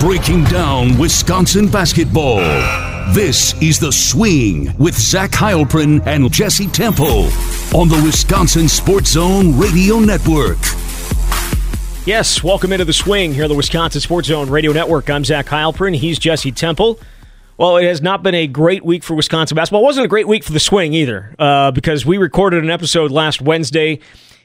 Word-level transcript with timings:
breaking 0.00 0.42
down 0.44 0.96
Wisconsin 0.96 1.68
basketball. 1.68 2.38
This 3.12 3.52
is 3.60 3.78
The 3.78 3.92
Swing 3.92 4.74
with 4.78 4.98
Zach 4.98 5.30
Heilprin 5.30 6.04
and 6.06 6.32
Jesse 6.32 6.68
Temple 6.68 7.24
on 7.74 7.88
the 7.88 8.00
Wisconsin 8.02 8.66
Sports 8.66 9.10
Zone 9.10 9.58
Radio 9.58 9.98
Network. 9.98 10.56
Yes, 12.06 12.42
welcome 12.42 12.72
into 12.72 12.86
The 12.86 12.94
Swing 12.94 13.34
here 13.34 13.42
on 13.44 13.50
the 13.50 13.54
Wisconsin 13.54 14.00
Sports 14.00 14.28
Zone 14.28 14.48
Radio 14.48 14.72
Network. 14.72 15.10
I'm 15.10 15.22
Zach 15.22 15.44
Heilprin. 15.46 15.94
He's 15.94 16.18
Jesse 16.18 16.50
Temple. 16.50 16.98
Well, 17.58 17.76
it 17.76 17.84
has 17.84 18.00
not 18.00 18.22
been 18.22 18.34
a 18.34 18.46
great 18.46 18.82
week 18.82 19.04
for 19.04 19.12
Wisconsin 19.12 19.54
basketball. 19.54 19.82
It 19.82 19.84
wasn't 19.84 20.06
a 20.06 20.08
great 20.08 20.26
week 20.26 20.44
for 20.44 20.52
the 20.52 20.60
swing 20.60 20.94
either, 20.94 21.34
uh, 21.38 21.72
because 21.72 22.06
we 22.06 22.16
recorded 22.16 22.64
an 22.64 22.70
episode 22.70 23.10
last 23.10 23.42
Wednesday. 23.42 23.98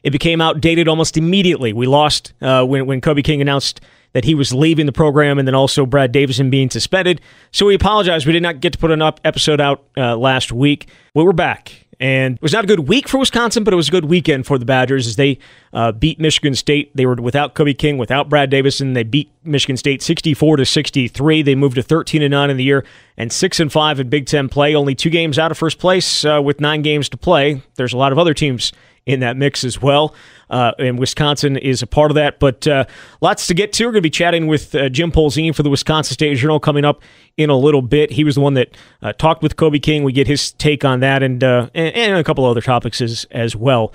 It 0.03 0.09
became 0.09 0.41
outdated 0.41 0.89
almost 0.89 1.15
immediately. 1.15 1.71
We 1.71 1.87
lost 1.87 2.33
uh, 2.41 2.65
when, 2.65 2.87
when 2.87 2.99
Kobe 2.99 3.21
King 3.21 3.39
announced 3.41 3.79
that 4.15 4.23
he 4.23 4.33
was 4.33 4.53
leaving 4.53 4.85
the 4.85 4.93
program 4.93 5.37
and 5.37 5.45
then 5.45 5.53
also 5.53 5.85
Brad 5.85 6.13
Davison 6.13 6.49
being 6.49 6.69
suspended. 6.69 7.19
So 7.51 7.65
we 7.65 7.75
apologize. 7.75 8.25
We 8.25 8.31
did 8.31 8.41
not 8.41 8.61
get 8.61 8.71
to 8.71 8.79
put 8.79 8.89
an 8.89 9.01
episode 9.01 9.59
out 9.59 9.83
uh, 9.97 10.15
last 10.15 10.53
week. 10.53 10.87
We're 11.13 11.33
back. 11.33 11.85
And 11.99 12.35
it 12.35 12.41
was 12.41 12.53
not 12.53 12.63
a 12.63 12.67
good 12.67 12.87
week 12.87 13.09
for 13.09 13.17
Wisconsin, 13.17 13.65
but 13.65 13.73
it 13.73 13.77
was 13.77 13.89
a 13.89 13.91
good 13.91 14.05
weekend 14.05 14.45
for 14.45 14.57
the 14.57 14.63
Badgers 14.63 15.05
as 15.05 15.17
they 15.17 15.37
uh, 15.73 15.91
beat 15.91 16.17
Michigan 16.17 16.55
State. 16.55 16.95
They 16.95 17.05
were 17.05 17.15
without 17.15 17.55
Kobe 17.55 17.73
King, 17.73 17.97
without 17.97 18.29
Brad 18.29 18.49
Davison. 18.49 18.93
They 18.93 19.03
beat 19.03 19.31
Michigan 19.43 19.75
State 19.75 20.01
64 20.01 20.57
to 20.57 20.65
63. 20.65 21.41
They 21.41 21.55
moved 21.55 21.75
to 21.75 21.83
13 21.83 22.21
and 22.21 22.31
9 22.31 22.49
in 22.49 22.55
the 22.55 22.63
year 22.63 22.85
and 23.17 23.33
6 23.33 23.59
and 23.59 23.71
5 23.71 23.99
in 23.99 24.07
Big 24.07 24.27
Ten 24.27 24.47
play. 24.47 24.75
Only 24.75 24.95
two 24.95 25.09
games 25.09 25.37
out 25.37 25.51
of 25.51 25.57
first 25.57 25.77
place 25.77 26.23
uh, 26.23 26.41
with 26.41 26.61
nine 26.61 26.81
games 26.83 27.09
to 27.09 27.17
play. 27.17 27.61
There's 27.75 27.93
a 27.93 27.97
lot 27.97 28.13
of 28.13 28.17
other 28.17 28.33
teams 28.33 28.71
in 29.05 29.19
that 29.19 29.37
mix 29.37 29.63
as 29.63 29.81
well. 29.81 30.15
Uh, 30.49 30.71
and 30.79 30.97
Wisconsin 30.99 31.57
is 31.57 31.81
a 31.81 31.87
part 31.87 32.11
of 32.11 32.15
that. 32.15 32.39
But 32.39 32.67
uh, 32.67 32.85
lots 33.21 33.47
to 33.47 33.53
get 33.53 33.73
to. 33.73 33.85
We're 33.85 33.91
going 33.91 33.99
to 33.99 34.07
be 34.07 34.09
chatting 34.09 34.47
with 34.47 34.73
uh, 34.75 34.89
Jim 34.89 35.11
Polzin 35.11 35.53
for 35.53 35.63
the 35.63 35.69
Wisconsin 35.69 36.13
State 36.13 36.37
Journal 36.37 36.59
coming 36.59 36.85
up 36.85 37.01
in 37.37 37.49
a 37.49 37.57
little 37.57 37.81
bit. 37.81 38.11
He 38.11 38.23
was 38.23 38.35
the 38.35 38.41
one 38.41 38.55
that 38.55 38.75
uh, 39.01 39.13
talked 39.13 39.43
with 39.43 39.55
Kobe 39.55 39.79
King. 39.79 40.03
We 40.03 40.11
get 40.11 40.27
his 40.27 40.51
take 40.53 40.83
on 40.83 40.99
that 41.01 41.23
and, 41.23 41.43
uh, 41.43 41.69
and, 41.73 41.95
and 41.95 42.17
a 42.17 42.23
couple 42.23 42.45
other 42.45 42.61
topics 42.61 43.01
as, 43.01 43.25
as 43.31 43.55
well. 43.55 43.93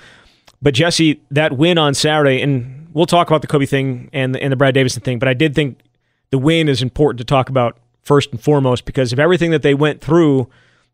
But 0.62 0.75
Jesse, 0.75 1.21
that 1.31 1.56
win 1.56 1.79
on 1.79 1.95
Saturday, 1.95 2.43
and 2.43 2.89
we'll 2.93 3.06
talk 3.06 3.29
about 3.29 3.41
the 3.41 3.49
Kobe 3.49 3.67
thing 3.67 4.11
and 4.12 4.34
the, 4.34 4.43
and 4.43 4.53
the 4.53 4.56
Brad 4.56 4.75
Davison 4.75 5.03
thing, 5.03 5.19
but 5.19 5.29
I 5.29 5.34
did 5.34 5.55
think 5.55 5.81
the 6.31 6.39
win 6.39 6.69
is 6.69 6.83
important 6.83 7.19
to 7.19 7.25
talk 7.25 7.49
about 7.49 7.79
first 8.03 8.31
and 8.31 8.41
foremost 8.41 8.84
because 8.84 9.12
of 9.12 9.19
everything 9.19 9.51
that 9.53 9.62
they 9.62 9.75
went 9.75 10.01
through 10.01 10.49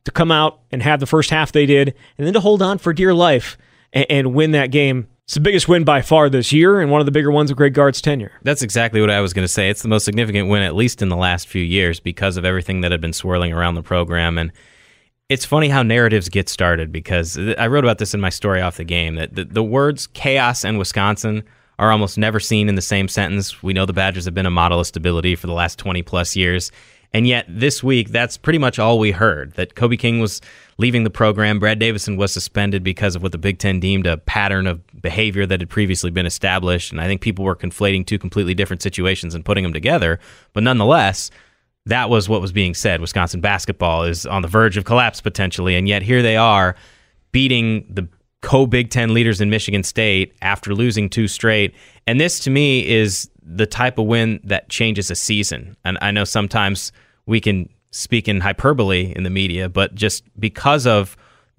to 0.05 0.11
come 0.12 0.31
out 0.31 0.61
and 0.71 0.83
have 0.83 1.01
the 1.01 1.07
first 1.07 1.31
half 1.31 1.51
they 1.51 1.67
did, 1.67 1.95
and 2.17 2.27
then 2.27 2.33
to 2.33 2.41
hold 2.41 2.62
on 2.62 2.79
for 2.79 2.93
dear 2.93 3.12
life 3.12 3.59
and, 3.97 4.07
and 4.11 4.35
win 4.35 4.53
that 4.53 4.71
game. 4.71 5.09
It's 5.25 5.35
the 5.35 5.41
biggest 5.41 5.67
win 5.67 5.83
by 5.83 6.03
far 6.03 6.29
this 6.31 6.53
year, 6.53 6.81
and 6.81 6.93
one 6.93 7.01
of 7.01 7.07
the 7.07 7.11
bigger 7.11 7.33
ones 7.33 7.51
of 7.51 7.57
Greg 7.57 7.75
Gard's 7.75 8.01
tenure. 8.01 8.31
That's 8.43 8.63
exactly 8.63 9.01
what 9.01 9.11
I 9.11 9.21
was 9.21 9.33
going 9.33 9.43
to 9.43 9.53
say. 9.53 9.71
It's 9.71 9.83
the 9.83 9.89
most 9.89 10.05
significant 10.05 10.49
win, 10.49 10.63
at 10.63 10.77
least 10.77 11.03
in 11.03 11.09
the 11.09 11.17
last 11.17 11.49
few 11.49 11.63
years, 11.63 11.99
because 11.99 12.37
of 12.37 12.45
everything 12.45 12.83
that 12.83 12.93
had 12.93 13.01
been 13.01 13.13
swirling 13.13 13.53
around 13.53 13.75
the 13.75 13.83
program. 13.83 14.39
And 14.39 14.53
it's 15.29 15.45
funny 15.45 15.69
how 15.69 15.83
narratives 15.83 16.29
get 16.29 16.49
started 16.49 16.93
because 16.93 17.37
I 17.37 17.67
wrote 17.67 17.85
about 17.85 17.99
this 17.99 18.15
in 18.15 18.21
my 18.21 18.29
story 18.29 18.61
off 18.61 18.77
the 18.77 18.85
game 18.85 19.17
that 19.17 19.35
the, 19.35 19.45
the 19.47 19.65
words 19.65 20.07
chaos 20.07 20.65
and 20.65 20.79
Wisconsin 20.79 21.43
are 21.81 21.91
almost 21.91 22.17
never 22.17 22.39
seen 22.39 22.69
in 22.69 22.77
the 22.77 22.83
same 22.83 23.09
sentence. 23.09 23.65
We 23.65 23.73
know 23.73 23.85
the 23.85 23.93
Badgers 23.93 24.27
have 24.27 24.35
been 24.35 24.47
a 24.47 24.51
model 24.51 24.79
of 24.79 24.87
stability 24.87 25.35
for 25.35 25.49
the 25.49 25.53
last 25.53 25.79
20 25.81 26.03
plus 26.03 26.37
years. 26.37 26.71
And 27.17 27.27
yet 27.27 27.47
this 27.48 27.83
week, 27.83 28.11
that's 28.11 28.36
pretty 28.36 28.59
much 28.59 28.78
all 28.78 28.98
we 28.98 29.11
heard 29.11 29.55
that 29.55 29.75
Kobe 29.75 29.97
King 29.97 30.20
was 30.20 30.42
leaving 30.77 31.03
the 31.03 31.09
program. 31.09 31.59
Brad 31.59 31.78
Davison 31.78 32.19
was 32.19 32.31
suspended 32.31 32.84
because 32.84 33.17
of 33.17 33.22
what 33.22 33.33
the 33.33 33.39
Big 33.39 33.59
Ten 33.59 33.81
deemed 33.81 34.06
a 34.06 34.19
pattern 34.19 34.67
of 34.67 34.83
behavior 35.00 35.47
that 35.47 35.62
had 35.62 35.70
previously 35.70 36.11
been 36.11 36.27
established. 36.27 36.92
And 36.92 37.00
I 37.00 37.06
think 37.06 37.22
people 37.22 37.42
were 37.42 37.56
conflating 37.56 38.05
two 38.05 38.19
completely 38.19 38.53
different 38.53 38.83
situations 38.83 39.34
and 39.34 39.47
putting 39.47 39.64
them 39.64 39.72
together. 39.72 40.20
But 40.53 40.62
nonetheless, 40.62 41.31
that 41.87 42.11
was 42.11 42.28
what 42.28 42.42
was 42.42 42.53
being 42.53 42.75
said. 42.75 43.00
Wisconsin 43.00 43.41
basketball 43.41 44.03
is 44.03 44.27
on 44.27 44.42
the 44.42 44.48
verge 44.48 44.77
of 44.77 44.84
collapse 44.84 45.22
potentially. 45.22 45.75
And 45.75 45.89
yet 45.89 46.03
here 46.03 46.20
they 46.20 46.37
are 46.37 46.77
beating 47.33 47.87
the 47.88 48.06
co 48.43 48.66
Big 48.66 48.91
Ten 48.91 49.15
leaders 49.15 49.41
in 49.41 49.49
Michigan 49.49 49.84
State 49.84 50.34
after 50.43 50.75
losing 50.75 51.09
two 51.09 51.28
straight. 51.28 51.75
And 52.06 52.21
this 52.21 52.41
to 52.41 52.50
me 52.50 52.87
is 52.87 53.31
the 53.43 53.66
type 53.66 53.97
of 53.97 54.05
win 54.05 54.38
that 54.44 54.69
changes 54.69 55.10
a 55.10 55.15
season. 55.15 55.78
And 55.82 55.97
I 56.03 56.10
know 56.10 56.25
sometimes 56.25 56.93
we 57.26 57.41
can 57.41 57.69
speak 57.91 58.28
in 58.28 58.41
hyperbole 58.41 59.12
in 59.14 59.22
the 59.22 59.31
media, 59.31 59.69
but 59.69 59.94
just 59.94 60.25
because 60.38 60.87
of 60.87 61.16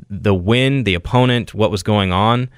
the 0.09 0.33
win, 0.33 0.83
the 0.83 0.93
opponent, 0.93 1.53
what 1.53 1.71
was 1.71 1.83
going 1.83 2.11
on, 2.11 2.49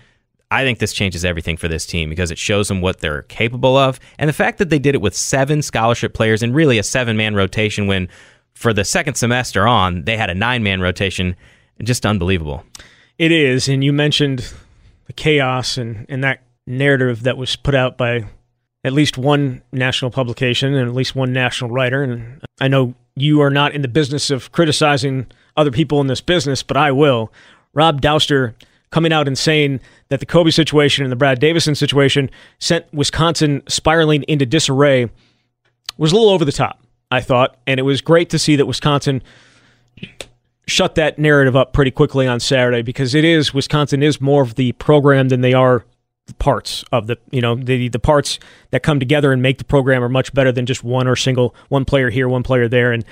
I 0.52 0.64
think 0.64 0.80
this 0.80 0.94
changes 0.94 1.24
everything 1.24 1.58
for 1.58 1.68
this 1.68 1.86
team 1.86 2.10
because 2.10 2.32
it 2.32 2.38
shows 2.38 2.68
them 2.68 2.82
what 2.82 3.00
they're 3.00 3.22
capable 3.24 3.78
of. 3.78 4.00
And 4.18 4.28
the 4.28 4.34
fact 4.34 4.58
that 4.58 4.70
they 4.70 4.80
did 4.80 4.96
it 4.96 5.02
with 5.02 5.16
seven 5.16 5.62
scholarship 5.62 6.14
players 6.14 6.42
and 6.42 6.56
really 6.56 6.80
a 6.80 6.84
seven 6.84 7.18
man 7.18 7.36
rotation 7.36 7.88
when 7.88 8.10
for 8.54 8.74
the 8.74 8.84
second 8.84 9.14
semester 9.14 9.68
on, 9.68 10.04
they 10.04 10.18
had 10.18 10.30
a 10.30 10.36
nine 10.36 10.64
man 10.64 10.82
rotation, 10.82 11.36
just 11.84 12.06
unbelievable. 12.06 12.64
It 13.18 13.32
is. 13.32 13.70
And 13.70 13.84
you 13.84 13.94
mentioned 13.94 14.52
the 15.06 15.14
chaos 15.14 15.78
and, 15.78 16.06
and 16.10 16.24
that 16.24 16.44
narrative 16.66 17.24
that 17.24 17.38
was 17.38 17.56
put 17.56 17.76
out 17.76 17.98
by 17.98 18.26
at 18.84 18.94
least 18.94 19.18
one 19.18 19.62
national 19.72 20.10
publication 20.10 20.74
and 20.74 20.88
at 20.88 20.96
least 20.96 21.16
one 21.16 21.32
national 21.32 21.70
writer. 21.70 22.02
And 22.02 22.42
I 22.60 22.68
know 22.68 22.96
you 23.16 23.42
are 23.42 23.50
not 23.50 23.74
in 23.74 23.82
the 23.82 23.88
business 23.88 24.30
of 24.30 24.52
criticizing 24.52 25.28
other 25.58 25.72
people 25.72 26.00
in 26.02 26.08
this 26.08 26.22
business, 26.22 26.64
but 26.64 26.78
I 26.78 26.92
will. 26.92 27.32
Rob 27.74 28.02
Dauster 28.02 28.54
coming 28.92 29.14
out 29.14 29.28
and 29.28 29.38
saying 29.38 29.80
that 30.10 30.20
the 30.20 30.26
Kobe 30.26 30.52
situation 30.52 31.04
and 31.04 31.12
the 31.12 31.16
Brad 31.16 31.40
Davison 31.40 31.76
situation 31.76 32.30
sent 32.58 32.92
Wisconsin 32.94 33.62
spiraling 33.68 34.24
into 34.24 34.46
disarray 34.46 35.10
was 35.98 36.12
a 36.12 36.16
little 36.16 36.30
over 36.30 36.46
the 36.46 36.52
top, 36.52 36.82
I 37.12 37.22
thought. 37.22 37.58
And 37.68 37.80
it 37.80 37.84
was 37.84 38.02
great 38.02 38.30
to 38.32 38.40
see 38.40 38.56
that 38.56 38.66
Wisconsin 38.66 39.22
shut 40.66 40.96
that 40.96 41.20
narrative 41.20 41.56
up 41.56 41.74
pretty 41.74 41.92
quickly 41.92 42.28
on 42.28 42.40
Saturday 42.40 42.82
because 42.82 43.14
it 43.14 43.26
is, 43.26 43.54
Wisconsin 43.54 44.02
is 44.02 44.22
more 44.22 44.42
of 44.42 44.56
the 44.56 44.72
program 44.74 45.30
than 45.30 45.42
they 45.42 45.54
are 45.54 45.86
parts 46.38 46.84
of 46.92 47.08
the 47.08 47.18
you 47.32 47.42
know 47.42 47.56
the 47.56 47.90
the 47.90 48.00
parts 48.00 48.40
that 48.72 48.84
come 48.84 49.00
together 49.00 49.32
and 49.32 49.42
make 49.42 49.58
the 49.58 49.64
program 49.64 50.04
are 50.04 50.10
much 50.10 50.34
better 50.34 50.52
than 50.52 50.66
just 50.66 50.84
one 50.84 51.08
or 51.08 51.16
single 51.16 51.56
one 51.70 51.86
player 51.86 52.10
here 52.10 52.28
one 52.28 52.44
player 52.44 52.68
there. 52.68 52.92
And 52.92 53.04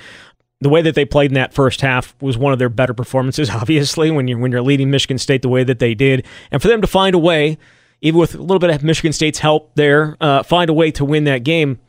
the 0.60 0.68
way 0.68 0.82
that 0.82 0.94
they 0.94 1.04
played 1.04 1.30
in 1.30 1.34
that 1.34 1.54
first 1.54 1.80
half 1.80 2.14
was 2.20 2.36
one 2.36 2.52
of 2.52 2.58
their 2.58 2.68
better 2.68 2.94
performances 2.94 3.50
obviously 3.54 4.10
when 4.10 4.28
you're 4.28 4.38
when 4.38 4.52
you're 4.52 4.62
leading 4.62 4.90
Michigan 4.90 5.18
State 5.18 5.42
the 5.42 5.48
way 5.48 5.64
that 5.64 5.78
they 5.78 5.94
did. 5.94 6.26
And 6.50 6.62
for 6.62 6.68
them 6.68 6.80
to 6.80 6.86
find 6.86 7.14
a 7.14 7.18
way 7.18 7.58
even 8.00 8.20
with 8.20 8.34
a 8.34 8.38
little 8.38 8.60
bit 8.60 8.70
of 8.70 8.84
Michigan 8.84 9.12
State's 9.12 9.40
help 9.40 9.72
there 9.74 10.16
uh, 10.20 10.42
find 10.44 10.70
a 10.70 10.72
way 10.72 10.90
to 10.92 11.04
win 11.04 11.24
that 11.24 11.42
game 11.42 11.80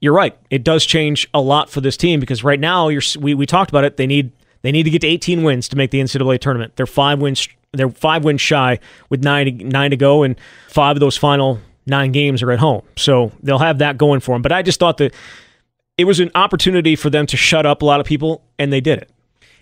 you're 0.00 0.14
right. 0.14 0.36
It 0.48 0.64
does 0.64 0.86
change 0.86 1.28
a 1.34 1.40
lot 1.40 1.70
for 1.70 1.80
this 1.80 1.96
team 1.96 2.20
because 2.20 2.42
right 2.42 2.58
now 2.58 2.88
you're 2.88 3.02
we, 3.18 3.34
we 3.34 3.46
talked 3.46 3.70
about 3.70 3.84
it. 3.84 3.96
They 3.96 4.06
need 4.06 4.32
they 4.62 4.72
need 4.72 4.84
to 4.84 4.90
get 4.90 5.02
to 5.02 5.06
18 5.06 5.42
wins 5.42 5.68
to 5.68 5.76
make 5.76 5.90
the 5.90 6.00
NCAA 6.00 6.40
tournament. 6.40 6.76
They're 6.76 6.86
five 6.86 7.20
wins 7.20 7.48
they're 7.72 7.90
five 7.90 8.24
wins 8.24 8.40
shy 8.40 8.78
with 9.08 9.22
nine 9.22 9.46
to, 9.46 9.64
nine 9.64 9.90
to 9.90 9.96
go, 9.96 10.22
and 10.22 10.36
five 10.68 10.96
of 10.96 11.00
those 11.00 11.16
final 11.16 11.60
nine 11.86 12.12
games 12.12 12.42
are 12.42 12.50
at 12.50 12.58
home. 12.58 12.82
So 12.96 13.32
they'll 13.42 13.58
have 13.58 13.78
that 13.78 13.98
going 13.98 14.20
for 14.20 14.34
them. 14.34 14.42
But 14.42 14.52
I 14.52 14.62
just 14.62 14.80
thought 14.80 14.98
that 14.98 15.14
it 15.98 16.04
was 16.04 16.20
an 16.20 16.30
opportunity 16.34 16.96
for 16.96 17.10
them 17.10 17.26
to 17.26 17.36
shut 17.36 17.66
up 17.66 17.82
a 17.82 17.84
lot 17.84 18.00
of 18.00 18.06
people, 18.06 18.42
and 18.58 18.72
they 18.72 18.80
did 18.80 18.98
it. 18.98 19.10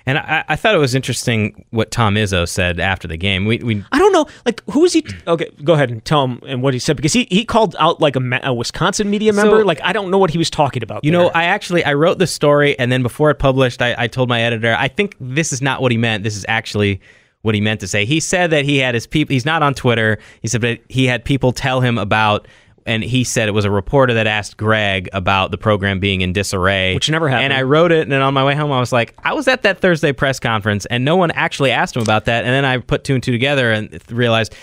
And 0.07 0.17
I, 0.17 0.43
I, 0.49 0.57
thought 0.57 0.75
it 0.75 0.79
was 0.79 0.95
interesting 0.95 1.67
what 1.69 1.91
Tom 1.91 2.15
Izzo 2.15 2.49
said 2.49 2.81
after 2.81 3.07
the 3.07 3.19
game. 3.19 3.45
We, 3.45 3.59
we 3.59 3.85
I 3.93 3.99
don't 3.99 4.11
know, 4.11 4.27
like 4.47 4.63
who 4.71 4.83
is 4.87 4.95
he? 4.95 5.05
Okay, 5.27 5.51
go 5.63 5.75
ahead 5.75 5.91
and 5.91 6.03
tell 6.03 6.25
him 6.25 6.41
and 6.47 6.63
what 6.63 6.73
he 6.73 6.81
said 6.81 6.97
because 6.97 7.13
he, 7.13 7.29
he 7.31 7.45
called 7.45 7.77
out 7.79 8.01
like 8.01 8.17
a, 8.17 8.41
a 8.43 8.55
Wisconsin 8.55 9.11
media 9.11 9.35
member. 9.35 9.61
So, 9.61 9.67
like 9.67 9.83
I 9.83 9.93
don't 9.93 10.11
know 10.11 10.17
what 10.17 10.31
he 10.31 10.39
was 10.39 10.49
talking 10.49 10.83
about. 10.83 11.05
You 11.05 11.11
there. 11.11 11.21
know, 11.21 11.29
I 11.35 11.45
actually 11.45 11.85
I 11.85 11.93
wrote 11.93 12.19
the 12.19 12.27
story 12.27 12.79
and 12.79 12.91
then 12.91 13.03
before 13.03 13.31
it 13.31 13.35
published, 13.35 13.83
I, 13.83 13.95
I 13.99 14.07
told 14.07 14.31
my 14.31 14.41
editor 14.41 14.75
I 14.79 14.89
think 14.89 15.15
this 15.21 15.53
is 15.53 15.61
not 15.61 15.83
what 15.83 15.93
he 15.93 15.99
meant. 15.99 16.25
This 16.25 16.37
is 16.37 16.47
actually 16.49 17.03
what 17.43 17.55
he 17.55 17.61
meant 17.61 17.81
to 17.81 17.89
say. 17.89 18.05
He 18.05 18.21
said 18.21 18.51
that 18.51 18.65
he 18.65 18.79
had 18.79 18.95
his 18.95 19.07
people. 19.07 19.33
He's 19.33 19.45
not 19.47 19.63
on 19.63 19.75
Twitter. 19.75 20.19
He 20.43 20.49
said 20.49 20.61
that 20.63 20.81
he 20.89 21.07
had 21.07 21.25
people 21.25 21.53
tell 21.53 21.81
him 21.81 21.99
about. 21.99 22.49
And 22.87 23.05
he 23.05 23.23
said 23.23 23.49
it 23.49 23.53
was 23.53 23.67
a 23.67 23.71
reporter 23.71 24.15
that 24.15 24.27
asked 24.27 24.57
Greg 24.57 25.11
about 25.13 25.51
the 25.51 25.59
program 25.59 26.01
being 26.01 26.23
in 26.23 26.33
disarray, 26.33 26.95
which 26.95 27.11
never 27.11 27.29
happened. 27.29 27.45
And 27.45 27.53
I 27.53 27.61
wrote 27.61 27.93
it, 27.93 28.01
and 28.01 28.11
then 28.11 28.23
on 28.23 28.33
my 28.33 28.43
way 28.43 28.55
home, 28.55 28.73
I 28.73 28.81
was 28.81 28.93
like, 28.93 29.15
I 29.23 29.35
was 29.35 29.47
at 29.47 29.61
that 29.65 29.81
Thursday 29.81 30.15
press 30.15 30.41
conference, 30.41 30.87
and 30.87 31.05
no 31.05 31.15
one 31.15 31.31
actually 31.33 31.71
asked 31.71 31.97
him 31.97 32.03
about 32.03 32.25
that. 32.25 32.45
And 32.45 32.53
then 32.55 32.65
I 32.65 32.79
put 32.79 33.05
two 33.05 33.13
and 33.13 33.23
two 33.23 33.31
together 33.31 33.71
and 33.73 34.01
realized 34.11 34.55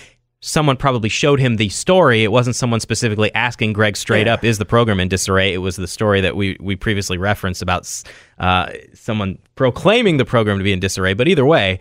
someone 0.42 0.75
probably 0.75 1.10
showed 1.10 1.39
him 1.39 1.57
the 1.57 1.69
story. 1.69 2.24
It 2.24 2.31
wasn't 2.31 2.56
someone 2.56 2.80
specifically 2.80 3.33
asking 3.36 3.74
Greg 3.74 3.95
straight 3.95 4.25
yeah. 4.25 4.33
up, 4.33 4.44
"Is 4.44 4.57
the 4.57 4.66
program 4.66 5.00
in 5.00 5.07
disarray?" 5.07 5.54
It 5.54 5.60
was 5.60 5.75
the 5.75 5.88
story 5.88 6.21
that 6.21 6.36
we 6.36 6.57
we 6.60 6.75
previously 6.75 7.19
referenced 7.19 7.62
about 7.62 8.04
uh, 8.39 8.71
someone 8.95 9.38
proclaiming 9.56 10.18
the 10.18 10.25
program 10.25 10.57
to 10.57 10.63
be 10.63 10.74
in 10.74 10.80
disarray. 10.80 11.13
But 11.13 11.28
either 11.28 11.45
way, 11.45 11.80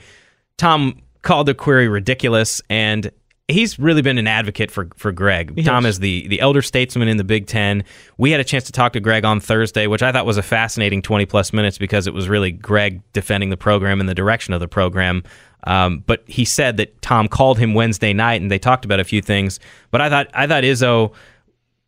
Tom 0.59 1.01
called 1.23 1.47
the 1.47 1.55
query 1.55 1.89
ridiculous, 1.89 2.63
and 2.69 3.11
he's 3.49 3.79
really 3.79 4.03
been 4.03 4.19
an 4.19 4.27
advocate 4.27 4.71
for 4.71 4.89
for 4.97 5.13
Greg. 5.13 5.53
Yes. 5.57 5.67
Tom 5.67 5.87
is 5.87 5.99
the 5.99 6.27
the 6.29 6.41
elder 6.41 6.63
statesman 6.63 7.09
in 7.09 7.17
the 7.17 7.25
Big 7.25 7.47
Ten. 7.47 7.85
We 8.19 8.31
had 8.31 8.41
a 8.41 8.45
chance 8.45 8.65
to 8.65 8.73
talk 8.73 8.93
to 8.93 9.01
Greg 9.01 9.25
on 9.25 9.41
Thursday, 9.41 9.87
which 9.87 10.03
I 10.03 10.13
thought 10.13 10.27
was 10.27 10.37
a 10.37 10.43
fascinating 10.43 11.03
twenty 11.03 11.27
plus 11.27 11.53
minutes 11.53 11.79
because 11.79 12.07
it 12.07 12.15
was 12.15 12.29
really 12.29 12.53
Greg 12.53 13.03
defending 13.13 13.51
the 13.51 13.57
program 13.57 14.01
and 14.01 14.09
the 14.09 14.15
direction 14.15 14.55
of 14.55 14.61
the 14.61 14.69
program. 14.69 15.23
Um, 15.67 16.05
but 16.07 16.23
he 16.27 16.45
said 16.45 16.77
that 16.77 17.01
Tom 17.01 17.27
called 17.27 17.59
him 17.59 17.73
Wednesday 17.73 18.13
night 18.13 18.43
and 18.43 18.51
they 18.51 18.59
talked 18.59 18.85
about 18.85 19.01
a 19.01 19.05
few 19.05 19.23
things. 19.23 19.61
But 19.91 20.01
I 20.01 20.11
thought 20.11 20.29
I 20.35 20.47
thought 20.47 20.63
Izzo 20.65 21.13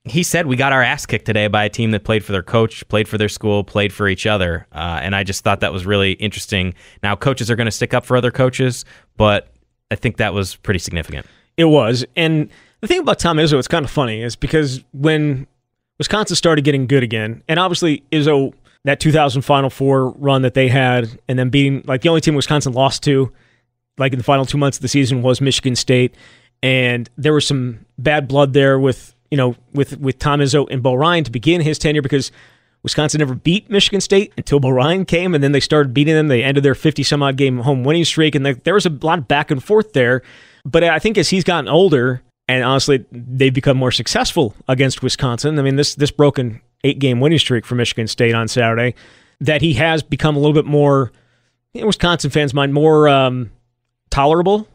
he 0.06 0.22
said 0.22 0.46
we 0.46 0.56
got 0.56 0.72
our 0.72 0.82
ass 0.82 1.04
kicked 1.04 1.26
today 1.26 1.48
by 1.48 1.64
a 1.64 1.68
team 1.68 1.90
that 1.90 2.04
played 2.04 2.24
for 2.24 2.32
their 2.32 2.42
coach, 2.42 2.86
played 2.88 3.08
for 3.08 3.18
their 3.18 3.28
school, 3.28 3.64
played 3.64 3.92
for 3.92 4.08
each 4.08 4.24
other, 4.26 4.66
uh, 4.72 5.00
and 5.02 5.16
I 5.16 5.24
just 5.24 5.42
thought 5.42 5.60
that 5.60 5.72
was 5.72 5.84
really 5.84 6.12
interesting. 6.12 6.74
Now 7.02 7.16
coaches 7.16 7.50
are 7.50 7.56
going 7.56 7.66
to 7.66 7.72
stick 7.72 7.92
up 7.92 8.04
for 8.04 8.16
other 8.16 8.30
coaches, 8.30 8.84
but 9.16 9.48
I 9.90 9.96
think 9.96 10.18
that 10.18 10.32
was 10.32 10.56
pretty 10.56 10.78
significant. 10.78 11.26
It 11.56 11.64
was, 11.64 12.04
and 12.16 12.48
the 12.80 12.86
thing 12.86 13.00
about 13.00 13.18
Tom 13.18 13.38
Izzo, 13.38 13.58
it's 13.58 13.66
kind 13.66 13.84
of 13.84 13.90
funny, 13.90 14.22
is 14.22 14.36
because 14.36 14.84
when 14.92 15.46
Wisconsin 15.98 16.36
started 16.36 16.64
getting 16.64 16.86
good 16.86 17.02
again, 17.02 17.42
and 17.48 17.58
obviously 17.58 18.04
Izzo 18.12 18.54
that 18.84 19.00
2000 19.00 19.42
Final 19.42 19.70
Four 19.70 20.10
run 20.10 20.42
that 20.42 20.54
they 20.54 20.68
had, 20.68 21.18
and 21.28 21.36
then 21.36 21.50
being 21.50 21.82
like 21.86 22.02
the 22.02 22.08
only 22.08 22.20
team 22.20 22.36
Wisconsin 22.36 22.72
lost 22.72 23.02
to, 23.02 23.32
like 23.98 24.12
in 24.12 24.18
the 24.18 24.24
final 24.24 24.46
two 24.46 24.58
months 24.58 24.78
of 24.78 24.82
the 24.82 24.88
season, 24.88 25.22
was 25.22 25.40
Michigan 25.40 25.74
State, 25.74 26.14
and 26.62 27.10
there 27.18 27.32
was 27.32 27.44
some 27.44 27.84
bad 27.98 28.28
blood 28.28 28.52
there 28.52 28.78
with 28.78 29.15
you 29.30 29.36
know 29.36 29.56
with 29.72 29.98
with 29.98 30.18
Tom 30.18 30.40
Izzo 30.40 30.66
and 30.70 30.82
Bo 30.82 30.94
Ryan 30.94 31.24
to 31.24 31.30
begin 31.30 31.60
his 31.60 31.78
tenure 31.78 32.02
because 32.02 32.32
Wisconsin 32.82 33.18
never 33.18 33.34
beat 33.34 33.68
Michigan 33.68 34.00
State 34.00 34.32
until 34.36 34.60
Bo 34.60 34.70
Ryan 34.70 35.04
came, 35.04 35.34
and 35.34 35.42
then 35.42 35.50
they 35.52 35.58
started 35.58 35.92
beating 35.92 36.14
them. 36.14 36.28
They 36.28 36.44
ended 36.44 36.62
their 36.62 36.76
50 36.76 37.02
some 37.02 37.20
odd 37.20 37.36
game 37.36 37.58
home 37.58 37.82
winning 37.82 38.04
streak, 38.04 38.36
and 38.36 38.46
there 38.46 38.74
was 38.74 38.86
a 38.86 38.90
lot 38.90 39.18
of 39.18 39.26
back 39.26 39.50
and 39.50 39.62
forth 39.62 39.92
there. 39.92 40.22
But 40.64 40.84
I 40.84 41.00
think 41.00 41.18
as 41.18 41.28
he's 41.28 41.42
gotten 41.42 41.68
older, 41.68 42.22
and 42.46 42.62
honestly, 42.62 43.04
they've 43.10 43.52
become 43.52 43.76
more 43.76 43.90
successful 43.90 44.54
against 44.68 45.02
Wisconsin. 45.02 45.58
I 45.58 45.62
mean, 45.62 45.74
this 45.74 45.96
this 45.96 46.12
broken 46.12 46.60
eight 46.84 47.00
game 47.00 47.18
winning 47.18 47.40
streak 47.40 47.66
for 47.66 47.74
Michigan 47.74 48.06
State 48.06 48.36
on 48.36 48.46
Saturday, 48.46 48.94
that 49.40 49.62
he 49.62 49.74
has 49.74 50.04
become 50.04 50.36
a 50.36 50.38
little 50.38 50.54
bit 50.54 50.64
more, 50.66 51.10
in 51.74 51.86
Wisconsin 51.86 52.30
fans' 52.30 52.54
mind, 52.54 52.72
more 52.72 53.08
um, 53.08 53.50
tolerable. 54.10 54.68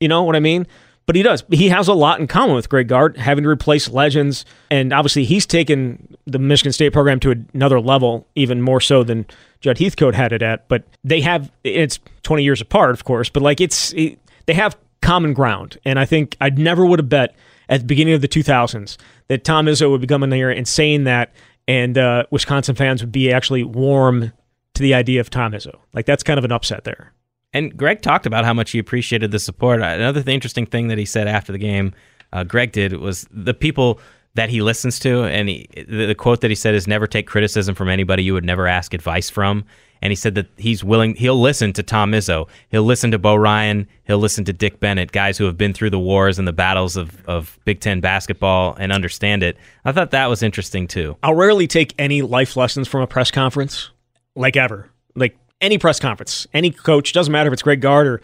You 0.00 0.08
know 0.08 0.24
what 0.24 0.34
I 0.34 0.40
mean? 0.40 0.66
But 1.10 1.16
he 1.16 1.24
does. 1.24 1.42
He 1.50 1.70
has 1.70 1.88
a 1.88 1.92
lot 1.92 2.20
in 2.20 2.28
common 2.28 2.54
with 2.54 2.68
Greg 2.68 2.86
Gard, 2.86 3.16
having 3.16 3.42
to 3.42 3.50
replace 3.50 3.88
legends. 3.88 4.44
And 4.70 4.92
obviously, 4.92 5.24
he's 5.24 5.44
taken 5.44 6.16
the 6.24 6.38
Michigan 6.38 6.72
State 6.72 6.92
program 6.92 7.18
to 7.18 7.44
another 7.52 7.80
level, 7.80 8.28
even 8.36 8.62
more 8.62 8.80
so 8.80 9.02
than 9.02 9.26
Judd 9.60 9.78
Heathcote 9.78 10.14
had 10.14 10.32
it 10.32 10.40
at. 10.40 10.68
But 10.68 10.84
they 11.02 11.20
have, 11.22 11.50
it's 11.64 11.98
20 12.22 12.44
years 12.44 12.60
apart, 12.60 12.92
of 12.92 13.02
course, 13.02 13.28
but 13.28 13.42
like 13.42 13.60
it's, 13.60 13.92
it, 13.94 14.20
they 14.46 14.54
have 14.54 14.78
common 15.02 15.32
ground. 15.32 15.78
And 15.84 15.98
I 15.98 16.04
think 16.04 16.36
I 16.40 16.50
never 16.50 16.86
would 16.86 17.00
have 17.00 17.08
bet 17.08 17.34
at 17.68 17.80
the 17.80 17.86
beginning 17.86 18.14
of 18.14 18.20
the 18.20 18.28
2000s 18.28 18.96
that 19.26 19.42
Tom 19.42 19.66
Izzo 19.66 19.90
would 19.90 20.02
be 20.02 20.06
coming 20.06 20.30
here 20.30 20.50
and 20.50 20.68
saying 20.68 21.02
that, 21.04 21.32
and 21.66 21.98
uh, 21.98 22.22
Wisconsin 22.30 22.76
fans 22.76 23.02
would 23.02 23.10
be 23.10 23.32
actually 23.32 23.64
warm 23.64 24.32
to 24.74 24.80
the 24.80 24.94
idea 24.94 25.20
of 25.20 25.28
Tom 25.28 25.50
Izzo. 25.54 25.76
Like 25.92 26.06
that's 26.06 26.22
kind 26.22 26.38
of 26.38 26.44
an 26.44 26.52
upset 26.52 26.84
there. 26.84 27.12
And 27.52 27.76
Greg 27.76 28.00
talked 28.02 28.26
about 28.26 28.44
how 28.44 28.54
much 28.54 28.70
he 28.70 28.78
appreciated 28.78 29.32
the 29.32 29.38
support. 29.38 29.82
Another 29.82 30.22
interesting 30.30 30.66
thing 30.66 30.88
that 30.88 30.98
he 30.98 31.04
said 31.04 31.26
after 31.26 31.52
the 31.52 31.58
game, 31.58 31.92
uh, 32.32 32.44
Greg 32.44 32.72
did 32.72 32.92
was 32.94 33.26
the 33.30 33.54
people 33.54 34.00
that 34.34 34.50
he 34.50 34.62
listens 34.62 35.00
to, 35.00 35.24
and 35.24 35.48
he, 35.48 35.68
the, 35.88 36.06
the, 36.06 36.14
quote 36.14 36.40
that 36.42 36.50
he 36.50 36.54
said 36.54 36.74
is 36.74 36.86
"Never 36.86 37.06
take 37.08 37.26
criticism 37.26 37.74
from 37.74 37.88
anybody 37.88 38.22
you 38.22 38.32
would 38.34 38.44
never 38.44 38.68
ask 38.68 38.94
advice 38.94 39.28
from." 39.28 39.64
And 40.02 40.10
he 40.10 40.14
said 40.14 40.34
that 40.36 40.46
he's 40.56 40.82
willing, 40.82 41.14
he'll 41.14 41.40
listen 41.40 41.74
to 41.74 41.82
Tom 41.82 42.12
Izzo, 42.12 42.48
he'll 42.70 42.84
listen 42.84 43.10
to 43.10 43.18
Bo 43.18 43.34
Ryan, 43.34 43.86
he'll 44.04 44.18
listen 44.18 44.44
to 44.46 44.52
Dick 44.52 44.80
Bennett, 44.80 45.12
guys 45.12 45.36
who 45.36 45.44
have 45.44 45.58
been 45.58 45.74
through 45.74 45.90
the 45.90 45.98
wars 45.98 46.38
and 46.38 46.48
the 46.48 46.54
battles 46.54 46.96
of, 46.96 47.22
of 47.26 47.58
Big 47.66 47.80
Ten 47.80 48.00
basketball 48.00 48.74
and 48.78 48.92
understand 48.92 49.42
it. 49.42 49.58
I 49.84 49.92
thought 49.92 50.12
that 50.12 50.30
was 50.30 50.42
interesting 50.42 50.86
too. 50.86 51.18
I'll 51.22 51.34
rarely 51.34 51.66
take 51.66 51.94
any 51.98 52.22
life 52.22 52.56
lessons 52.56 52.88
from 52.88 53.02
a 53.02 53.06
press 53.06 53.30
conference, 53.30 53.90
like 54.34 54.56
ever. 54.56 54.90
Like 55.14 55.36
any 55.60 55.78
press 55.78 56.00
conference, 56.00 56.46
any 56.54 56.70
coach, 56.70 57.12
doesn't 57.12 57.32
matter 57.32 57.48
if 57.48 57.52
it's 57.52 57.62
Greg 57.62 57.80
Gard 57.80 58.06
or 58.06 58.20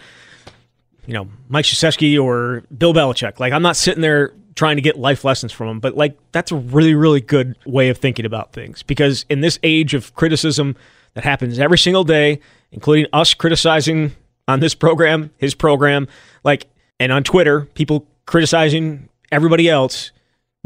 you 1.07 1.15
know 1.15 1.29
Mike 1.49 1.65
Krzyzewski 1.65 2.21
or 2.23 2.63
Bill 2.77 2.95
Belichick. 2.95 3.39
Like 3.41 3.53
I'm 3.53 3.63
not 3.63 3.77
sitting 3.77 4.03
there 4.03 4.33
trying 4.55 4.77
to 4.77 4.83
get 4.83 4.99
life 4.99 5.25
lessons 5.25 5.53
from 5.53 5.69
them, 5.69 5.81
but 5.81 5.97
like 5.97 6.17
that's 6.33 6.51
a 6.51 6.57
really 6.57 6.95
really 6.95 7.21
good 7.21 7.57
way 7.67 7.89
of 7.89 7.99
thinking 7.99 8.25
about 8.25 8.53
things 8.53 8.83
because 8.83 9.25
in 9.29 9.41
this 9.41 9.59
age 9.63 9.95
of 9.95 10.15
criticism 10.15 10.77
that 11.15 11.25
happens 11.25 11.59
every 11.59 11.79
single 11.79 12.05
day, 12.05 12.41
including 12.73 13.07
us 13.13 13.35
criticizing 13.35 14.15
on 14.49 14.61
this 14.61 14.75
program, 14.75 15.31
his 15.39 15.55
program, 15.55 16.09
like 16.45 16.67
and 16.99 17.13
on 17.13 17.23
Twitter, 17.23 17.67
people 17.75 18.07
criticizing 18.27 19.09
everybody 19.31 19.69
else 19.69 20.13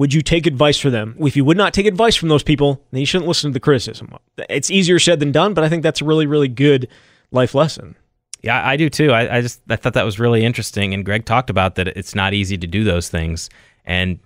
would 0.01 0.15
you 0.15 0.23
take 0.23 0.47
advice 0.47 0.79
from 0.79 0.93
them? 0.93 1.15
If 1.21 1.37
you 1.37 1.45
would 1.45 1.59
not 1.59 1.75
take 1.75 1.85
advice 1.85 2.17
from 2.17 2.31
those 2.31 2.43
people, 2.43 2.83
then 2.91 3.01
you 3.01 3.07
shouldn't 3.07 3.29
listen 3.29 3.51
to 3.51 3.53
the 3.53 3.61
criticism. 3.61 4.17
It's 4.49 4.71
easier 4.71 4.99
said 4.99 5.21
than 5.21 5.31
done, 5.31 5.53
but 5.53 5.63
I 5.63 5.69
think 5.69 5.83
that's 5.83 6.01
a 6.01 6.07
really, 6.07 6.25
really 6.25 6.49
good 6.49 6.89
life 7.33 7.55
lesson. 7.55 7.97
Yeah, 8.41 8.67
I 8.67 8.79
do 8.79 8.89
too. 8.89 9.13
I, 9.13 9.37
I 9.37 9.41
just 9.43 9.61
I 9.69 9.77
thought 9.77 9.93
that 9.93 10.07
was 10.07 10.19
really 10.19 10.43
interesting, 10.43 10.95
and 10.95 11.05
Greg 11.05 11.27
talked 11.27 11.51
about 11.51 11.75
that 11.75 11.87
it's 11.87 12.15
not 12.15 12.33
easy 12.33 12.57
to 12.57 12.67
do 12.67 12.83
those 12.83 13.11
things, 13.11 13.51
and 13.85 14.19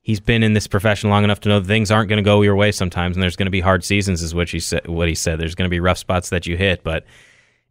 he's 0.00 0.20
been 0.20 0.42
in 0.42 0.54
this 0.54 0.66
profession 0.66 1.10
long 1.10 1.22
enough 1.22 1.40
to 1.40 1.50
know 1.50 1.62
things 1.62 1.90
aren't 1.90 2.08
going 2.08 2.16
to 2.16 2.22
go 2.22 2.40
your 2.40 2.56
way 2.56 2.72
sometimes, 2.72 3.14
and 3.14 3.22
there's 3.22 3.36
going 3.36 3.44
to 3.44 3.50
be 3.50 3.60
hard 3.60 3.84
seasons, 3.84 4.22
is 4.22 4.34
what 4.34 4.48
he 4.48 4.58
said. 4.58 4.88
What 4.88 5.06
he 5.06 5.14
said. 5.14 5.38
There's 5.38 5.54
going 5.54 5.68
to 5.68 5.70
be 5.70 5.80
rough 5.80 5.98
spots 5.98 6.30
that 6.30 6.46
you 6.46 6.56
hit, 6.56 6.82
but 6.82 7.04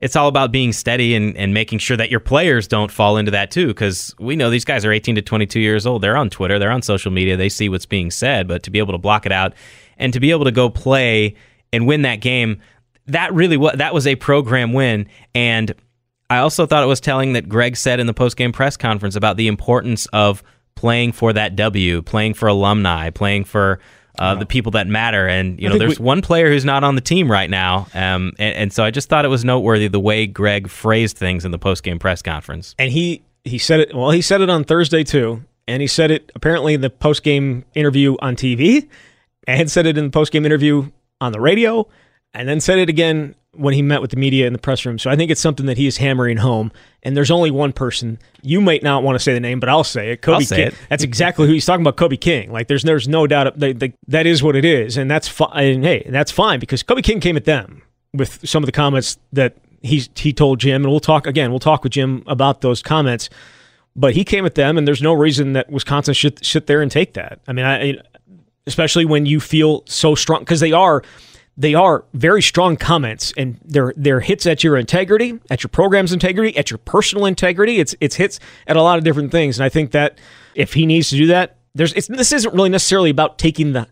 it's 0.02 0.16
all 0.16 0.28
about 0.28 0.52
being 0.52 0.72
steady 0.72 1.16
and, 1.16 1.36
and 1.36 1.54
making 1.54 1.80
sure 1.80 1.98
that 1.98 2.10
your 2.10 2.20
players 2.20 2.68
don't 2.68 2.92
fall 2.92 3.18
into 3.18 3.32
that 3.32 3.52
too. 3.52 3.68
Because 3.68 4.16
we 4.20 4.36
know 4.36 4.50
these 4.50 4.66
guys 4.66 4.86
are 4.86 4.92
18 4.92 5.16
to 5.16 5.22
22 5.22 5.60
years 5.60 5.86
old. 5.86 6.02
They're 6.02 6.18
on 6.18 6.30
Twitter, 6.30 6.58
they're 6.58 6.72
on 6.72 6.82
social 6.82 7.12
media, 7.12 7.36
they 7.36 7.50
see 7.50 7.70
what's 7.70 7.86
being 7.86 8.12
said. 8.12 8.48
But 8.48 8.64
to 8.64 8.72
be 8.72 8.80
able 8.80 8.94
to 8.94 8.98
block 8.98 9.26
it 9.26 9.32
out 9.32 9.54
and 9.98 10.14
to 10.14 10.20
be 10.20 10.32
able 10.32 10.46
to 10.46 10.52
go 10.52 10.70
play 10.70 11.36
and 11.74 11.86
win 11.86 12.04
that 12.04 12.22
game, 12.22 12.62
that 13.08 13.34
really 13.34 13.58
was 13.58 13.76
that 13.78 13.94
was 13.94 14.08
a 14.08 14.16
program 14.16 14.74
win. 14.74 15.08
And 15.36 15.74
I 16.30 16.38
also 16.38 16.66
thought 16.66 16.84
it 16.84 16.88
was 16.88 17.02
telling 17.02 17.34
that 17.34 17.50
Greg 17.50 17.76
said 17.76 18.00
in 18.00 18.08
the 18.08 18.14
post 18.14 18.38
game 18.38 18.52
press 18.52 18.78
conference 18.78 19.16
about 19.16 19.36
the 19.36 19.48
importance 19.48 20.06
of 20.08 20.44
playing 20.76 21.12
for 21.12 21.34
that 21.34 21.56
W, 21.56 22.02
playing 22.02 22.36
for 22.36 22.48
alumni, 22.48 23.10
playing 23.10 23.44
for 23.44 23.80
uh, 24.20 24.36
the 24.36 24.46
people 24.46 24.72
that 24.74 24.86
matter. 24.86 25.28
And 25.28 25.60
you 25.60 25.70
know, 25.70 25.78
there's 25.78 26.00
we, 26.00 26.06
one 26.06 26.22
player 26.22 26.50
who's 26.50 26.66
not 26.66 26.84
on 26.84 26.96
the 26.96 27.02
team 27.02 27.32
right 27.32 27.50
now, 27.50 27.88
um, 27.94 28.34
and, 28.38 28.56
and, 28.56 28.74
so 28.74 28.84
I 28.84 28.92
just 28.92 29.10
thought 29.10 29.26
it 29.26 29.30
was 29.30 29.46
noteworthy 29.46 29.88
the 29.88 30.00
way 30.00 30.28
Greg 30.28 30.70
phrased 30.70 31.18
things 31.18 31.46
in 31.46 31.52
the 31.52 31.58
post 31.58 31.84
game 31.84 32.00
press 32.00 32.22
conference. 32.22 32.76
And 32.78 32.92
he 32.92 33.24
he 33.44 33.58
said 33.58 33.80
it 33.80 33.96
well. 33.96 34.12
He 34.12 34.22
said 34.22 34.42
it 34.42 34.50
on 34.50 34.64
Thursday 34.66 35.04
too, 35.04 35.44
and 35.68 35.82
he 35.82 35.88
said 35.88 36.12
it 36.12 36.32
apparently 36.36 36.74
in 36.74 36.82
the 36.82 36.90
post 36.90 37.24
game 37.24 37.64
interview 37.74 38.18
on 38.22 38.36
TV, 38.36 38.88
and 39.48 39.72
said 39.72 39.86
it 39.86 39.98
in 39.98 40.04
the 40.06 40.12
post 40.12 40.32
game 40.32 40.46
interview 40.46 40.92
on 41.22 41.32
the 41.32 41.40
radio, 41.40 41.88
and 42.34 42.48
then 42.48 42.60
said 42.60 42.78
it 42.78 42.90
again 42.90 43.36
when 43.54 43.74
he 43.74 43.82
met 43.82 44.02
with 44.02 44.12
the 44.12 44.18
media 44.18 44.46
in 44.46 44.54
the 44.54 44.60
press 44.60 44.86
room. 44.86 45.00
So 45.00 45.10
I 45.10 45.16
think 45.16 45.32
it's 45.32 45.42
something 45.42 45.66
that 45.66 45.78
he 45.78 45.88
is 45.88 45.98
hammering 45.98 46.38
home. 46.38 46.72
And 47.02 47.18
there's 47.18 47.32
only 47.32 47.52
one 47.52 47.74
person. 47.74 48.20
You 48.42 48.62
might 48.62 48.84
not 48.84 49.04
want 49.04 49.16
to 49.16 49.20
say 49.20 49.34
the 49.34 49.40
name, 49.40 49.60
but 49.60 49.70
I'll 49.70 49.84
say 49.84 50.12
it. 50.12 50.22
Kobe 50.22 50.44
say 50.44 50.56
King. 50.56 50.68
It. 50.68 50.74
That's 50.90 51.04
exactly 51.04 51.48
who 51.48 51.54
he's 51.54 51.66
talking 51.66 51.82
about. 51.82 51.98
Kobe 51.98 52.18
King. 52.18 52.52
Like 52.52 52.68
there's 52.68 52.84
there's 52.84 53.08
no 53.08 53.26
doubt 53.26 53.58
that, 53.60 53.94
that 54.08 54.26
is 54.26 54.44
what 54.44 54.56
it 54.56 54.66
is, 54.66 54.98
and 54.98 55.10
that's 55.10 55.28
fine. 55.28 55.52
And 55.56 55.84
hey, 55.84 56.06
that's 56.10 56.32
fine 56.32 56.60
because 56.60 56.84
Kobe 56.84 57.02
King 57.02 57.20
came 57.20 57.38
at 57.38 57.46
them 57.46 57.82
with 58.14 58.48
some 58.48 58.64
of 58.64 58.66
the 58.66 58.72
comments 58.72 59.18
that 59.34 59.58
he's 59.82 60.10
he 60.16 60.34
told 60.34 60.60
Jim, 60.60 60.84
and 60.84 60.92
we'll 60.92 61.00
talk 61.00 61.26
again. 61.26 61.52
We'll 61.52 61.60
talk 61.60 61.84
with 61.84 61.94
Jim 61.94 62.24
about 62.28 62.62
those 62.62 62.82
comments. 62.82 63.30
But 63.96 64.14
he 64.14 64.24
came 64.24 64.46
at 64.46 64.56
them, 64.56 64.78
and 64.78 64.88
there's 64.88 65.02
no 65.02 65.14
reason 65.14 65.54
that 65.54 65.70
Wisconsin 65.70 66.14
should 66.14 66.46
sit 66.46 66.68
there 66.68 66.82
and 66.82 66.92
take 66.92 67.14
that. 67.16 67.40
I 67.48 67.54
mean, 67.54 67.66
I, 67.66 67.98
especially 68.68 69.04
when 69.04 69.26
you 69.26 69.40
feel 69.40 69.84
so 69.88 70.16
strong 70.16 70.40
because 70.40 70.60
they 70.60 70.72
are 70.72 71.04
they 71.60 71.74
are 71.74 72.06
very 72.14 72.42
strong 72.42 72.78
comments 72.78 73.34
and 73.36 73.60
they're 73.66 73.94
they're 73.98 74.22
hits 74.22 74.46
at 74.46 74.64
your 74.64 74.78
integrity, 74.78 75.38
at 75.50 75.62
your 75.62 75.68
program's 75.68 76.14
integrity, 76.14 76.58
at 76.58 76.72
your 76.72 76.78
personal 76.78 77.26
integrity. 77.26 77.80
It's 77.80 77.94
it's 78.00 78.16
hits 78.16 78.40
at 78.66 78.78
a 78.78 78.82
lot 78.82 78.98
of 78.98 79.04
different 79.04 79.32
things. 79.32 79.60
And 79.60 79.66
I 79.66 79.70
think 79.70 79.92
that 79.92 80.18
if 80.56 80.74
he 80.74 80.86
needs 80.86 81.10
to 81.10 81.18
do 81.18 81.28
that, 81.28 81.58
there's 81.76 81.94
this 81.94 82.32
isn't 82.32 82.54
really 82.54 82.70
necessarily 82.70 83.10
about 83.10 83.38
taking 83.38 83.74
the 83.74 83.90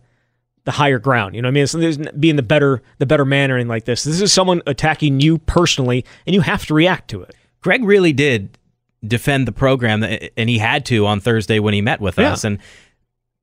the 0.64 0.72
higher 0.72 0.98
ground. 0.98 1.36
You 1.36 1.42
know 1.42 1.48
what 1.48 1.58
I 1.58 1.66
mean? 1.66 1.84
It's 1.84 2.12
being 2.14 2.38
the 2.38 2.42
better 2.42 2.82
the 3.00 3.06
better 3.06 3.26
man 3.26 3.52
or 3.52 3.56
anything 3.56 3.68
like 3.68 3.84
this. 3.84 4.06
This 4.06 4.22
is 4.22 4.32
someone 4.32 4.62
attacking 4.66 5.20
you 5.20 5.38
personally, 5.38 6.06
and 6.26 6.34
you 6.34 6.42
have 6.42 6.66
to 6.68 6.74
react 6.74 7.10
to 7.10 7.22
it. 7.22 7.36
Greg 7.60 7.84
really 7.84 8.14
did 8.14 8.58
defend 9.06 9.46
the 9.46 9.52
program, 9.52 10.04
uh, 10.04 10.18
and 10.38 10.50
he 10.50 10.58
had 10.58 10.86
to 10.86 11.06
on 11.06 11.20
Thursday 11.20 11.60
when 11.60 11.74
he 11.74 11.82
met 11.82 12.00
with 12.00 12.18
yeah. 12.18 12.32
us. 12.32 12.46
And 12.46 12.60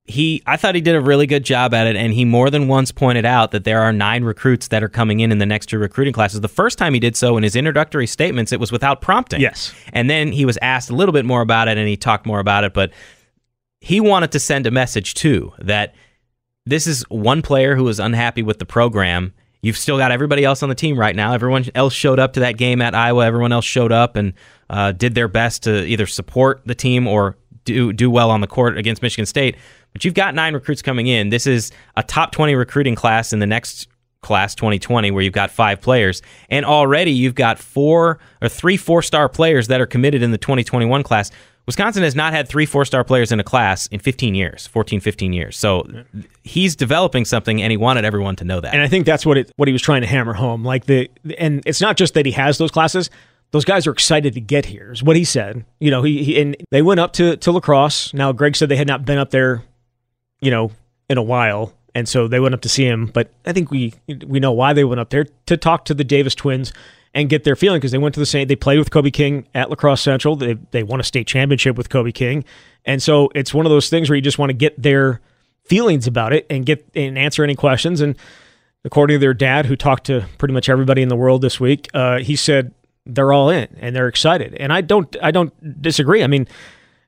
he 0.07 0.43
I 0.47 0.57
thought 0.59 0.75
he 0.75 0.83
did 0.83 0.97
a 0.97 1.01
really 1.01 1.27
good 1.27 1.45
job 1.45 1.73
at 1.73 1.87
it 1.87 1.97
and 1.97 2.13
he 2.13 2.27
more 2.27 2.51
than 2.51 2.69
once 2.69 2.93
pointed 2.93 3.25
out 3.25 3.53
that 3.53 3.65
there 3.65 3.81
are 3.81 3.93
nine 3.93 4.23
recruits 4.23 4.69
that 4.69 4.83
are 4.83 4.89
coming 4.89 5.21
in 5.21 5.33
in 5.33 5.39
the 5.39 5.47
next 5.47 5.67
two 5.67 5.79
recruiting 5.79 6.13
classes. 6.13 6.43
The 6.43 6.49
first 6.49 6.77
time 6.77 6.93
he 6.93 7.01
did 7.01 7.17
so 7.17 7.39
in 7.39 7.43
his 7.43 7.57
introductory 7.57 8.07
statements 8.07 8.53
it 8.53 8.61
was 8.61 8.71
without 8.71 9.01
prompting. 9.01 9.41
Yes. 9.41 9.73
And 9.95 10.11
then 10.11 10.31
he 10.31 10.45
was 10.45 10.59
asked 10.61 10.91
a 10.91 10.95
little 10.95 11.15
bit 11.15 11.25
more 11.25 11.41
about 11.41 11.69
it 11.69 11.79
and 11.79 11.89
he 11.89 11.97
talked 11.97 12.27
more 12.27 12.41
about 12.41 12.65
it 12.65 12.75
but 12.75 12.93
he 13.81 14.01
wanted 14.01 14.33
to 14.33 14.41
send 14.41 14.67
a 14.67 14.71
message 14.71 15.15
too 15.15 15.53
that 15.59 15.95
this 16.67 16.87
is 16.87 17.03
one 17.09 17.43
player 17.43 17.77
who 17.77 17.85
was 17.85 18.01
unhappy 18.01 18.43
with 18.43 18.59
the 18.59 18.67
program. 18.67 19.33
You've 19.63 19.77
still 19.77 19.97
got 19.97 20.11
everybody 20.11 20.45
else 20.45 20.63
on 20.63 20.69
the 20.69 20.75
team 20.75 20.99
right 20.99 21.17
now. 21.17 21.33
Everyone 21.33 21.65
else 21.75 21.95
showed 21.95 22.19
up 22.19 22.35
to 22.35 22.41
that 22.41 22.59
game 22.59 22.83
at 22.83 22.95
Iowa. 22.95 23.25
Everyone 23.25 23.53
else 23.53 23.65
showed 23.65 23.93
up 23.93 24.17
and 24.17 24.35
uh, 24.69 24.93
did 24.93 25.15
their 25.15 25.29
best 25.29 25.63
to 25.65 25.85
either 25.87 26.07
support 26.07 26.63
the 26.67 26.75
team 26.75 27.07
or 27.07 27.37
do 27.65 27.93
do 27.93 28.11
well 28.11 28.31
on 28.31 28.41
the 28.41 28.47
court 28.47 28.79
against 28.79 29.03
Michigan 29.03 29.27
State. 29.27 29.57
But 29.93 30.05
you've 30.05 30.15
got 30.15 30.35
nine 30.35 30.55
recruits 30.55 30.83
coming 30.83 31.07
in. 31.07 31.29
This 31.29 31.47
is 31.47 31.71
a 31.97 32.03
top 32.03 32.33
20 32.33 32.55
recruiting 32.55 32.95
class 32.95 33.33
in 33.33 33.39
the 33.39 33.47
next 33.47 33.89
class 34.23 34.55
2020 34.55 35.11
where 35.11 35.23
you've 35.23 35.35
got 35.35 35.51
five 35.51 35.83
players 35.83 36.23
and 36.49 36.65
already 36.65 37.11
you've 37.11 37.35
got 37.35 37.59
four 37.59 38.19
or 38.41 38.49
three 38.49 38.79
four 38.79 39.03
star 39.03 39.29
players 39.29 39.69
that 39.69 39.83
are 39.83 39.87
committed 39.87 40.23
in 40.23 40.31
the 40.31 40.39
2021 40.39 41.03
class 41.03 41.31
Wisconsin 41.67 42.03
has 42.03 42.15
not 42.15 42.33
had 42.33 42.47
three 42.47 42.67
four 42.67 42.85
star 42.85 43.05
players 43.05 43.33
in 43.33 43.41
a 43.41 43.45
class 43.45 43.87
in 43.87 43.99
15 43.99 44.35
years, 44.35 44.67
14, 44.67 45.01
15 45.01 45.33
years. 45.33 45.57
So 45.57 45.87
he's 46.43 46.77
developing 46.77 47.25
something, 47.25 47.63
and 47.63 47.71
he 47.71 47.77
wanted 47.77 48.05
everyone 48.05 48.37
to 48.37 48.45
know 48.45 48.61
that. 48.61 48.75
And 48.75 48.83
I 48.83 48.89
think 48.89 49.07
that's 49.07 49.25
what 49.25 49.39
it, 49.39 49.53
what 49.57 49.67
he 49.67 49.73
was 49.73 49.81
trying 49.81 50.03
to 50.03 50.07
hammer 50.07 50.35
home. 50.35 50.63
Like 50.63 50.85
the 50.85 51.11
and 51.39 51.63
it's 51.65 51.81
not 51.81 51.97
just 51.97 52.15
that 52.15 52.27
he 52.27 52.33
has 52.33 52.59
those 52.59 52.71
classes; 52.71 53.09
those 53.55 53.65
guys 53.65 53.87
are 53.87 53.93
excited 53.93 54.35
to 54.35 54.41
get 54.41 54.67
here. 54.67 54.91
Is 54.91 55.01
what 55.01 55.15
he 55.15 55.23
said. 55.23 55.65
You 55.79 55.93
know, 55.93 56.03
he, 56.03 56.25
he 56.25 56.41
and 56.41 56.57
they 56.73 56.83
went 56.83 56.99
up 56.99 57.13
to 57.13 57.37
to 57.37 57.53
La 57.53 57.61
Crosse. 57.61 58.13
Now 58.13 58.33
Greg 58.33 58.57
said 58.57 58.69
they 58.69 58.75
had 58.75 58.89
not 58.89 59.05
been 59.05 59.17
up 59.17 59.31
there, 59.31 59.63
you 60.41 60.51
know, 60.51 60.73
in 61.09 61.19
a 61.19 61.23
while, 61.23 61.73
and 61.95 62.09
so 62.09 62.27
they 62.27 62.41
went 62.41 62.57
up 62.57 62.63
to 62.63 62.69
see 62.69 62.85
him. 62.85 63.07
But 63.07 63.33
I 63.47 63.53
think 63.53 63.71
we 63.71 63.95
we 64.27 64.41
know 64.41 64.51
why 64.51 64.73
they 64.73 64.83
went 64.83 64.99
up 64.99 65.11
there 65.11 65.27
to 65.47 65.57
talk 65.57 65.85
to 65.85 65.95
the 65.95 66.03
Davis 66.03 66.35
twins 66.35 66.73
and 67.15 67.29
get 67.29 67.45
their 67.45 67.55
feeling 67.55 67.79
because 67.79 67.93
they 67.93 67.99
went 67.99 68.15
to 68.15 68.21
the 68.21 68.27
same. 68.27 68.49
They 68.49 68.57
played 68.57 68.81
with 68.81 68.91
Kobe 68.91 69.13
King 69.13 69.47
at 69.55 69.71
La 69.71 69.77
Crosse 69.77 70.01
Central. 70.01 70.35
They 70.35 70.55
they 70.73 70.83
won 70.83 70.99
a 70.99 71.05
state 71.05 71.29
championship 71.29 71.77
with 71.77 71.91
Kobe 71.91 72.11
King, 72.11 72.45
and 72.85 73.01
so 73.01 73.31
it's 73.37 73.55
one 73.55 73.67
of 73.67 73.71
those 73.71 73.89
things 73.89 74.11
where 74.11 74.17
you 74.17 74.23
just 74.23 74.37
want 74.37 74.51
to 74.51 74.55
get 74.55 74.83
their 74.83 75.21
feelings 75.63 76.09
about 76.09 76.33
it 76.33 76.45
and 76.51 76.67
get 76.67 76.85
and 76.97 77.17
answer 77.17 77.45
any 77.45 77.55
questions. 77.55 78.01
And 78.01 78.17
according 78.85 79.15
to 79.15 79.21
their 79.21 79.33
dad, 79.33 79.67
who 79.67 79.77
talked 79.77 80.07
to 80.07 80.27
pretty 80.39 80.55
much 80.55 80.69
everybody 80.69 81.03
in 81.03 81.09
the 81.09 81.15
world 81.15 81.41
this 81.41 81.61
week, 81.61 81.89
uh, 81.95 82.19
he 82.19 82.35
said 82.35 82.75
they're 83.07 83.33
all 83.33 83.51
in 83.51 83.69
and 83.81 83.95
they're 83.95 84.09
excited. 84.09 84.55
And 84.55 84.73
I 84.73 84.81
don't 84.81 85.15
I 85.23 85.31
don't 85.31 85.83
disagree. 85.83 86.23
I 86.23 86.27
mean, 86.27 86.49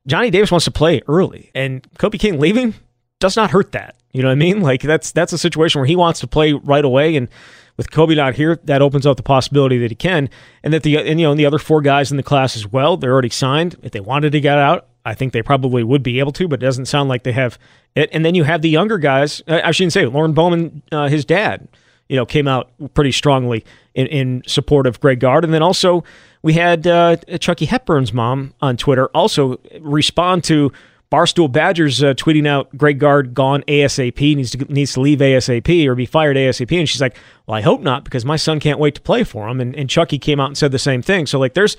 Johnny 0.07 0.31
Davis 0.31 0.51
wants 0.51 0.65
to 0.67 0.71
play 0.71 1.03
early, 1.09 1.51
and 1.55 1.87
Kobe 1.99 2.19
King 2.19 2.39
leaving 2.39 2.75
does 3.19 3.37
not 3.37 3.51
hurt 3.51 3.73
that. 3.73 3.97
You 4.13 4.23
know 4.23 4.29
what 4.29 4.33
I 4.33 4.37
mean? 4.37 4.61
Like 4.61 4.83
that's 4.83 5.13
that's 5.13 5.33
a 5.33 5.39
situation 5.39 5.81
where 5.81 5.87
he 5.87 5.97
wants 5.97 6.21
to 6.21 6.27
play 6.27 6.53
right 6.53 6.85
away 6.85 7.17
and 7.17 7.29
with 7.77 7.91
Kobe 7.91 8.15
not 8.15 8.35
here, 8.35 8.59
that 8.65 8.83
opens 8.83 9.07
up 9.07 9.17
the 9.17 9.23
possibility 9.23 9.79
that 9.79 9.91
he 9.91 9.95
can, 9.95 10.31
and 10.63 10.73
that 10.73 10.83
the 10.83 10.97
and 10.97 11.21
you 11.21 11.27
know 11.27 11.33
and 11.33 11.41
the 11.41 11.47
other 11.47 11.59
four 11.59 11.83
guys 11.83 12.11
in 12.11 12.17
the 12.17 12.23
class 12.23 12.57
as 12.57 12.67
well. 12.67 12.97
They're 12.97 13.13
already 13.13 13.31
signed. 13.31 13.77
If 13.83 13.93
they 13.93 14.01
wanted 14.01 14.33
to 14.33 14.41
get 14.41 14.59
out, 14.59 14.87
I 15.05 15.15
think 15.15 15.33
they 15.33 15.43
probably 15.43 15.83
would 15.83 16.03
be 16.03 16.19
able 16.19 16.33
to, 16.33 16.49
but 16.49 16.63
it 16.63 16.67
doesn't 16.67 16.87
sound 16.87 17.09
like 17.09 17.23
they 17.23 17.33
have 17.33 17.59
it. 17.95 18.09
And 18.13 18.25
then 18.25 18.35
you 18.35 18.45
have 18.45 18.63
the 18.63 18.71
younger 18.71 18.99
guys. 18.99 19.43
I 19.47 19.71
shouldn't 19.73 19.93
say 19.93 20.07
Lorne 20.07 20.33
Bowman, 20.33 20.83
uh, 20.91 21.09
his 21.09 21.25
dad, 21.25 21.69
you 22.09 22.17
know, 22.17 22.27
came 22.27 22.49
out 22.49 22.71
pretty 22.95 23.13
strongly 23.13 23.65
in, 23.95 24.07
in 24.07 24.43
support 24.47 24.87
of 24.87 25.01
Greg 25.01 25.21
Gard, 25.21 25.45
and 25.45 25.53
then 25.53 25.63
also 25.63 26.05
we 26.43 26.53
had 26.53 26.87
uh, 26.87 27.17
Chucky 27.41 27.67
Hepburn's 27.67 28.13
mom 28.13 28.55
on 28.61 28.77
Twitter 28.77 29.07
also 29.09 29.59
respond 29.81 30.45
to 30.45 30.73
Barstool 31.11 31.51
Badgers 31.51 32.03
uh, 32.03 32.15
tweeting 32.15 32.47
out 32.47 32.77
Greg 32.77 32.99
Gard 32.99 33.33
gone 33.33 33.63
ASAP 33.69 34.37
needs 34.37 34.51
to 34.51 34.59
needs 34.73 34.93
to 34.95 35.01
leave 35.01 35.21
ASAP 35.21 35.87
or 35.87 35.95
be 35.95 36.07
fired 36.07 36.37
ASAP, 36.37 36.77
and 36.79 36.89
she's 36.89 37.01
like, 37.01 37.17
"Well, 37.47 37.57
I 37.57 37.61
hope 37.61 37.81
not 37.81 38.05
because 38.05 38.25
my 38.25 38.37
son 38.37 38.59
can't 38.59 38.79
wait 38.79 38.97
to 38.97 39.01
play 39.01 39.23
for 39.23 39.49
him." 39.49 39.61
And, 39.61 39.75
and 39.77 39.89
Chucky 39.89 40.19
came 40.19 40.41
out 40.41 40.49
and 40.49 40.59
said 40.59 40.73
the 40.73 40.79
same 40.79 41.03
thing. 41.03 41.27
So 41.27 41.39
like, 41.39 41.55
there's 41.55 41.77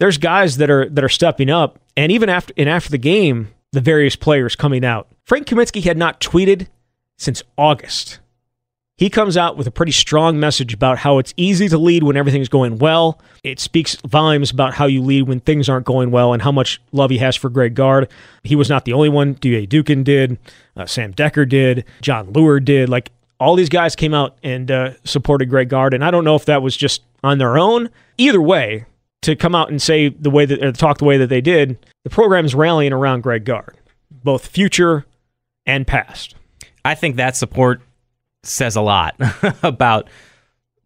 there's 0.00 0.18
guys 0.18 0.56
that 0.56 0.70
are 0.70 0.88
that 0.88 1.04
are 1.04 1.10
stepping 1.10 1.50
up, 1.50 1.78
and 1.96 2.10
even 2.10 2.28
after 2.28 2.54
and 2.56 2.68
after 2.68 2.90
the 2.90 2.98
game, 2.98 3.48
the 3.72 3.80
various 3.80 4.16
players 4.16 4.56
coming 4.56 4.84
out. 4.84 5.08
Frank 5.24 5.46
Kaminsky 5.46 5.82
had 5.82 5.98
not 5.98 6.20
tweeted 6.20 6.68
since 7.18 7.42
August 7.58 8.18
he 8.96 9.10
comes 9.10 9.36
out 9.36 9.56
with 9.56 9.66
a 9.66 9.70
pretty 9.72 9.92
strong 9.92 10.38
message 10.38 10.72
about 10.72 10.98
how 10.98 11.18
it's 11.18 11.34
easy 11.36 11.68
to 11.68 11.78
lead 11.78 12.04
when 12.04 12.16
everything's 12.16 12.48
going 12.48 12.78
well. 12.78 13.20
It 13.42 13.58
speaks 13.58 13.96
volumes 14.06 14.50
about 14.50 14.74
how 14.74 14.86
you 14.86 15.02
lead 15.02 15.22
when 15.22 15.40
things 15.40 15.68
aren't 15.68 15.86
going 15.86 16.10
well 16.12 16.32
and 16.32 16.42
how 16.42 16.52
much 16.52 16.80
love 16.92 17.10
he 17.10 17.18
has 17.18 17.34
for 17.34 17.50
Greg 17.50 17.74
Gard. 17.74 18.08
He 18.44 18.54
was 18.54 18.68
not 18.68 18.84
the 18.84 18.92
only 18.92 19.08
one. 19.08 19.34
Duje 19.34 19.68
Dukan 19.68 20.04
did, 20.04 20.38
uh, 20.76 20.86
Sam 20.86 21.12
Dekker 21.12 21.48
did, 21.48 21.84
Jon 22.00 22.32
Leuer 22.32 22.64
did. 22.64 22.88
Like 22.88 23.10
all 23.40 23.56
these 23.56 23.68
guys 23.68 23.96
came 23.96 24.14
out 24.14 24.36
and 24.44 24.70
uh, 24.70 24.92
supported 25.04 25.50
Greg 25.50 25.68
Gard. 25.68 25.92
And 25.92 26.04
I 26.04 26.12
don't 26.12 26.24
know 26.24 26.36
if 26.36 26.44
that 26.44 26.62
was 26.62 26.76
just 26.76 27.02
on 27.24 27.38
their 27.38 27.58
own. 27.58 27.90
Either 28.16 28.40
way, 28.40 28.86
to 29.22 29.34
come 29.34 29.54
out 29.54 29.70
and 29.70 29.80
say 29.80 30.10
the 30.10 30.30
way 30.30 30.44
that, 30.44 30.62
or 30.62 30.70
talk 30.70 30.98
the 30.98 31.04
way 31.04 31.16
that 31.16 31.28
they 31.28 31.40
did, 31.40 31.78
the 32.04 32.10
program 32.10 32.44
is 32.44 32.54
rallying 32.54 32.92
around 32.92 33.22
Greg 33.22 33.44
Gard, 33.44 33.76
both 34.10 34.46
future 34.46 35.06
and 35.66 35.86
past. 35.86 36.34
I 36.84 36.94
think 36.94 37.16
that 37.16 37.34
support 37.34 37.80
says 38.46 38.76
a 38.76 38.80
lot 38.80 39.16
about 39.62 40.08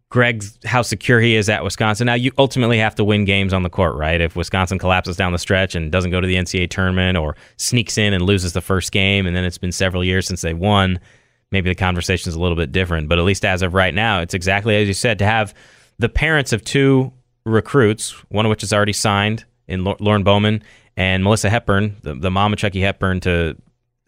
Greg's 0.09 0.57
how 0.65 0.81
secure 0.81 1.19
he 1.19 1.35
is 1.35 1.49
at 1.49 1.63
Wisconsin. 1.63 2.07
Now 2.07 2.15
you 2.15 2.31
ultimately 2.37 2.79
have 2.79 2.95
to 2.95 3.03
win 3.03 3.25
games 3.25 3.53
on 3.53 3.61
the 3.61 3.69
court, 3.69 3.95
right? 3.95 4.19
If 4.19 4.35
Wisconsin 4.35 4.79
collapses 4.79 5.15
down 5.15 5.31
the 5.31 5.37
stretch 5.37 5.75
and 5.75 5.91
doesn't 5.91 6.09
go 6.09 6.19
to 6.19 6.27
the 6.27 6.35
NCAA 6.35 6.69
tournament 6.69 7.17
or 7.17 7.35
sneaks 7.57 7.97
in 7.97 8.13
and 8.13 8.23
loses 8.23 8.53
the 8.53 8.61
first 8.61 8.91
game, 8.91 9.27
and 9.27 9.35
then 9.35 9.43
it's 9.43 9.59
been 9.59 9.71
several 9.71 10.03
years 10.03 10.25
since 10.25 10.41
they 10.41 10.55
won, 10.55 10.99
maybe 11.51 11.69
the 11.69 11.75
conversation 11.75 12.29
is 12.29 12.35
a 12.35 12.39
little 12.39 12.57
bit 12.57 12.71
different. 12.71 13.07
But 13.07 13.19
at 13.19 13.25
least 13.25 13.45
as 13.45 13.61
of 13.61 13.75
right 13.75 13.93
now, 13.93 14.21
it's 14.21 14.33
exactly 14.33 14.75
as 14.75 14.87
you 14.87 14.95
said 14.95 15.19
to 15.19 15.25
have 15.25 15.53
the 15.99 16.09
parents 16.09 16.53
of 16.53 16.63
two 16.63 17.13
recruits, 17.45 18.11
one 18.29 18.45
of 18.45 18.49
which 18.49 18.63
is 18.63 18.73
already 18.73 18.93
signed 18.93 19.45
in 19.67 19.83
Lorne 19.83 20.23
Bowman 20.23 20.63
and 20.97 21.23
Melissa 21.23 21.49
Hepburn, 21.51 21.95
the, 22.01 22.15
the 22.15 22.31
mom 22.31 22.51
of 22.51 22.59
Chucky 22.59 22.81
Hepburn, 22.81 23.19
to 23.21 23.55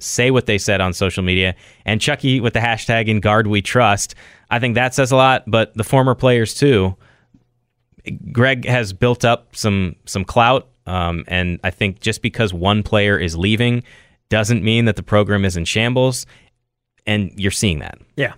say 0.01 0.31
what 0.31 0.45
they 0.45 0.57
said 0.57 0.81
on 0.81 0.93
social 0.93 1.23
media, 1.23 1.55
and 1.85 2.01
Chucky 2.01 2.39
with 2.39 2.53
the 2.53 2.59
hashtag 2.59 3.07
in 3.07 3.19
Gard 3.19 3.47
we 3.47 3.61
trust. 3.61 4.15
I 4.49 4.59
think 4.59 4.75
that 4.75 4.93
says 4.93 5.11
a 5.11 5.15
lot, 5.15 5.43
but 5.47 5.73
the 5.75 5.83
former 5.83 6.15
players 6.15 6.53
too. 6.53 6.95
Greg 8.31 8.65
has 8.65 8.93
built 8.93 9.23
up 9.23 9.55
some 9.55 9.95
some 10.05 10.25
clout, 10.25 10.67
um, 10.85 11.23
and 11.27 11.59
I 11.63 11.69
think 11.69 11.99
just 11.99 12.21
because 12.21 12.53
one 12.53 12.83
player 12.83 13.17
is 13.17 13.37
leaving 13.37 13.83
doesn't 14.29 14.63
mean 14.63 14.85
that 14.85 14.95
the 14.95 15.03
program 15.03 15.45
is 15.45 15.55
in 15.55 15.65
shambles, 15.65 16.25
and 17.05 17.31
you're 17.37 17.51
seeing 17.51 17.79
that. 17.79 17.99
Yeah. 18.15 18.33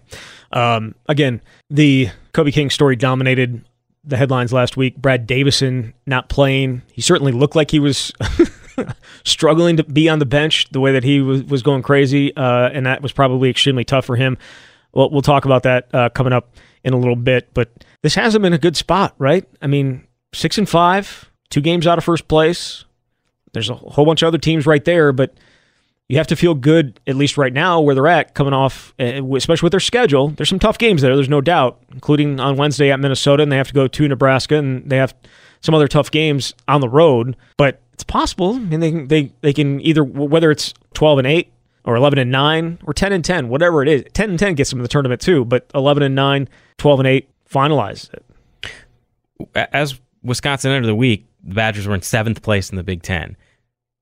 Um, 0.51 0.95
again, 1.07 1.41
the 1.69 2.09
Kobe 2.33 2.51
King 2.51 2.69
story 2.69 2.95
dominated 2.95 3.63
the 4.03 4.17
headlines 4.17 4.51
last 4.51 4.75
week. 4.75 4.97
Brad 4.97 5.25
Davison 5.25 5.93
not 6.05 6.29
playing. 6.29 6.81
He 6.91 7.01
certainly 7.01 7.31
looked 7.31 7.55
like 7.55 7.71
he 7.71 7.79
was 7.79 8.11
struggling 9.23 9.77
to 9.77 9.83
be 9.83 10.09
on 10.09 10.19
the 10.19 10.25
bench 10.25 10.67
the 10.71 10.79
way 10.79 10.91
that 10.93 11.03
he 11.03 11.21
was, 11.21 11.43
was 11.43 11.63
going 11.63 11.81
crazy, 11.81 12.35
uh, 12.35 12.69
and 12.69 12.85
that 12.85 13.01
was 13.01 13.11
probably 13.11 13.49
extremely 13.49 13.83
tough 13.83 14.05
for 14.05 14.15
him. 14.15 14.37
Well, 14.93 15.09
we'll 15.09 15.21
talk 15.21 15.45
about 15.45 15.63
that 15.63 15.93
uh, 15.93 16.09
coming 16.09 16.33
up 16.33 16.55
in 16.83 16.93
a 16.93 16.97
little 16.97 17.15
bit, 17.15 17.49
but 17.53 17.69
this 18.01 18.15
hasn't 18.15 18.41
been 18.41 18.53
a 18.53 18.57
good 18.57 18.75
spot, 18.75 19.15
right? 19.17 19.47
I 19.61 19.67
mean, 19.67 20.05
six 20.33 20.57
and 20.57 20.67
five, 20.67 21.31
two 21.49 21.61
games 21.61 21.87
out 21.87 21.97
of 21.97 22.03
first 22.03 22.27
place. 22.27 22.85
There's 23.53 23.69
a 23.69 23.75
whole 23.75 24.05
bunch 24.05 24.21
of 24.21 24.27
other 24.27 24.37
teams 24.37 24.65
right 24.65 24.83
there, 24.83 25.13
but 25.13 25.35
you 26.09 26.17
have 26.17 26.27
to 26.27 26.35
feel 26.35 26.53
good, 26.53 26.99
at 27.07 27.15
least 27.15 27.37
right 27.37 27.53
now, 27.53 27.79
where 27.79 27.95
they're 27.95 28.07
at, 28.07 28.33
coming 28.33 28.53
off, 28.53 28.93
uh, 28.99 29.23
especially 29.35 29.65
with 29.65 29.71
their 29.71 29.79
schedule. 29.79 30.29
There's 30.29 30.49
some 30.49 30.59
tough 30.59 30.77
games 30.77 31.01
there, 31.01 31.15
there's 31.15 31.29
no 31.29 31.41
doubt, 31.41 31.81
including 31.91 32.39
on 32.39 32.57
Wednesday 32.57 32.91
at 32.91 32.99
Minnesota, 32.99 33.43
and 33.43 33.51
they 33.51 33.57
have 33.57 33.69
to 33.69 33.73
go 33.73 33.87
to 33.87 34.07
Nebraska, 34.07 34.57
and 34.57 34.89
they 34.89 34.97
have 34.97 35.13
some 35.61 35.73
other 35.73 35.87
tough 35.87 36.11
games 36.11 36.53
on 36.67 36.81
the 36.81 36.89
road. 36.89 37.37
But 37.57 37.81
it's 37.93 38.03
possible. 38.03 38.55
I 38.55 38.59
mean, 38.59 38.79
they 38.79 38.91
they 38.91 39.31
they 39.41 39.53
can 39.53 39.79
either 39.81 40.03
whether 40.03 40.51
it's 40.51 40.73
twelve 40.93 41.19
and 41.19 41.27
eight 41.27 41.53
or 41.85 41.95
eleven 41.95 42.19
and 42.19 42.31
nine 42.31 42.79
or 42.85 42.93
ten 42.93 43.13
and 43.13 43.23
ten, 43.23 43.49
whatever 43.49 43.81
it 43.81 43.89
is. 43.89 44.03
Ten 44.13 44.31
and 44.31 44.39
ten 44.39 44.55
gets 44.55 44.69
them 44.69 44.79
in 44.79 44.83
the 44.83 44.89
tournament 44.89 45.21
too, 45.21 45.45
but 45.45 45.69
eleven 45.75 46.03
and 46.03 46.15
9, 46.15 46.49
12 46.77 46.99
and 46.99 47.07
eight 47.07 47.29
finalize 47.49 48.09
it. 48.13 49.69
As 49.73 49.99
Wisconsin 50.23 50.71
entered 50.71 50.87
the 50.87 50.95
week, 50.95 51.25
the 51.43 51.55
Badgers 51.55 51.87
were 51.87 51.95
in 51.95 52.01
seventh 52.01 52.41
place 52.41 52.69
in 52.69 52.77
the 52.77 52.83
Big 52.83 53.03
Ten. 53.03 53.35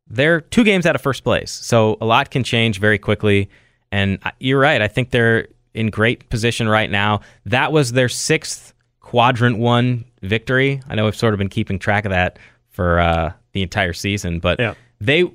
They're 0.08 0.42
two 0.42 0.64
games 0.64 0.86
out 0.86 0.96
of 0.96 1.02
first 1.02 1.24
place, 1.24 1.52
so 1.52 1.98
a 2.02 2.06
lot 2.06 2.32
can 2.32 2.44
change 2.44 2.80
very 2.80 2.98
quickly. 2.98 3.50
And 3.92 4.20
you're 4.40 4.60
right. 4.60 4.82
I 4.82 4.88
think 4.88 5.10
they're 5.10 5.48
in 5.74 5.90
great 5.90 6.30
position 6.30 6.68
right 6.68 6.90
now. 6.90 7.22
That 7.46 7.72
was 7.72 7.94
their 7.94 8.10
sixth 8.10 8.74
quadrant 9.00 9.58
one 9.58 10.06
victory. 10.22 10.82
I 10.88 10.96
know 10.96 11.06
we've 11.06 11.16
sort 11.16 11.34
of 11.34 11.38
been 11.38 11.50
keeping 11.50 11.80
track 11.80 12.06
of 12.06 12.12
that 12.12 12.40
for 12.72 13.00
uh, 13.00 13.34
the 13.54 13.62
entire 13.62 13.94
season. 13.94 14.40
But 14.40 14.60
yeah. 14.60 14.74
they 15.00 15.32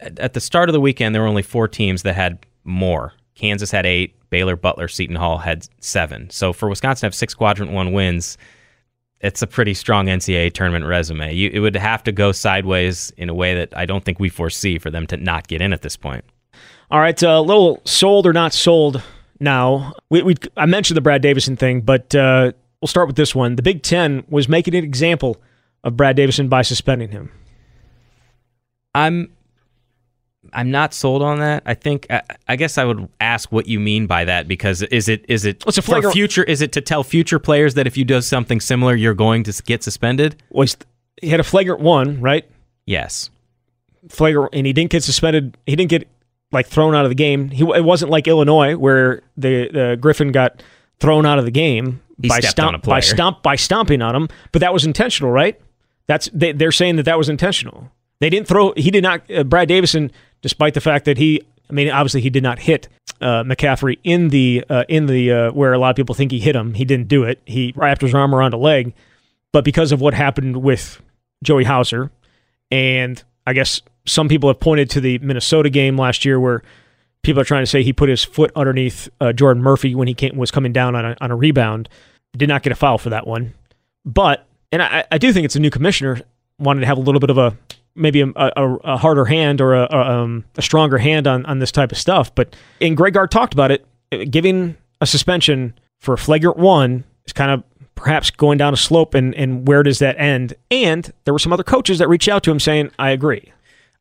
at 0.00 0.34
the 0.34 0.40
start 0.40 0.68
of 0.68 0.72
the 0.72 0.80
weekend 0.80 1.14
there 1.14 1.22
were 1.22 1.28
only 1.28 1.42
four 1.42 1.68
teams 1.68 2.02
that 2.02 2.14
had 2.14 2.44
more. 2.64 3.12
Kansas 3.34 3.70
had 3.70 3.86
eight. 3.86 4.14
Baylor, 4.30 4.56
Butler, 4.56 4.88
Seton 4.88 5.16
Hall 5.16 5.38
had 5.38 5.66
seven. 5.80 6.28
So 6.28 6.52
for 6.52 6.68
Wisconsin 6.68 7.00
to 7.00 7.06
have 7.06 7.14
six 7.14 7.32
quadrant 7.34 7.72
one 7.72 7.92
wins, 7.92 8.36
it's 9.20 9.42
a 9.42 9.46
pretty 9.46 9.74
strong 9.74 10.06
NCAA 10.06 10.52
tournament 10.52 10.84
resume. 10.84 11.34
You, 11.34 11.50
it 11.52 11.60
would 11.60 11.74
have 11.76 12.04
to 12.04 12.12
go 12.12 12.32
sideways 12.32 13.10
in 13.16 13.28
a 13.28 13.34
way 13.34 13.54
that 13.54 13.76
I 13.76 13.86
don't 13.86 14.04
think 14.04 14.20
we 14.20 14.28
foresee 14.28 14.78
for 14.78 14.90
them 14.90 15.06
to 15.08 15.16
not 15.16 15.48
get 15.48 15.62
in 15.62 15.72
at 15.72 15.82
this 15.82 15.96
point. 15.96 16.24
All 16.90 17.00
right, 17.00 17.20
a 17.22 17.30
uh, 17.30 17.40
little 17.40 17.80
sold 17.84 18.26
or 18.26 18.32
not 18.32 18.52
sold 18.52 19.02
now. 19.40 19.92
We, 20.10 20.22
we 20.22 20.34
I 20.56 20.66
mentioned 20.66 20.96
the 20.96 21.02
Brad 21.02 21.22
Davison 21.22 21.56
thing, 21.56 21.80
but 21.80 22.14
uh, 22.14 22.52
we'll 22.80 22.88
start 22.88 23.06
with 23.06 23.16
this 23.16 23.34
one. 23.34 23.56
The 23.56 23.62
Big 23.62 23.82
Ten 23.82 24.24
was 24.28 24.48
making 24.48 24.74
an 24.74 24.84
example 24.84 25.40
of 25.84 25.96
Brad 25.96 26.16
Davison 26.16 26.48
by 26.48 26.62
suspending 26.62 27.10
him. 27.10 27.30
I'm 28.94 29.32
I'm 30.52 30.70
not 30.70 30.94
sold 30.94 31.22
on 31.22 31.40
that. 31.40 31.62
I 31.66 31.74
think 31.74 32.06
I, 32.10 32.22
I, 32.46 32.56
guess 32.56 32.78
I 32.78 32.84
would 32.84 33.08
ask 33.20 33.52
what 33.52 33.66
you 33.66 33.78
mean 33.78 34.06
by 34.06 34.24
that 34.24 34.48
because 34.48 34.82
is 34.82 35.08
it 35.08 35.24
is 35.28 35.44
it 35.44 35.64
What's 35.66 35.78
a 35.78 35.82
flagrant- 35.82 36.12
for 36.12 36.16
future 36.16 36.42
is 36.42 36.62
it 36.62 36.72
to 36.72 36.80
tell 36.80 37.02
future 37.04 37.38
players 37.38 37.74
that 37.74 37.86
if 37.86 37.96
you 37.96 38.04
do 38.04 38.20
something 38.20 38.60
similar 38.60 38.94
you're 38.94 39.14
going 39.14 39.44
to 39.44 39.62
get 39.64 39.82
suspended? 39.82 40.42
Was 40.50 40.76
he 41.20 41.28
had 41.28 41.40
a 41.40 41.44
flagrant 41.44 41.80
one, 41.80 42.20
right? 42.20 42.48
Yes. 42.86 43.30
Flagrant 44.08 44.54
and 44.54 44.66
he 44.66 44.72
didn't 44.72 44.90
get 44.90 45.04
suspended. 45.04 45.56
He 45.66 45.76
didn't 45.76 45.90
get 45.90 46.08
like 46.50 46.66
thrown 46.66 46.94
out 46.94 47.04
of 47.04 47.10
the 47.10 47.16
game. 47.16 47.50
He 47.50 47.62
it 47.62 47.84
wasn't 47.84 48.10
like 48.10 48.26
Illinois 48.26 48.76
where 48.76 49.22
the 49.36 49.68
the 49.68 49.98
Griffin 50.00 50.32
got 50.32 50.62
thrown 50.98 51.26
out 51.26 51.38
of 51.38 51.44
the 51.44 51.50
game 51.50 52.00
he 52.20 52.28
by 52.28 52.40
stomp 52.40 52.82
by 52.84 53.00
stomp 53.00 53.42
by 53.42 53.56
stomping 53.56 54.02
on 54.02 54.14
him, 54.14 54.28
but 54.52 54.60
that 54.60 54.72
was 54.72 54.84
intentional, 54.84 55.30
right? 55.30 55.60
That's 56.08 56.28
they, 56.32 56.52
they're 56.52 56.72
saying 56.72 56.96
that 56.96 57.04
that 57.04 57.18
was 57.18 57.28
intentional. 57.28 57.90
They 58.20 58.30
didn't 58.30 58.48
throw. 58.48 58.72
He 58.76 58.90
did 58.90 59.02
not. 59.02 59.30
Uh, 59.30 59.44
Brad 59.44 59.68
Davison, 59.68 60.10
despite 60.42 60.74
the 60.74 60.80
fact 60.80 61.04
that 61.04 61.18
he, 61.18 61.42
I 61.70 61.72
mean, 61.72 61.90
obviously 61.90 62.22
he 62.22 62.30
did 62.30 62.42
not 62.42 62.58
hit 62.58 62.88
uh, 63.20 63.44
McCaffrey 63.44 63.98
in 64.02 64.28
the 64.28 64.64
uh, 64.68 64.84
in 64.88 65.06
the 65.06 65.30
uh, 65.30 65.52
where 65.52 65.72
a 65.72 65.78
lot 65.78 65.90
of 65.90 65.96
people 65.96 66.14
think 66.14 66.32
he 66.32 66.40
hit 66.40 66.56
him. 66.56 66.74
He 66.74 66.84
didn't 66.84 67.08
do 67.08 67.24
it. 67.24 67.40
He 67.44 67.72
wrapped 67.76 68.00
his 68.00 68.14
arm 68.14 68.34
around 68.34 68.54
a 68.54 68.58
leg, 68.58 68.94
but 69.52 69.64
because 69.64 69.92
of 69.92 70.00
what 70.00 70.14
happened 70.14 70.56
with 70.62 71.00
Joey 71.44 71.64
Hauser, 71.64 72.10
and 72.70 73.22
I 73.46 73.52
guess 73.52 73.82
some 74.06 74.28
people 74.28 74.48
have 74.48 74.60
pointed 74.60 74.90
to 74.90 75.00
the 75.00 75.18
Minnesota 75.18 75.70
game 75.70 75.96
last 75.96 76.24
year 76.24 76.40
where 76.40 76.62
people 77.22 77.40
are 77.42 77.44
trying 77.44 77.62
to 77.62 77.66
say 77.66 77.82
he 77.82 77.92
put 77.92 78.08
his 78.08 78.24
foot 78.24 78.50
underneath 78.56 79.08
uh, 79.20 79.32
Jordan 79.32 79.62
Murphy 79.62 79.94
when 79.94 80.08
he 80.08 80.14
came, 80.14 80.36
was 80.36 80.50
coming 80.50 80.72
down 80.72 80.94
on 80.94 81.04
a, 81.04 81.16
on 81.20 81.30
a 81.30 81.36
rebound. 81.36 81.88
Did 82.36 82.48
not 82.48 82.62
get 82.62 82.72
a 82.72 82.76
foul 82.76 82.98
for 82.98 83.10
that 83.10 83.26
one, 83.26 83.54
but 84.04 84.47
and 84.72 84.82
I, 84.82 85.04
I 85.10 85.18
do 85.18 85.32
think 85.32 85.44
it's 85.44 85.56
a 85.56 85.60
new 85.60 85.70
commissioner 85.70 86.20
wanted 86.58 86.80
to 86.80 86.86
have 86.86 86.98
a 86.98 87.00
little 87.00 87.20
bit 87.20 87.30
of 87.30 87.38
a 87.38 87.56
maybe 87.94 88.20
a, 88.20 88.32
a, 88.36 88.74
a 88.84 88.96
harder 88.96 89.24
hand 89.24 89.60
or 89.60 89.74
a, 89.74 89.88
a, 89.90 89.96
um, 89.96 90.44
a, 90.56 90.62
stronger 90.62 90.98
hand 90.98 91.26
on, 91.26 91.44
on 91.46 91.58
this 91.58 91.72
type 91.72 91.90
of 91.90 91.98
stuff. 91.98 92.32
But 92.34 92.54
and 92.80 92.96
Greg 92.96 93.14
Gard 93.14 93.30
talked 93.30 93.54
about 93.54 93.70
it, 93.70 93.86
giving 94.30 94.76
a 95.00 95.06
suspension 95.06 95.74
for 95.98 96.14
a 96.14 96.18
flagrant 96.18 96.58
one 96.58 97.04
is 97.26 97.32
kind 97.32 97.50
of 97.50 97.64
perhaps 97.94 98.30
going 98.30 98.58
down 98.58 98.72
a 98.72 98.76
slope 98.76 99.14
and, 99.14 99.34
and 99.34 99.66
where 99.66 99.82
does 99.82 99.98
that 99.98 100.18
end? 100.18 100.54
And 100.70 101.12
there 101.24 101.34
were 101.34 101.40
some 101.40 101.52
other 101.52 101.64
coaches 101.64 101.98
that 101.98 102.08
reached 102.08 102.28
out 102.28 102.44
to 102.44 102.50
him 102.50 102.60
saying, 102.60 102.92
I 102.98 103.10
agree. 103.10 103.52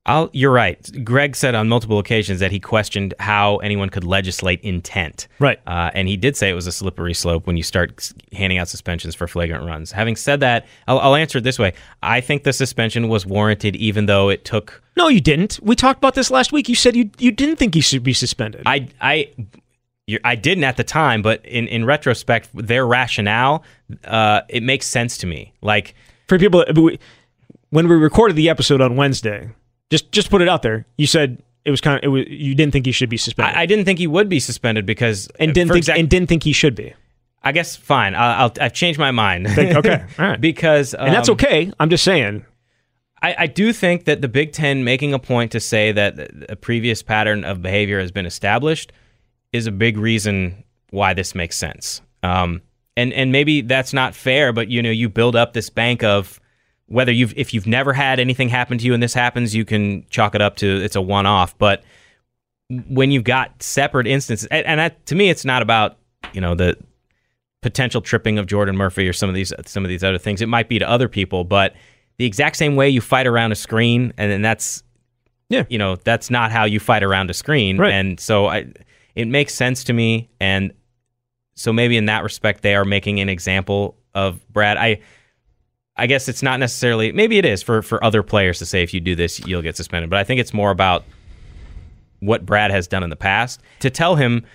I'll, 0.08 0.30
you're 0.32 0.52
right. 0.52 1.04
Greg 1.04 1.36
said 1.36 1.54
on 1.54 1.68
multiple 1.68 2.00
occasions 2.00 2.40
that 2.40 2.52
he 2.52 2.60
questioned 2.60 3.14
how 3.20 3.58
anyone 3.58 3.90
could 3.90 4.06
legislate 4.06 4.62
intent. 4.62 5.28
Right. 5.40 5.60
Uh, 5.68 5.92
and 5.94 6.08
he 6.08 6.16
did 6.16 6.38
say 6.38 6.50
it 6.50 6.54
was 6.54 6.66
a 6.66 6.72
slippery 6.72 7.14
slope 7.14 7.46
when 7.46 7.58
you 7.58 7.64
start 7.64 8.14
handing 8.32 8.58
out 8.58 8.70
suspensions 8.70 9.16
for 9.16 9.28
flagrant 9.28 9.66
runs. 9.66 9.92
Having 9.92 10.16
said 10.16 10.40
that, 10.40 10.66
I'll, 10.88 11.00
I'll 11.00 11.16
answer 11.16 11.40
it 11.40 11.44
this 11.44 11.60
way. 11.60 11.74
I 12.02 12.22
think 12.22 12.44
the 12.44 12.54
suspension 12.54 13.10
was 13.10 13.26
warranted, 13.26 13.76
even 13.76 14.06
though 14.06 14.30
it 14.30 14.46
took. 14.46 14.82
No, 14.96 15.10
you 15.10 15.20
didn't. 15.20 15.60
We 15.62 15.76
talked 15.76 15.98
about 15.98 16.16
this 16.16 16.32
last 16.32 16.52
week. 16.52 16.70
You 16.70 16.76
said 16.76 16.96
you 16.96 17.12
you 17.20 17.32
didn't 17.32 17.58
think 17.58 17.76
he 17.76 17.82
should 17.82 18.04
be 18.04 18.14
suspended. 18.14 18.64
I 18.66 18.88
I 19.02 19.30
I 20.24 20.36
didn't 20.36 20.64
at 20.64 20.78
the 20.78 20.84
time, 20.86 21.22
but 21.22 21.46
in, 21.46 21.68
in 21.68 21.84
retrospect, 21.84 22.50
their 22.54 22.88
rationale, 22.88 23.64
uh, 24.06 24.42
it 24.48 24.64
makes 24.64 24.88
sense 24.88 25.18
to 25.18 25.28
me. 25.28 25.54
Like 25.62 25.96
for 26.28 26.40
people, 26.40 26.64
when 27.72 27.88
we 27.90 27.96
recorded 27.96 28.38
the 28.38 28.50
episode 28.50 28.80
on 28.80 28.96
Wednesday, 28.96 29.50
just 29.89 30.12
just 30.12 30.29
put 30.29 30.41
it 30.41 30.50
out 30.50 30.62
there. 30.62 30.86
You 30.98 31.08
said 31.08 31.41
it 31.65 31.72
was 31.72 31.82
kind 31.82 31.98
of 31.98 32.03
it 32.03 32.08
was 32.08 32.25
you 32.27 32.56
didn't 32.56 32.74
think 32.74 32.86
he 32.86 32.91
should 32.91 33.10
be 33.10 33.17
suspended. 33.17 33.56
I, 33.56 33.62
I 33.62 33.65
didn't 33.65 33.86
think 33.86 34.00
he 34.00 34.08
would 34.08 34.29
be 34.29 34.39
suspended 34.39 34.86
because 34.86 35.27
and 35.39 35.53
didn't 35.53 35.70
think 35.70 35.77
exact, 35.77 36.00
and 36.00 36.10
didn't 36.10 36.29
think 36.29 36.44
he 36.44 36.53
should 36.53 36.75
be. 36.75 36.94
I 37.44 37.51
guess 37.51 37.75
fine. 37.75 38.15
I'll, 38.15 38.51
i 38.60 38.63
have 38.63 38.74
changed 38.74 39.00
my 39.00 39.12
mind. 39.12 39.48
Think, 39.50 39.75
okay, 39.75 40.03
all 40.20 40.25
right. 40.25 40.41
because 40.41 40.94
um, 40.94 41.08
and 41.08 41.13
that's 41.13 41.29
um, 41.29 41.34
okay. 41.34 41.72
I'm 41.79 41.89
just 41.89 42.03
saying. 42.03 42.46
I, 43.22 43.36
I, 43.39 43.48
do 43.48 43.74
think 43.74 44.06
that 44.06 44.22
the 44.22 44.27
Big 44.27 44.51
Ten 44.51 44.84
making 44.84 45.12
a 45.12 45.17
point 45.17 45.51
to 45.53 45.60
say 45.60 45.91
that 45.91 46.29
a 46.50 46.56
previous 46.56 47.01
pattern 47.01 47.44
of 47.44 47.63
behavior 47.63 48.00
has 48.00 48.12
been 48.12 48.27
established 48.27 48.94
is 49.51 49.65
a 49.65 49.72
big 49.72 49.98
reason 49.98 50.63
why 50.91 51.15
this 51.15 51.34
makes 51.34 51.56
sense. 51.56 52.01
Um, 52.22 52.62
and 52.96 53.12
and 53.13 53.32
maybe 53.32 53.62
that's 53.62 53.94
not 53.94 54.15
fair, 54.15 54.53
but 54.53 54.70
you 54.70 54.82
know, 54.82 54.91
you 54.91 55.10
build 55.10 55.36
up 55.36 55.53
this 55.53 55.70
bank 55.70 56.03
of 56.03 56.39
whether 56.88 57.12
you've 57.12 57.34
if 57.38 57.53
you've 57.53 57.67
never 57.67 57.94
had 57.94 58.20
anything 58.20 58.50
happen 58.50 58.77
to 58.77 58.86
you 58.86 58.94
and 58.94 59.03
this 59.03 59.13
happens, 59.13 59.53
you 59.53 59.65
can 59.65 60.06
chalk 60.10 60.36
it 60.36 60.41
up 60.41 60.56
to 60.58 60.84
it's 60.84 60.96
a 60.96 61.01
one 61.01 61.25
off. 61.25 61.58
But 61.58 61.84
when 62.89 63.12
you've 63.12 63.24
got 63.24 63.62
separate 63.62 64.08
instances, 64.08 64.48
and, 64.51 64.65
and 64.65 64.79
that, 64.79 65.06
to 65.08 65.15
me, 65.15 65.29
it's 65.29 65.46
not 65.46 65.62
about 65.62 65.98
you 66.34 66.41
know 66.41 66.56
the 66.56 66.77
potential 67.62 68.01
tripping 68.01 68.38
of 68.38 68.46
Jordan 68.46 68.77
Murphy 68.77 69.08
or 69.08 69.13
some 69.13 69.29
of 69.29 69.36
these 69.36 69.53
some 69.65 69.84
of 69.86 69.89
these 69.89 70.03
other 70.03 70.17
things. 70.17 70.41
It 70.41 70.48
might 70.48 70.70
be 70.70 70.79
to 70.79 70.89
other 70.89 71.08
people, 71.08 71.44
but 71.44 71.75
the 72.17 72.25
exact 72.25 72.56
same 72.56 72.75
way 72.75 72.89
you 72.89 73.01
fight 73.01 73.27
around 73.27 73.51
a 73.51 73.56
screen, 73.56 74.13
and 74.17 74.32
then 74.32 74.41
that's 74.41 74.84
yeah, 75.50 75.63
you 75.70 75.77
know, 75.77 75.96
that's 75.96 76.29
not 76.29 76.51
how 76.51 76.65
you 76.65 76.79
fight 76.79 77.03
around 77.03 77.29
a 77.29 77.34
screen. 77.34 77.77
Right. 77.77 77.94
And 77.94 78.20
so 78.20 78.48
I, 78.48 78.67
it 79.15 79.27
makes 79.27 79.53
sense 79.53 79.84
to 79.86 79.94
me, 79.94 80.29
and 80.39 80.74
so 81.56 81.72
maybe 81.74 81.98
in 81.98 82.06
that 82.06 82.24
respect, 82.24 82.62
they 82.62 82.75
are 82.75 82.86
making 82.86 83.20
an 83.20 83.29
example 83.29 83.98
of 84.13 84.46
Brad. 84.51 84.78
I 84.78 85.00
I 85.98 86.08
guess 86.08 86.28
it's 86.28 86.44
not 86.44 86.60
necessarily 86.60 87.12
maybe 87.12 87.38
it 87.38 87.46
is 87.46 87.64
for 87.64 87.82
for 87.82 88.04
other 88.04 88.24
players 88.24 88.60
to 88.60 88.66
say 88.66 88.84
if 88.84 88.94
you 88.94 89.00
do 89.00 89.16
this 89.16 89.40
you'll 89.46 89.62
get 89.62 89.76
suspended, 89.76 90.10
but 90.10 90.20
I 90.20 90.24
think 90.24 90.40
it's 90.40 90.54
more 90.54 90.72
about 90.72 91.04
what 92.20 92.46
Brad 92.46 92.72
has 92.72 92.88
done 92.88 93.04
in 93.04 93.10
the 93.10 93.16
past 93.16 93.62
to 93.80 93.90
tell 93.90 94.16
him 94.16 94.46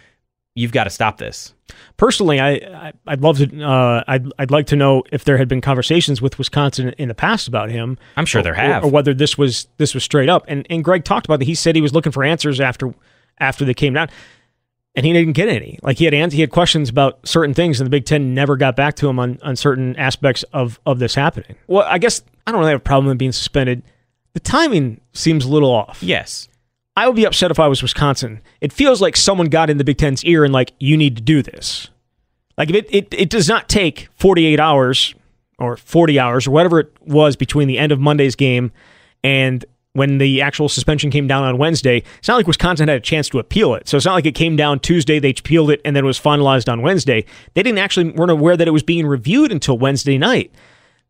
you've 0.55 0.73
got 0.73 0.85
to 0.85 0.91
stop 0.91 1.19
this. 1.19 1.55
Personally, 1.97 2.41
I, 2.41 2.93
I 3.07 3.13
would 3.13 3.23
love 3.23 3.39
to 3.39 3.63
uh, 3.63 4.05
I'd 4.07 4.27
I'd 4.39 4.51
like 4.51 4.67
to 4.69 4.77
know 4.77 5.03
if 5.11 5.25
there 5.25 5.39
had 5.39 5.49
been 5.49 5.61
conversations 5.61 6.21
with 6.21 6.39
Wisconsin 6.39 6.91
in 6.99 7.09
the 7.09 7.15
past 7.15 7.49
about 7.49 7.71
him. 7.71 7.99
I'm 8.17 8.27
sure 8.27 8.41
or, 8.41 8.45
there 8.45 8.55
have, 8.55 8.83
or, 8.83 8.87
or, 8.87 8.91
whether 8.91 9.15
this 9.15 9.39
was 9.39 9.69
this 9.79 9.95
was 9.95 10.05
straight 10.05 10.29
up. 10.29 10.45
And 10.49 10.67
and 10.69 10.85
Greg 10.85 11.05
talked 11.05 11.27
about 11.27 11.39
that. 11.39 11.47
He 11.47 11.55
said 11.55 11.75
he 11.75 11.81
was 11.81 11.95
looking 11.95 12.13
for 12.13 12.25
answers 12.25 12.61
after 12.61 12.95
after 13.39 13.65
they 13.65 13.75
came 13.75 13.95
down 13.95 14.09
and 14.95 15.07
he 15.07 15.13
didn't 15.13 15.33
get 15.33 15.49
any. 15.49 15.79
Like 15.83 15.99
he 15.99 16.05
had 16.05 16.33
he 16.33 16.41
had 16.41 16.51
questions 16.51 16.89
about 16.89 17.27
certain 17.27 17.55
things, 17.55 17.81
and 17.81 17.87
the 17.87 17.91
Big 17.91 18.05
Ten 18.05 18.35
never 18.35 18.57
got 18.57 18.77
back 18.77 18.95
to 18.97 19.09
him 19.09 19.19
on, 19.19 19.39
on 19.43 19.57
certain 19.57 19.97
aspects 19.97 20.43
of 20.53 20.81
of 20.87 20.99
this 20.99 21.15
happening. 21.15 21.57
Well, 21.67 21.87
I 21.89 21.99
guess 21.99 22.23
I 22.47 22.53
don't 22.53 22.61
really 22.61 22.73
have 22.73 22.81
a 22.81 22.85
problem 22.85 23.07
with 23.07 23.19
being 23.19 23.33
suspended. 23.33 23.83
The 24.35 24.41
timing 24.41 25.01
seems 25.13 25.45
a 25.45 25.49
little 25.49 25.71
off. 25.71 26.03
Yes. 26.03 26.49
I 26.97 27.07
would 27.07 27.17
be 27.17 27.25
upset 27.25 27.51
if 27.51 27.59
I 27.59 27.69
was 27.69 27.83
Wisconsin. 27.83 28.41
It 28.61 28.73
feels 28.73 29.01
like 29.01 29.17
someone 29.17 29.49
got 29.49 29.71
in 29.71 29.79
the 29.79 29.85
Big 29.85 29.99
Ten's 29.99 30.25
ear 30.25 30.45
and 30.45 30.53
like, 30.53 30.73
you 30.79 30.97
need 30.97 31.17
to 31.17 31.23
do 31.23 31.43
this. 31.43 31.89
Like 32.59 32.69
if 32.69 32.77
it, 32.77 32.87
it, 32.91 33.15
it 33.15 33.31
does 33.31 33.49
not 33.49 33.69
take 33.69 34.09
48 34.17 34.61
hours 34.61 35.15
or 35.59 35.77
40 35.77 36.19
hours 36.19 36.47
or 36.47 36.51
whatever 36.51 36.81
it 36.81 36.93
was 37.01 37.37
between 37.37 37.69
the 37.69 37.79
end 37.79 37.93
of 37.93 38.01
Monday's 38.01 38.37
game 38.37 38.73
and 39.25 39.65
when 39.95 40.19
the 40.19 40.41
actual 40.41 40.69
suspension 40.69 41.11
came 41.11 41.27
down 41.27 41.45
on 41.45 41.59
Wednesday, 41.59 42.03
it's 42.19 42.29
not 42.29 42.37
like 42.37 42.47
Wisconsin 42.47 42.89
had 42.89 42.97
a 42.97 43.01
chance 43.01 43.29
to 43.29 43.39
appeal 43.39 43.75
it. 43.75 43.89
So 43.89 43.97
it's 43.97 44.07
not 44.07 44.15
like 44.15 44.27
it 44.27 44.35
came 44.35 44.57
down 44.57 44.81
Tuesday, 44.81 45.19
they 45.19 45.31
appealed 45.31 45.71
it, 45.71 45.81
and 45.85 45.95
then 45.95 46.05
it 46.05 46.07
was 46.07 46.19
finalized 46.19 46.71
on 46.71 46.83
Wednesday. 46.83 47.25
They 47.55 47.63
didn't 47.63 47.79
actually 47.79 48.11
weren't 48.11 48.31
aware 48.31 48.57
that 48.57 48.67
it 48.67 48.73
was 48.73 48.83
being 48.83 49.07
reviewed 49.07 49.53
until 49.53 49.77
Wednesday 49.77 50.19
night. 50.19 50.53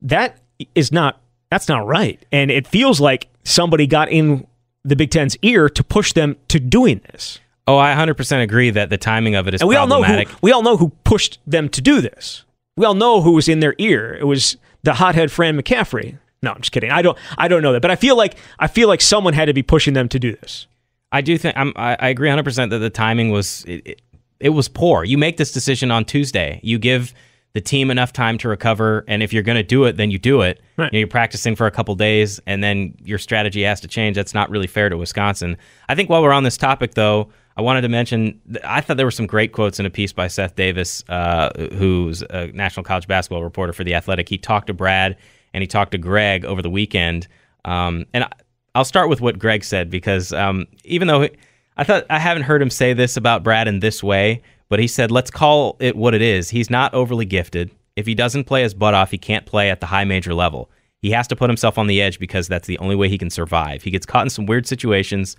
That 0.00 0.38
is 0.74 0.90
not 0.90 1.20
that's 1.50 1.68
not 1.68 1.86
right. 1.86 2.24
And 2.32 2.50
it 2.50 2.66
feels 2.66 2.98
like 2.98 3.28
somebody 3.44 3.86
got 3.86 4.10
in 4.10 4.46
the 4.84 4.96
Big 4.96 5.10
Ten's 5.10 5.36
ear 5.42 5.68
to 5.68 5.84
push 5.84 6.14
them 6.14 6.36
to 6.48 6.58
doing 6.58 7.02
this. 7.12 7.40
Oh, 7.66 7.76
I 7.76 7.94
100% 7.94 8.42
agree 8.42 8.70
that 8.70 8.88
the 8.88 8.96
timing 8.96 9.34
of 9.34 9.46
it 9.46 9.54
is 9.54 9.60
and 9.60 9.68
we 9.68 9.76
all 9.76 9.86
know 9.86 10.02
who 10.02 10.24
we 10.40 10.50
all 10.50 10.62
know 10.62 10.76
who 10.76 10.88
pushed 11.04 11.38
them 11.46 11.68
to 11.68 11.80
do 11.80 12.00
this. 12.00 12.44
We 12.76 12.86
all 12.86 12.94
know 12.94 13.20
who 13.20 13.32
was 13.32 13.48
in 13.48 13.60
their 13.60 13.74
ear. 13.78 14.16
It 14.18 14.24
was 14.24 14.56
the 14.82 14.94
hothead 14.94 15.30
Fran 15.30 15.60
McCaffrey. 15.60 16.18
No, 16.42 16.50
I'm 16.50 16.60
just 16.60 16.72
kidding. 16.72 16.90
I 16.90 17.02
don't. 17.02 17.16
I 17.38 17.48
don't 17.48 17.62
know 17.62 17.72
that, 17.72 17.82
but 17.82 17.90
I 17.90 17.96
feel 17.96 18.16
like 18.16 18.36
I 18.58 18.66
feel 18.66 18.88
like 18.88 19.00
someone 19.00 19.32
had 19.32 19.46
to 19.46 19.52
be 19.52 19.62
pushing 19.62 19.94
them 19.94 20.08
to 20.08 20.18
do 20.18 20.34
this. 20.36 20.66
I 21.12 21.20
do 21.20 21.36
think 21.38 21.56
I'm, 21.56 21.72
I, 21.76 21.96
I 22.00 22.08
agree 22.08 22.28
100 22.28 22.42
percent 22.42 22.70
that 22.70 22.78
the 22.78 22.90
timing 22.90 23.30
was 23.30 23.64
it, 23.66 23.86
it, 23.86 24.02
it, 24.40 24.48
was 24.50 24.68
poor. 24.68 25.04
You 25.04 25.18
make 25.18 25.36
this 25.36 25.52
decision 25.52 25.90
on 25.90 26.04
Tuesday. 26.04 26.58
You 26.62 26.78
give 26.78 27.14
the 27.52 27.60
team 27.60 27.90
enough 27.90 28.14
time 28.14 28.38
to 28.38 28.48
recover, 28.48 29.04
and 29.06 29.22
if 29.22 29.32
you're 29.32 29.42
going 29.42 29.56
to 29.56 29.62
do 29.62 29.84
it, 29.84 29.98
then 29.98 30.10
you 30.10 30.18
do 30.18 30.40
it. 30.40 30.60
Right. 30.78 30.92
You 30.92 31.04
are 31.04 31.08
practicing 31.08 31.54
for 31.54 31.66
a 31.66 31.70
couple 31.70 31.94
days, 31.94 32.40
and 32.46 32.64
then 32.64 32.94
your 33.04 33.18
strategy 33.18 33.62
has 33.62 33.80
to 33.82 33.88
change. 33.88 34.16
That's 34.16 34.32
not 34.32 34.48
really 34.48 34.66
fair 34.66 34.88
to 34.88 34.96
Wisconsin. 34.96 35.58
I 35.88 35.94
think 35.94 36.08
while 36.08 36.22
we're 36.22 36.32
on 36.32 36.44
this 36.44 36.56
topic, 36.56 36.94
though, 36.94 37.28
I 37.56 37.60
wanted 37.60 37.82
to 37.82 37.90
mention 37.90 38.40
I 38.64 38.80
thought 38.80 38.96
there 38.96 39.06
were 39.06 39.10
some 39.10 39.26
great 39.26 39.52
quotes 39.52 39.78
in 39.78 39.84
a 39.84 39.90
piece 39.90 40.14
by 40.14 40.28
Seth 40.28 40.56
Davis, 40.56 41.04
uh, 41.10 41.50
who's 41.74 42.22
a 42.22 42.46
national 42.48 42.84
college 42.84 43.06
basketball 43.06 43.44
reporter 43.44 43.74
for 43.74 43.84
the 43.84 43.94
Athletic. 43.94 44.30
He 44.30 44.38
talked 44.38 44.68
to 44.68 44.74
Brad 44.74 45.18
and 45.54 45.62
he 45.62 45.66
talked 45.66 45.92
to 45.92 45.98
Greg 45.98 46.44
over 46.44 46.62
the 46.62 46.70
weekend. 46.70 47.28
Um, 47.64 48.06
and 48.12 48.26
I'll 48.74 48.84
start 48.84 49.08
with 49.08 49.20
what 49.20 49.38
Greg 49.38 49.64
said 49.64 49.90
because 49.90 50.32
um, 50.32 50.66
even 50.84 51.08
though 51.08 51.28
I 51.76 51.84
thought 51.84 52.04
I 52.10 52.18
haven't 52.18 52.44
heard 52.44 52.62
him 52.62 52.70
say 52.70 52.92
this 52.92 53.16
about 53.16 53.42
Brad 53.42 53.68
in 53.68 53.80
this 53.80 54.02
way, 54.02 54.42
but 54.68 54.78
he 54.78 54.86
said, 54.86 55.10
let's 55.10 55.30
call 55.30 55.76
it 55.80 55.96
what 55.96 56.14
it 56.14 56.22
is. 56.22 56.50
He's 56.50 56.70
not 56.70 56.94
overly 56.94 57.26
gifted. 57.26 57.70
If 57.96 58.06
he 58.06 58.14
doesn't 58.14 58.44
play 58.44 58.62
his 58.62 58.72
butt 58.72 58.94
off, 58.94 59.10
he 59.10 59.18
can't 59.18 59.44
play 59.44 59.70
at 59.70 59.80
the 59.80 59.86
high 59.86 60.04
major 60.04 60.32
level. 60.32 60.70
He 61.00 61.10
has 61.10 61.26
to 61.28 61.36
put 61.36 61.50
himself 61.50 61.76
on 61.78 61.88
the 61.88 62.00
edge 62.00 62.18
because 62.18 62.48
that's 62.48 62.66
the 62.66 62.78
only 62.78 62.96
way 62.96 63.08
he 63.08 63.18
can 63.18 63.28
survive. 63.28 63.82
He 63.82 63.90
gets 63.90 64.06
caught 64.06 64.24
in 64.24 64.30
some 64.30 64.46
weird 64.46 64.66
situations, 64.66 65.36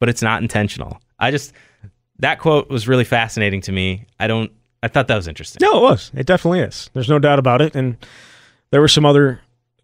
but 0.00 0.08
it's 0.08 0.22
not 0.22 0.42
intentional. 0.42 1.00
I 1.18 1.30
just 1.30 1.52
that 2.18 2.38
quote 2.40 2.68
was 2.70 2.88
really 2.88 3.04
fascinating 3.04 3.60
to 3.62 3.72
me. 3.72 4.06
I 4.18 4.26
don't 4.26 4.50
I 4.82 4.88
thought 4.88 5.06
that 5.08 5.16
was 5.16 5.28
interesting. 5.28 5.60
No, 5.62 5.78
it 5.78 5.82
was. 5.82 6.10
It 6.14 6.26
definitely 6.26 6.60
is. 6.60 6.90
There's 6.92 7.08
no 7.08 7.18
doubt 7.20 7.38
about 7.38 7.62
it. 7.62 7.76
And 7.76 7.96
there 8.70 8.80
were 8.80 8.88
some 8.88 9.06
other 9.06 9.40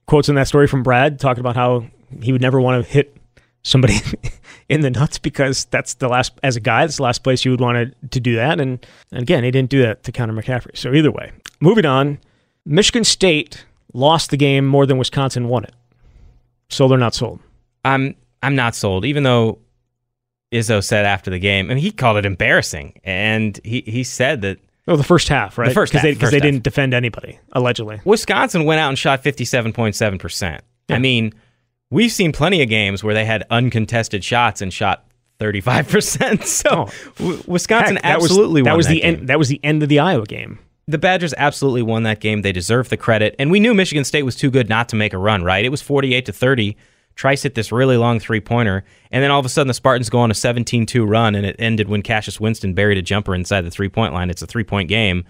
quotes 0.09 0.29
in 0.29 0.35
that 0.35 0.49
story 0.49 0.66
from 0.66 0.83
Brad 0.83 1.21
talking 1.21 1.40
about 1.40 1.55
how 1.55 1.87
he 2.23 2.33
would 2.33 2.40
never 2.40 2.61
want 2.61 2.85
to 2.85 2.90
hit 2.90 3.16
somebody 3.62 3.94
in 4.68 4.81
the 4.81 4.90
nuts 4.90 5.18
because 5.18 5.66
that's 5.66 5.94
the 5.94 6.09
last 6.09 6.33
as 6.42 6.57
a 6.57 6.61
guy 6.61 6.81
that's 6.81 6.97
the 6.97 7.03
last 7.03 7.23
place 7.23 7.44
you 7.44 7.51
would 7.53 7.61
want 7.61 7.77
to, 7.77 8.09
to 8.09 8.18
do 8.18 8.35
that. 8.35 8.59
And, 8.59 8.85
and 9.12 9.23
again 9.23 9.44
he 9.44 9.51
didn't 9.53 9.71
do 9.71 9.83
that 9.83 10.03
to 10.05 10.12
Connor 10.12 10.33
McCaffrey. 10.33 10.77
So 10.77 10.92
either 10.92 11.12
way 11.12 11.31
moving 11.61 11.85
on 11.85 12.18
Michigan 12.64 13.05
State 13.05 13.64
lost 13.92 14.31
the 14.31 14.37
game 14.37 14.66
more 14.66 14.87
than 14.87 14.99
Wisconsin 14.99 15.49
won 15.49 15.64
it. 15.64 15.75
So 16.71 16.88
they're 16.88 16.99
not 16.99 17.14
sold? 17.14 17.40
I'm 17.85 18.16
I'm 18.42 18.57
not 18.57 18.75
sold 18.75 19.05
even 19.05 19.23
though 19.23 19.59
Izzo 20.51 20.83
said 20.83 21.05
after 21.05 21.31
the 21.31 21.38
game 21.38 21.66
I 21.66 21.75
mean 21.75 21.83
he 21.83 21.90
called 21.90 22.16
it 22.16 22.25
embarrassing. 22.25 22.99
And 23.05 23.61
he 23.62 23.83
he 23.83 24.05
said 24.05 24.40
that 24.40 24.59
Oh, 24.88 24.96
the 24.96 25.05
first 25.05 25.29
half, 25.29 25.59
right? 25.59 25.68
The 25.68 25.74
first 25.74 25.92
half. 25.92 26.03
Because 26.03 26.31
they, 26.31 26.40
they 26.40 26.46
didn't 26.46 26.64
defend 26.64 26.94
anybody, 26.94 27.38
allegedly. 27.53 28.01
Wisconsin 28.05 28.64
went 28.64 28.81
out 28.81 28.88
and 28.88 28.98
shot 28.98 29.22
57.7%. 29.22 30.61
Yeah. 30.88 30.96
I 30.96 30.98
mean, 30.98 31.35
we've 31.90 32.11
seen 32.11 32.33
plenty 32.33 32.62
of 32.62 32.70
games 32.70 33.05
where 33.05 33.14
they 33.14 33.27
had 33.27 33.44
uncontested 33.51 34.24
shots 34.24 34.62
and 34.62 34.72
shot 34.72 35.05
35%. 35.40 36.44
So 36.48 36.88
oh, 37.20 37.42
Wisconsin 37.46 37.96
Heck, 37.96 38.05
absolutely 38.05 38.62
was, 38.62 38.66
that 38.66 38.77
was 38.77 38.87
that 38.87 38.92
the 38.94 39.01
game. 39.01 39.14
end 39.16 39.29
that 39.29 39.38
was 39.38 39.48
the 39.48 39.61
end 39.62 39.83
of 39.83 39.88
the 39.88 39.98
Iowa 39.98 40.24
game. 40.24 40.59
The 40.87 40.98
Badgers 40.98 41.35
absolutely 41.37 41.83
won 41.83 42.05
that 42.05 42.20
game. 42.20 42.40
They 42.40 42.53
deserve 42.53 42.88
the 42.88 42.96
credit. 42.96 43.37
And 43.38 43.51
we 43.51 43.61
knew 43.61 43.74
Michigan 43.74 44.05
State 44.05 44.22
was 44.22 44.35
too 44.35 44.51
good 44.51 44.70
not 44.70 44.88
to 44.88 44.96
make 44.96 45.12
a 45.12 45.18
run, 45.18 45.44
right? 45.44 45.62
It 45.62 45.68
was 45.68 45.83
48 45.83 46.24
to 46.24 46.33
30. 46.33 46.77
Trice 47.18 47.42
hit 47.42 47.57
this 47.57 47.72
really 47.72 47.96
long 47.96 48.20
three-pointer, 48.20 48.85
and 49.11 49.24
then 49.24 49.33
all 49.33 49.40
of 49.40 49.44
a 49.44 49.48
sudden 49.48 49.66
the 49.66 49.74
Spartans 49.74 50.09
go 50.09 50.20
on 50.20 50.31
a 50.31 50.35
17-2 50.35 51.04
run 51.04 51.35
and 51.35 51.44
it 51.44 51.57
ended 51.59 51.88
when 51.88 52.00
Cassius 52.00 52.38
Winston 52.38 52.74
buried 52.74 52.96
a 52.96 53.02
jumper 53.02 53.35
inside 53.35 53.62
the 53.62 53.72
three-point 53.72 54.14
line. 54.14 54.31
It's 54.31 54.40
a 54.40 54.46
three-point 54.46 54.88
game. 54.88 55.24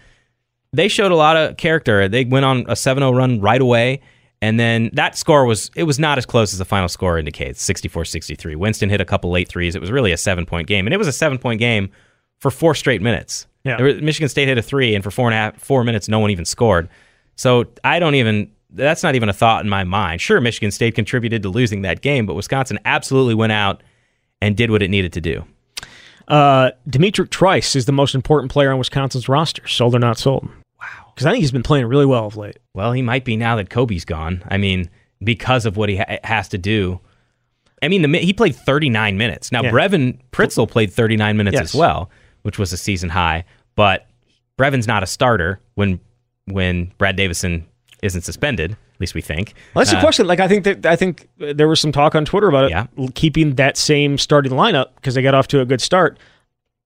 They 0.70 0.88
showed 0.88 1.12
a 1.12 1.16
lot 1.16 1.38
of 1.38 1.56
character. 1.56 2.06
They 2.06 2.26
went 2.26 2.44
on 2.44 2.58
a 2.68 2.74
7-0 2.74 3.16
run 3.16 3.40
right 3.40 3.60
away. 3.60 4.02
And 4.42 4.60
then 4.60 4.90
that 4.92 5.16
score 5.16 5.46
was 5.46 5.70
it 5.76 5.84
was 5.84 5.98
not 5.98 6.18
as 6.18 6.26
close 6.26 6.52
as 6.52 6.58
the 6.58 6.66
final 6.66 6.88
score 6.88 7.18
indicates, 7.18 7.66
64-63. 7.66 8.54
Winston 8.56 8.90
hit 8.90 9.00
a 9.00 9.06
couple 9.06 9.30
late 9.30 9.48
threes. 9.48 9.74
It 9.74 9.80
was 9.80 9.90
really 9.90 10.12
a 10.12 10.18
seven-point 10.18 10.68
game. 10.68 10.86
And 10.86 10.92
it 10.92 10.98
was 10.98 11.08
a 11.08 11.12
seven-point 11.12 11.58
game 11.58 11.90
for 12.38 12.50
four 12.50 12.74
straight 12.74 13.00
minutes. 13.00 13.46
Yeah. 13.64 13.78
Michigan 13.78 14.28
State 14.28 14.46
hit 14.46 14.58
a 14.58 14.62
three, 14.62 14.94
and 14.94 15.02
for 15.02 15.10
four 15.10 15.26
and 15.26 15.34
a 15.34 15.38
half 15.38 15.58
four 15.58 15.84
minutes, 15.84 16.06
no 16.06 16.18
one 16.18 16.30
even 16.30 16.44
scored. 16.44 16.90
So 17.36 17.64
I 17.82 17.98
don't 17.98 18.14
even 18.14 18.52
that's 18.70 19.02
not 19.02 19.14
even 19.14 19.28
a 19.28 19.32
thought 19.32 19.64
in 19.64 19.68
my 19.70 19.84
mind. 19.84 20.20
Sure, 20.20 20.40
Michigan 20.40 20.70
State 20.70 20.94
contributed 20.94 21.42
to 21.42 21.48
losing 21.48 21.82
that 21.82 22.00
game, 22.02 22.26
but 22.26 22.34
Wisconsin 22.34 22.78
absolutely 22.84 23.34
went 23.34 23.52
out 23.52 23.82
and 24.42 24.56
did 24.56 24.70
what 24.70 24.82
it 24.82 24.88
needed 24.90 25.12
to 25.14 25.20
do. 25.20 25.44
Uh, 26.28 26.70
D'Mitrik 26.88 27.30
Trice 27.30 27.74
is 27.74 27.86
the 27.86 27.92
most 27.92 28.14
important 28.14 28.52
player 28.52 28.70
on 28.70 28.78
Wisconsin's 28.78 29.28
roster. 29.28 29.66
Sold 29.66 29.94
or 29.94 29.98
not 29.98 30.18
sold? 30.18 30.46
Wow. 30.80 30.86
Because 31.14 31.26
I 31.26 31.30
think 31.30 31.40
he's 31.40 31.50
been 31.52 31.62
playing 31.62 31.86
really 31.86 32.04
well 32.06 32.26
of 32.26 32.36
late. 32.36 32.58
Well, 32.74 32.92
he 32.92 33.00
might 33.02 33.24
be 33.24 33.36
now 33.36 33.56
that 33.56 33.70
Kobe's 33.70 34.04
gone. 34.04 34.42
I 34.48 34.58
mean, 34.58 34.90
because 35.24 35.64
of 35.64 35.76
what 35.76 35.88
he 35.88 35.96
ha- 35.96 36.18
has 36.24 36.48
to 36.50 36.58
do. 36.58 37.00
I 37.82 37.88
mean, 37.88 38.02
the, 38.02 38.18
he 38.18 38.32
played 38.32 38.54
39 38.54 39.16
minutes. 39.16 39.50
Now, 39.50 39.62
Yeah. 39.62 39.70
Brevin 39.70 40.18
Pritzl 40.32 40.68
played 40.70 40.92
39 40.92 41.36
minutes 41.36 41.54
Yes. 41.54 41.62
as 41.62 41.74
well, 41.74 42.10
which 42.42 42.58
was 42.58 42.72
a 42.72 42.76
season 42.76 43.08
high. 43.08 43.44
But 43.74 44.06
Brevin's 44.58 44.86
not 44.86 45.02
a 45.02 45.06
starter 45.06 45.60
when 45.74 46.00
when 46.46 46.92
Brad 46.98 47.14
Davison 47.16 47.66
isn't 48.02 48.22
suspended. 48.22 48.72
At 48.72 49.00
least 49.00 49.14
we 49.14 49.20
think. 49.20 49.54
Well, 49.74 49.80
that's 49.82 49.90
the 49.92 49.98
Uh, 49.98 50.00
question. 50.00 50.26
Like 50.26 50.40
I 50.40 50.48
think 50.48 50.64
that 50.64 50.86
I 50.86 50.96
think 50.96 51.28
there 51.38 51.68
was 51.68 51.80
some 51.80 51.92
talk 51.92 52.14
on 52.14 52.24
Twitter 52.24 52.48
about 52.48 52.64
it 52.64 52.70
Yeah. 52.70 52.86
keeping 53.14 53.54
that 53.56 53.76
same 53.76 54.18
starting 54.18 54.52
lineup 54.52 54.86
because 54.96 55.14
they 55.14 55.22
got 55.22 55.34
off 55.34 55.48
to 55.48 55.60
a 55.60 55.64
good 55.64 55.80
start. 55.80 56.18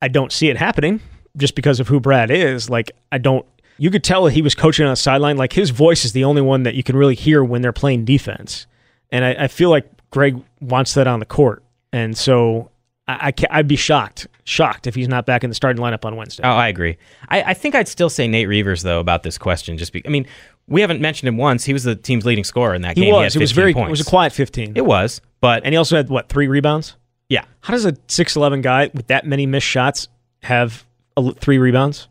I 0.01 0.09
don't 0.09 0.33
see 0.33 0.49
it 0.49 0.57
happening 0.57 1.01
just 1.37 1.55
because 1.55 1.81
of 1.81 1.89
who 1.89 2.01
Brad 2.01 2.31
is. 2.31 2.69
Like 2.71 2.91
I 3.11 3.19
don't. 3.19 3.47
You 3.79 3.91
could 3.91 4.05
tell 4.05 4.27
he 4.27 4.43
was 4.43 4.55
coaching 4.55 4.85
on 4.87 4.93
the 4.93 4.97
sideline. 4.97 5.37
Like 5.37 5.53
his 5.55 5.71
voice 5.71 6.05
is 6.05 6.13
the 6.13 6.25
only 6.25 6.43
one 6.43 6.63
that 6.65 6.75
you 6.75 6.83
can 6.83 6.97
really 6.97 7.15
hear 7.15 7.43
when 7.43 7.63
they're 7.63 7.73
playing 7.73 8.05
defense, 8.05 8.67
and 9.11 9.25
I, 9.25 9.45
I 9.45 9.49
feel 9.49 9.71
like 9.71 9.87
Greg 10.11 10.41
wants 10.61 10.95
that 10.95 11.07
on 11.07 11.19
the 11.21 11.27
court. 11.27 11.63
And 11.93 12.17
so 12.17 12.71
I, 13.09 13.33
I 13.39 13.59
I'd 13.59 13.67
be 13.69 13.77
shocked, 13.77 14.29
shocked 14.45 14.87
if 14.87 14.95
he's 14.95 15.09
not 15.09 15.25
back 15.27 15.43
in 15.43 15.51
the 15.51 15.55
starting 15.55 15.83
lineup 15.83 16.05
on 16.05 16.17
Wednesday. 16.17 16.43
Oh, 16.45 16.51
I 16.51 16.69
agree. 16.69 16.97
I, 17.29 17.43
I 17.43 17.55
think 17.55 17.75
I'd 17.75 17.89
still 17.89 18.11
say 18.11 18.29
Nate 18.29 18.47
Reuvers 18.49 18.83
though 18.83 19.01
about 19.01 19.23
this 19.25 19.39
question. 19.39 19.79
Just 19.79 19.93
be, 19.93 20.03
I 20.07 20.11
mean, 20.11 20.27
we 20.69 20.81
haven't 20.81 21.01
mentioned 21.01 21.29
him 21.29 21.37
once. 21.37 21.65
He 21.65 21.73
was 21.73 21.85
the 21.85 21.95
team's 21.95 22.25
leading 22.25 22.45
scorer 22.45 22.75
in 22.75 22.83
that 22.83 22.97
he 22.97 23.05
game. 23.05 23.13
was. 23.15 23.35
had 23.35 23.41
it 23.41 23.43
was 23.43 23.53
very. 23.53 23.75
Points. 23.75 23.89
It 23.89 23.91
was 23.91 24.01
a 24.01 24.05
quiet 24.05 24.33
fifteen. 24.33 24.73
It 24.77 24.85
was, 24.87 25.21
but 25.41 25.65
and 25.65 25.73
he 25.73 25.77
also 25.77 25.97
had 25.97 26.09
what 26.09 26.29
three 26.29 26.47
rebounds? 26.49 26.97
yeah, 27.29 27.45
How 27.61 27.73
does 27.73 27.87
a 27.87 27.97
six 28.09 28.37
eleven 28.37 28.61
guy 28.61 28.91
with 28.95 29.07
that 29.09 29.27
many 29.27 29.47
missed 29.47 29.67
shots 29.67 30.09
have 30.43 30.85
a, 31.17 31.33
three 31.35 31.59
rebounds? 31.59 32.09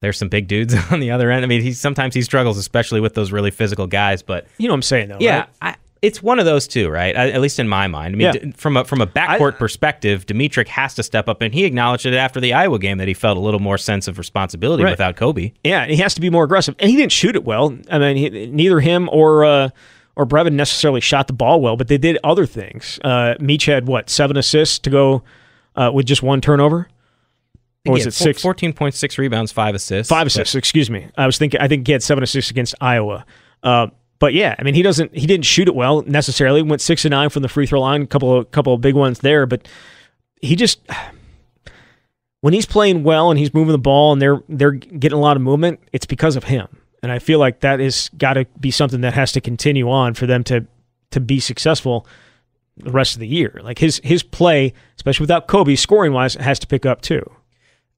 there's 0.00 0.16
some 0.16 0.28
big 0.28 0.46
dudes 0.46 0.74
on 0.92 1.00
the 1.00 1.10
other 1.10 1.30
end. 1.30 1.44
I 1.44 1.48
mean, 1.48 1.60
he 1.62 1.72
sometimes 1.72 2.14
he 2.14 2.22
struggles, 2.22 2.56
especially 2.58 3.00
with 3.00 3.14
those 3.14 3.32
really 3.32 3.50
physical 3.50 3.86
guys. 3.88 4.22
But 4.22 4.46
You 4.58 4.68
know 4.68 4.72
what 4.74 4.78
I'm 4.78 4.82
saying, 4.82 5.08
though. 5.08 5.16
yeah, 5.20 5.38
right? 5.38 5.48
I, 5.62 5.76
it's 6.02 6.22
one 6.22 6.38
of 6.38 6.44
those 6.44 6.68
two, 6.68 6.88
right? 6.88 7.14
At 7.14 7.40
least 7.40 7.58
in 7.58 7.68
my 7.68 7.86
mind. 7.88 8.14
I 8.14 8.16
mean, 8.16 8.24
Yeah. 8.26 8.32
d- 8.32 8.52
from 8.56 8.76
a 8.76 8.84
from 8.84 9.00
a 9.00 9.06
backcourt 9.06 9.58
perspective, 9.58 10.26
D'Mitrik 10.26 10.68
has 10.68 10.94
to 10.94 11.02
step 11.02 11.28
up, 11.28 11.42
and 11.42 11.52
he 11.52 11.64
acknowledged 11.64 12.06
it 12.06 12.14
after 12.14 12.40
the 12.40 12.52
Iowa 12.52 12.78
game 12.78 12.98
that 12.98 13.08
he 13.08 13.14
felt 13.14 13.36
a 13.36 13.40
little 13.40 13.60
more 13.60 13.78
sense 13.78 14.06
of 14.08 14.18
responsibility 14.18 14.84
Right. 14.84 14.90
without 14.90 15.16
Kobe. 15.16 15.52
yeah. 15.64 15.86
He 15.86 15.96
has 15.96 16.14
to 16.14 16.20
be 16.20 16.30
more 16.30 16.44
aggressive, 16.44 16.74
and 16.78 16.90
he 16.90 16.96
didn't 16.96 17.12
shoot 17.12 17.34
it 17.36 17.44
well. 17.44 17.76
I 17.90 17.98
mean, 17.98 18.16
he, 18.16 18.46
neither 18.46 18.80
him 18.80 19.08
or 19.12 19.44
uh, 19.44 19.68
or 20.16 20.26
Brevin 20.26 20.52
necessarily 20.54 21.00
shot 21.00 21.26
the 21.26 21.32
ball 21.32 21.60
well, 21.60 21.76
but 21.76 21.88
they 21.88 21.98
did 21.98 22.18
other 22.24 22.46
things. 22.46 22.98
Uh, 23.04 23.34
Meach 23.40 23.66
had 23.66 23.86
what 23.86 24.10
seven 24.10 24.36
assists 24.36 24.78
to 24.80 24.90
go 24.90 25.22
uh, 25.76 25.90
with 25.94 26.06
just 26.06 26.22
one 26.22 26.40
turnover. 26.40 26.88
Or 27.86 27.92
was 27.92 28.04
it 28.06 28.12
six? 28.12 28.42
14.6 28.42 29.16
rebounds, 29.18 29.50
five 29.52 29.74
assists. 29.74 30.10
Five 30.10 30.26
assists. 30.26 30.54
Excuse 30.54 30.90
me. 30.90 31.06
I 31.16 31.24
was 31.26 31.38
thinking. 31.38 31.60
I 31.60 31.68
think 31.68 31.86
he 31.86 31.92
had 31.92 32.02
seven 32.02 32.22
assists 32.24 32.50
against 32.50 32.74
Iowa. 32.80 33.24
Uh, 33.62 33.86
but 34.18 34.34
yeah, 34.34 34.54
I 34.58 34.62
mean, 34.62 34.74
he 34.74 34.82
doesn't. 34.82 35.16
He 35.16 35.26
didn't 35.26 35.44
shoot 35.44 35.68
it 35.68 35.74
well 35.74 36.02
necessarily. 36.02 36.62
Went 36.62 36.80
six 36.80 37.04
and 37.04 37.12
nine 37.12 37.30
from 37.30 37.42
the 37.42 37.48
free 37.48 37.66
throw 37.66 37.80
line. 37.80 38.06
Couple 38.06 38.36
of 38.36 38.50
couple 38.50 38.74
of 38.74 38.80
big 38.80 38.94
ones 38.94 39.20
there, 39.20 39.46
but 39.46 39.68
he 40.40 40.56
just 40.56 40.80
when 42.40 42.54
he's 42.54 42.66
playing 42.66 43.04
well 43.04 43.30
and 43.30 43.38
he's 43.38 43.54
moving 43.54 43.72
the 43.72 43.78
ball 43.78 44.12
and 44.12 44.20
they're 44.20 44.42
they're 44.48 44.72
getting 44.72 45.18
a 45.18 45.20
lot 45.20 45.36
of 45.36 45.42
movement, 45.42 45.80
it's 45.92 46.06
because 46.06 46.36
of 46.36 46.44
him. 46.44 46.68
And 47.02 47.12
I 47.12 47.20
feel 47.20 47.38
like 47.38 47.60
that 47.60 47.80
is 47.80 48.10
got 48.18 48.34
to 48.34 48.44
be 48.58 48.72
something 48.72 49.02
that 49.02 49.14
has 49.14 49.30
to 49.32 49.40
continue 49.40 49.88
on 49.90 50.14
for 50.14 50.26
them 50.26 50.42
to 50.44 50.66
to 51.12 51.20
be 51.20 51.38
successful 51.40 52.06
the 52.76 52.90
rest 52.90 53.14
of 53.14 53.20
the 53.20 53.28
year. 53.28 53.60
Like 53.62 53.78
his 53.78 54.00
his 54.02 54.22
play, 54.22 54.72
especially 54.96 55.24
without 55.24 55.46
Kobe, 55.46 55.76
scoring 55.76 56.12
wise, 56.12 56.34
has 56.34 56.58
to 56.58 56.66
pick 56.66 56.84
up 56.84 57.02
too. 57.02 57.22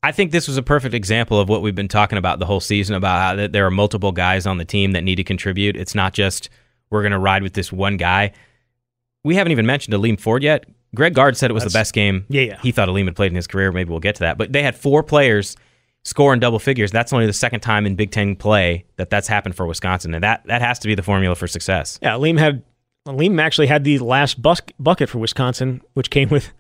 I 0.02 0.12
think 0.12 0.32
this 0.32 0.48
was 0.48 0.56
a 0.56 0.62
perfect 0.62 0.94
example 0.94 1.38
of 1.38 1.48
what 1.48 1.60
we've 1.60 1.74
been 1.74 1.88
talking 1.88 2.16
about 2.16 2.38
the 2.38 2.46
whole 2.46 2.60
season 2.60 2.94
about 2.94 3.20
how 3.20 3.36
that 3.36 3.52
there 3.52 3.66
are 3.66 3.70
multiple 3.70 4.12
guys 4.12 4.46
on 4.46 4.56
the 4.56 4.64
team 4.64 4.92
that 4.92 5.04
need 5.04 5.16
to 5.16 5.24
contribute. 5.24 5.76
It's 5.76 5.94
not 5.94 6.14
just 6.14 6.48
we're 6.88 7.02
going 7.02 7.12
to 7.12 7.18
ride 7.18 7.42
with 7.42 7.52
this 7.52 7.70
one 7.70 7.96
guy. 7.96 8.32
We 9.24 9.34
haven't 9.34 9.52
even 9.52 9.66
mentioned 9.66 9.94
Aleem 9.94 10.18
Ford 10.18 10.42
yet. 10.42 10.64
Greg 10.94 11.14
Gard 11.14 11.36
said 11.36 11.50
it 11.50 11.54
was 11.54 11.64
the 11.64 11.70
best 11.70 11.92
game 11.92 12.24
Yeah, 12.28 12.42
yeah. 12.42 12.60
he 12.62 12.72
thought 12.72 12.88
Aleem 12.88 13.04
had 13.04 13.14
played 13.14 13.30
in 13.30 13.36
his 13.36 13.46
career. 13.46 13.70
Maybe 13.70 13.90
we'll 13.90 14.00
get 14.00 14.16
to 14.16 14.20
that. 14.20 14.38
But 14.38 14.52
they 14.52 14.62
had 14.62 14.74
four 14.74 15.02
players 15.02 15.56
score 16.02 16.32
in 16.32 16.40
double 16.40 16.58
figures. 16.58 16.90
That's 16.90 17.12
only 17.12 17.26
the 17.26 17.32
second 17.32 17.60
time 17.60 17.86
in 17.86 17.94
Big 17.94 18.10
Ten 18.10 18.34
play 18.34 18.86
that 18.96 19.10
that's 19.10 19.28
happened 19.28 19.54
for 19.54 19.66
Wisconsin, 19.66 20.14
and 20.14 20.24
that 20.24 20.44
that 20.46 20.62
has 20.62 20.78
to 20.80 20.88
be 20.88 20.94
the 20.94 21.02
formula 21.02 21.34
for 21.36 21.46
success. 21.46 21.98
Yeah, 22.02 22.14
Aleem 22.14 22.38
had 22.38 22.64
Aleem 23.06 23.40
actually 23.40 23.66
had 23.68 23.84
the 23.84 23.98
last 23.98 24.40
bus, 24.42 24.60
bucket 24.78 25.08
for 25.08 25.18
Wisconsin, 25.18 25.80
which 25.94 26.10
came 26.10 26.28
with 26.28 26.52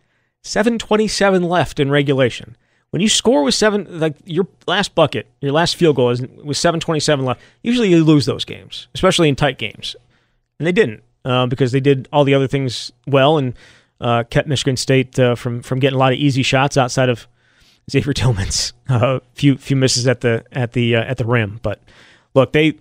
7:27 0.44 1.48
left 1.48 1.80
in 1.80 1.90
regulation. 1.90 2.56
When 2.90 3.00
you 3.00 3.08
score 3.08 3.44
with 3.44 3.54
seven, 3.54 4.00
like 4.00 4.16
your 4.24 4.48
last 4.66 4.94
bucket, 4.94 5.28
your 5.40 5.52
last 5.52 5.76
field 5.76 5.96
goal 5.96 6.10
is 6.10 6.20
with 6.20 6.56
7:27 6.56 7.24
left. 7.24 7.40
Usually 7.62 7.88
you 7.88 8.02
lose 8.02 8.26
those 8.26 8.44
games, 8.44 8.88
especially 8.94 9.28
in 9.28 9.36
tight 9.36 9.58
games, 9.58 9.94
and 10.58 10.66
they 10.66 10.72
didn't 10.72 11.02
uh, 11.24 11.46
because 11.46 11.70
they 11.72 11.80
did 11.80 12.08
all 12.12 12.24
the 12.24 12.34
other 12.34 12.48
things 12.48 12.90
well 13.06 13.38
and 13.38 13.54
uh, 14.00 14.24
kept 14.24 14.48
Michigan 14.48 14.76
State 14.76 15.18
uh, 15.18 15.36
from 15.36 15.62
from 15.62 15.78
getting 15.78 15.96
a 15.96 15.98
lot 15.98 16.12
of 16.12 16.18
easy 16.18 16.42
shots 16.42 16.76
outside 16.76 17.08
of 17.08 17.28
Xavier 17.90 18.12
Tillman's 18.14 18.72
uh, 18.88 19.20
few 19.34 19.56
few 19.56 19.76
misses 19.76 20.08
at 20.08 20.20
the 20.20 20.44
at 20.50 20.72
the 20.72 20.96
uh, 20.96 21.02
at 21.02 21.16
the 21.16 21.24
rim. 21.24 21.60
But 21.62 21.80
look, 22.34 22.52
they 22.52 22.74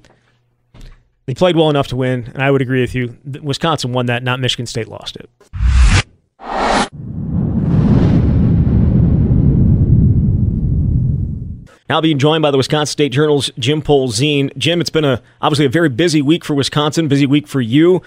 they 1.27 1.35
played 1.35 1.55
well 1.55 1.69
enough 1.69 1.87
to 1.89 1.95
win, 1.95 2.31
and 2.33 2.41
I 2.41 2.49
would 2.49 2.63
agree 2.63 2.81
with 2.81 2.95
you. 2.95 3.15
Wisconsin 3.43 3.93
won 3.93 4.07
that, 4.07 4.23
not 4.23 4.39
Michigan 4.39 4.65
State 4.65 4.87
lost 4.87 5.17
it. 5.17 5.29
Now 11.89 12.01
being 12.01 12.19
joined 12.19 12.43
by 12.43 12.51
the 12.51 12.57
Wisconsin 12.57 12.91
State 12.91 13.11
Journal's 13.11 13.49
Jim 13.57 13.81
Polzin. 13.81 14.55
Jim, 14.55 14.79
it's 14.79 14.91
been 14.91 15.05
a 15.05 15.23
obviously 15.41 15.65
a 15.65 15.69
very 15.69 15.89
busy 15.89 16.21
week 16.21 16.45
for 16.45 16.53
Wisconsin, 16.53 17.07
busy 17.07 17.25
week 17.25 17.47
for 17.47 17.61
you. 17.61 18.03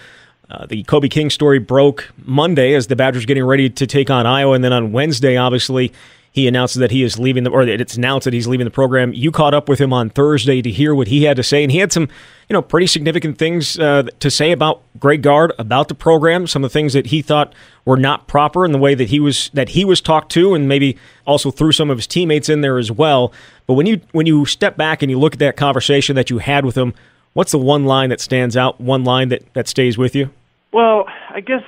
Uh, 0.48 0.66
the 0.66 0.84
Kobe 0.84 1.08
King 1.08 1.30
story 1.30 1.58
broke 1.58 2.12
Monday 2.24 2.74
as 2.74 2.86
the 2.86 2.94
Badgers 2.94 3.26
getting 3.26 3.44
ready 3.44 3.68
to 3.68 3.86
take 3.88 4.08
on 4.08 4.24
Iowa, 4.24 4.54
and 4.54 4.62
then 4.62 4.72
on 4.72 4.92
Wednesday, 4.92 5.36
obviously, 5.36 5.92
he 6.32 6.48
announced 6.48 6.78
that 6.78 6.90
he 6.90 7.02
is 7.02 7.18
leaving 7.18 7.44
the, 7.44 7.50
or 7.50 7.62
it's 7.62 7.94
announced 7.94 8.24
that 8.24 8.32
he's 8.32 8.46
leaving 8.46 8.64
the 8.64 8.70
program. 8.70 9.12
You 9.12 9.30
caught 9.30 9.52
up 9.52 9.68
with 9.68 9.78
him 9.78 9.92
on 9.92 10.08
Thursday 10.08 10.62
to 10.62 10.70
hear 10.70 10.94
what 10.94 11.08
he 11.08 11.24
had 11.24 11.36
to 11.36 11.42
say, 11.42 11.62
and 11.62 11.70
he 11.70 11.76
had 11.78 11.92
some, 11.92 12.08
you 12.48 12.54
know, 12.54 12.62
pretty 12.62 12.86
significant 12.86 13.36
things 13.36 13.78
uh, 13.78 14.04
to 14.18 14.30
say 14.30 14.50
about 14.50 14.82
Greg 14.98 15.20
Gard, 15.20 15.52
about 15.58 15.88
the 15.88 15.94
program, 15.94 16.46
some 16.46 16.64
of 16.64 16.70
the 16.70 16.72
things 16.72 16.94
that 16.94 17.06
he 17.06 17.20
thought 17.20 17.54
were 17.84 17.98
not 17.98 18.28
proper 18.28 18.64
in 18.64 18.72
the 18.72 18.78
way 18.78 18.94
that 18.94 19.10
he 19.10 19.20
was 19.20 19.50
that 19.52 19.70
he 19.70 19.84
was 19.84 20.00
talked 20.00 20.32
to, 20.32 20.54
and 20.54 20.66
maybe 20.66 20.96
also 21.26 21.50
threw 21.50 21.70
some 21.70 21.90
of 21.90 21.98
his 21.98 22.06
teammates 22.06 22.48
in 22.48 22.62
there 22.62 22.78
as 22.78 22.90
well. 22.90 23.30
But 23.66 23.74
when 23.74 23.86
you 23.86 24.00
when 24.12 24.24
you 24.24 24.46
step 24.46 24.78
back 24.78 25.02
and 25.02 25.10
you 25.10 25.18
look 25.18 25.34
at 25.34 25.38
that 25.40 25.58
conversation 25.58 26.16
that 26.16 26.30
you 26.30 26.38
had 26.38 26.64
with 26.64 26.78
him, 26.78 26.94
what's 27.34 27.52
the 27.52 27.58
one 27.58 27.84
line 27.84 28.08
that 28.08 28.20
stands 28.20 28.56
out? 28.56 28.80
One 28.80 29.04
line 29.04 29.28
that 29.28 29.52
that 29.52 29.68
stays 29.68 29.98
with 29.98 30.16
you? 30.16 30.30
Well, 30.72 31.04
I 31.28 31.40
guess 31.40 31.62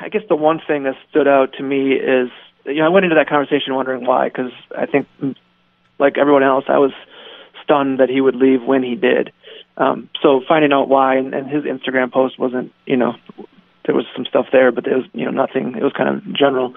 I 0.00 0.08
guess 0.10 0.22
the 0.28 0.36
one 0.36 0.60
thing 0.64 0.84
that 0.84 0.94
stood 1.10 1.26
out 1.26 1.54
to 1.54 1.64
me 1.64 1.94
is 1.94 2.30
you 2.64 2.76
know 2.76 2.86
I 2.86 2.88
went 2.88 3.04
into 3.04 3.16
that 3.16 3.28
conversation 3.28 3.74
wondering 3.74 4.06
why 4.06 4.28
because 4.28 4.52
I 4.76 4.86
think 4.86 5.06
mm, 5.20 5.34
like 5.98 6.18
everyone 6.18 6.42
else 6.42 6.64
I 6.68 6.78
was 6.78 6.92
stunned 7.62 8.00
that 8.00 8.08
he 8.08 8.20
would 8.20 8.36
leave 8.36 8.62
when 8.62 8.82
he 8.82 8.94
did. 8.94 9.32
Um, 9.76 10.10
so 10.22 10.42
finding 10.46 10.72
out 10.72 10.88
why 10.88 11.16
and, 11.16 11.34
and 11.34 11.48
his 11.48 11.64
Instagram 11.64 12.12
post 12.12 12.38
wasn't 12.38 12.72
you 12.86 12.96
know 12.96 13.14
there 13.86 13.94
was 13.94 14.04
some 14.14 14.24
stuff 14.26 14.46
there 14.52 14.70
but 14.70 14.84
there 14.84 14.96
was 14.96 15.06
you 15.12 15.24
know 15.24 15.30
nothing 15.30 15.74
it 15.76 15.82
was 15.82 15.92
kind 15.96 16.08
of 16.08 16.24
general. 16.34 16.74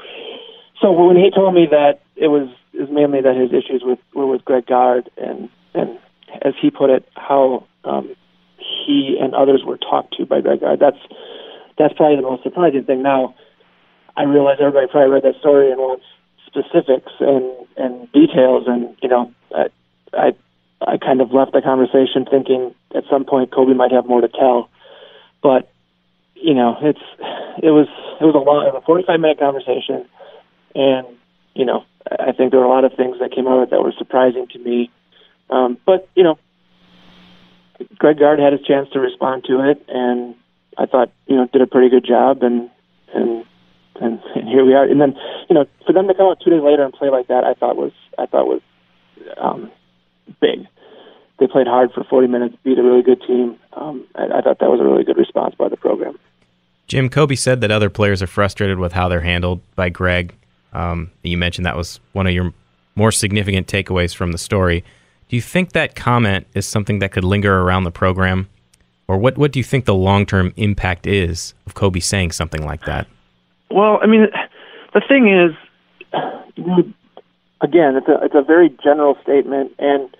So 0.81 0.91
when 0.91 1.15
he 1.15 1.31
told 1.31 1.53
me 1.53 1.67
that 1.71 2.01
it 2.15 2.27
was 2.27 2.49
it 2.73 2.91
mainly 2.91 3.21
that 3.21 3.35
his 3.35 3.51
issues 3.51 3.81
with 3.83 3.99
were 4.13 4.27
with 4.27 4.45
Greg 4.45 4.65
Gard 4.65 5.09
and 5.17 5.49
and 5.73 5.99
as 6.41 6.53
he 6.61 6.69
put 6.69 6.89
it 6.89 7.07
how 7.15 7.65
um, 7.83 8.15
he 8.57 9.17
and 9.19 9.33
others 9.33 9.63
were 9.65 9.77
talked 9.77 10.15
to 10.17 10.25
by 10.25 10.41
Greg 10.41 10.61
Gard. 10.61 10.79
That's 10.79 10.97
that's 11.77 11.93
probably 11.93 12.15
the 12.17 12.21
most 12.21 12.43
surprising 12.43 12.83
thing. 12.83 13.03
Now, 13.03 13.35
I 14.17 14.23
realize 14.23 14.57
everybody 14.59 14.87
probably 14.87 15.11
read 15.11 15.23
that 15.23 15.39
story 15.39 15.71
and 15.71 15.79
wants 15.79 16.05
specifics 16.45 17.11
and 17.19 17.51
and 17.77 18.11
details, 18.11 18.63
and 18.67 18.95
you 19.01 19.09
know, 19.09 19.33
I 19.53 19.67
I, 20.13 20.33
I 20.81 20.97
kind 20.97 21.21
of 21.21 21.31
left 21.31 21.51
the 21.51 21.61
conversation 21.61 22.25
thinking 22.29 22.73
at 22.95 23.03
some 23.09 23.25
point 23.25 23.51
Kobe 23.51 23.73
might 23.73 23.91
have 23.91 24.05
more 24.05 24.21
to 24.21 24.29
tell, 24.29 24.69
but 25.41 25.69
you 26.35 26.53
know, 26.53 26.77
it's 26.81 27.01
it 27.61 27.71
was 27.71 27.87
it 28.21 28.23
was 28.23 28.35
a 28.35 28.39
long, 28.39 28.67
it 28.67 28.73
was 28.73 28.81
a 28.83 28.85
45 28.85 29.19
minute 29.19 29.39
conversation, 29.39 30.05
and 30.75 31.07
you 31.53 31.65
know, 31.65 31.83
I 32.09 32.31
think 32.31 32.51
there 32.51 32.59
were 32.59 32.65
a 32.65 32.69
lot 32.69 32.85
of 32.85 32.93
things 32.93 33.17
that 33.19 33.31
came 33.31 33.47
out 33.47 33.57
of 33.57 33.63
it 33.63 33.69
that 33.71 33.81
were 33.81 33.93
surprising 33.97 34.47
to 34.51 34.59
me. 34.59 34.91
Um, 35.49 35.77
but 35.85 36.07
you 36.15 36.23
know, 36.23 36.37
Greg 37.97 38.19
Gard 38.19 38.39
had 38.39 38.53
his 38.53 38.61
chance 38.61 38.89
to 38.91 38.99
respond 38.99 39.45
to 39.45 39.69
it, 39.69 39.83
and 39.87 40.35
I 40.77 40.85
thought 40.85 41.11
you 41.27 41.35
know 41.35 41.47
did 41.51 41.61
a 41.61 41.67
pretty 41.67 41.89
good 41.89 42.05
job, 42.05 42.43
and 42.43 42.69
and 43.13 43.45
and, 44.01 44.19
and 44.35 44.47
here 44.47 44.65
we 44.65 44.73
are. 44.73 44.83
And 44.83 44.99
then 44.99 45.15
you 45.49 45.55
know 45.55 45.65
for 45.85 45.93
them 45.93 46.07
to 46.07 46.13
come 46.13 46.27
out 46.27 46.41
two 46.43 46.51
days 46.51 46.63
later 46.63 46.83
and 46.83 46.93
play 46.93 47.09
like 47.09 47.27
that, 47.27 47.43
I 47.43 47.53
thought 47.53 47.75
was 47.75 47.91
I 48.17 48.25
thought 48.25 48.47
was 48.47 48.61
um, 49.37 49.71
big. 50.41 50.67
They 51.37 51.47
played 51.47 51.67
hard 51.67 51.91
for 51.91 52.03
40 52.05 52.27
minutes, 52.27 52.55
beat 52.63 52.79
a 52.79 52.83
really 52.83 53.03
good 53.03 53.21
team. 53.27 53.57
Um, 53.73 54.07
I, 54.15 54.25
I 54.25 54.41
thought 54.41 54.59
that 54.59 54.69
was 54.69 54.79
a 54.79 54.85
really 54.85 55.03
good 55.03 55.17
response 55.17 55.53
by 55.55 55.67
the 55.67 55.75
program. 55.75 56.17
Jim 56.87 57.09
Kobe 57.09 57.35
said 57.35 57.61
that 57.61 57.71
other 57.71 57.89
players 57.89 58.21
are 58.21 58.27
frustrated 58.27 58.79
with 58.79 58.93
how 58.93 59.09
they're 59.09 59.21
handled 59.21 59.59
by 59.75 59.89
Greg. 59.89 60.33
Um, 60.71 61.11
you 61.23 61.37
mentioned 61.37 61.65
that 61.65 61.75
was 61.75 61.99
one 62.13 62.27
of 62.27 62.33
your 62.33 62.53
more 62.95 63.11
significant 63.11 63.67
takeaways 63.67 64.15
from 64.15 64.31
the 64.31 64.37
story. 64.37 64.83
Do 65.27 65.35
you 65.35 65.41
think 65.41 65.73
that 65.73 65.95
comment 65.95 66.47
is 66.53 66.67
something 66.67 66.99
that 66.99 67.11
could 67.11 67.23
linger 67.23 67.61
around 67.61 67.83
the 67.83 67.91
program? 67.91 68.47
Or 69.07 69.17
what, 69.17 69.37
what 69.37 69.51
do 69.51 69.59
you 69.59 69.63
think 69.63 69.85
the 69.85 69.95
long 69.95 70.25
term 70.25 70.53
impact 70.55 71.07
is 71.07 71.53
of 71.65 71.73
Kobe 71.73 71.99
saying 71.99 72.31
something 72.31 72.65
like 72.65 72.85
that? 72.85 73.07
Well, 73.69 73.99
I 74.01 74.07
mean, 74.07 74.27
the 74.93 75.01
thing 75.07 75.27
is, 75.27 75.55
again, 77.61 77.95
it's 77.95 78.07
a, 78.07 78.23
it's 78.23 78.35
a 78.35 78.41
very 78.41 78.69
general 78.83 79.17
statement, 79.23 79.73
and 79.79 80.15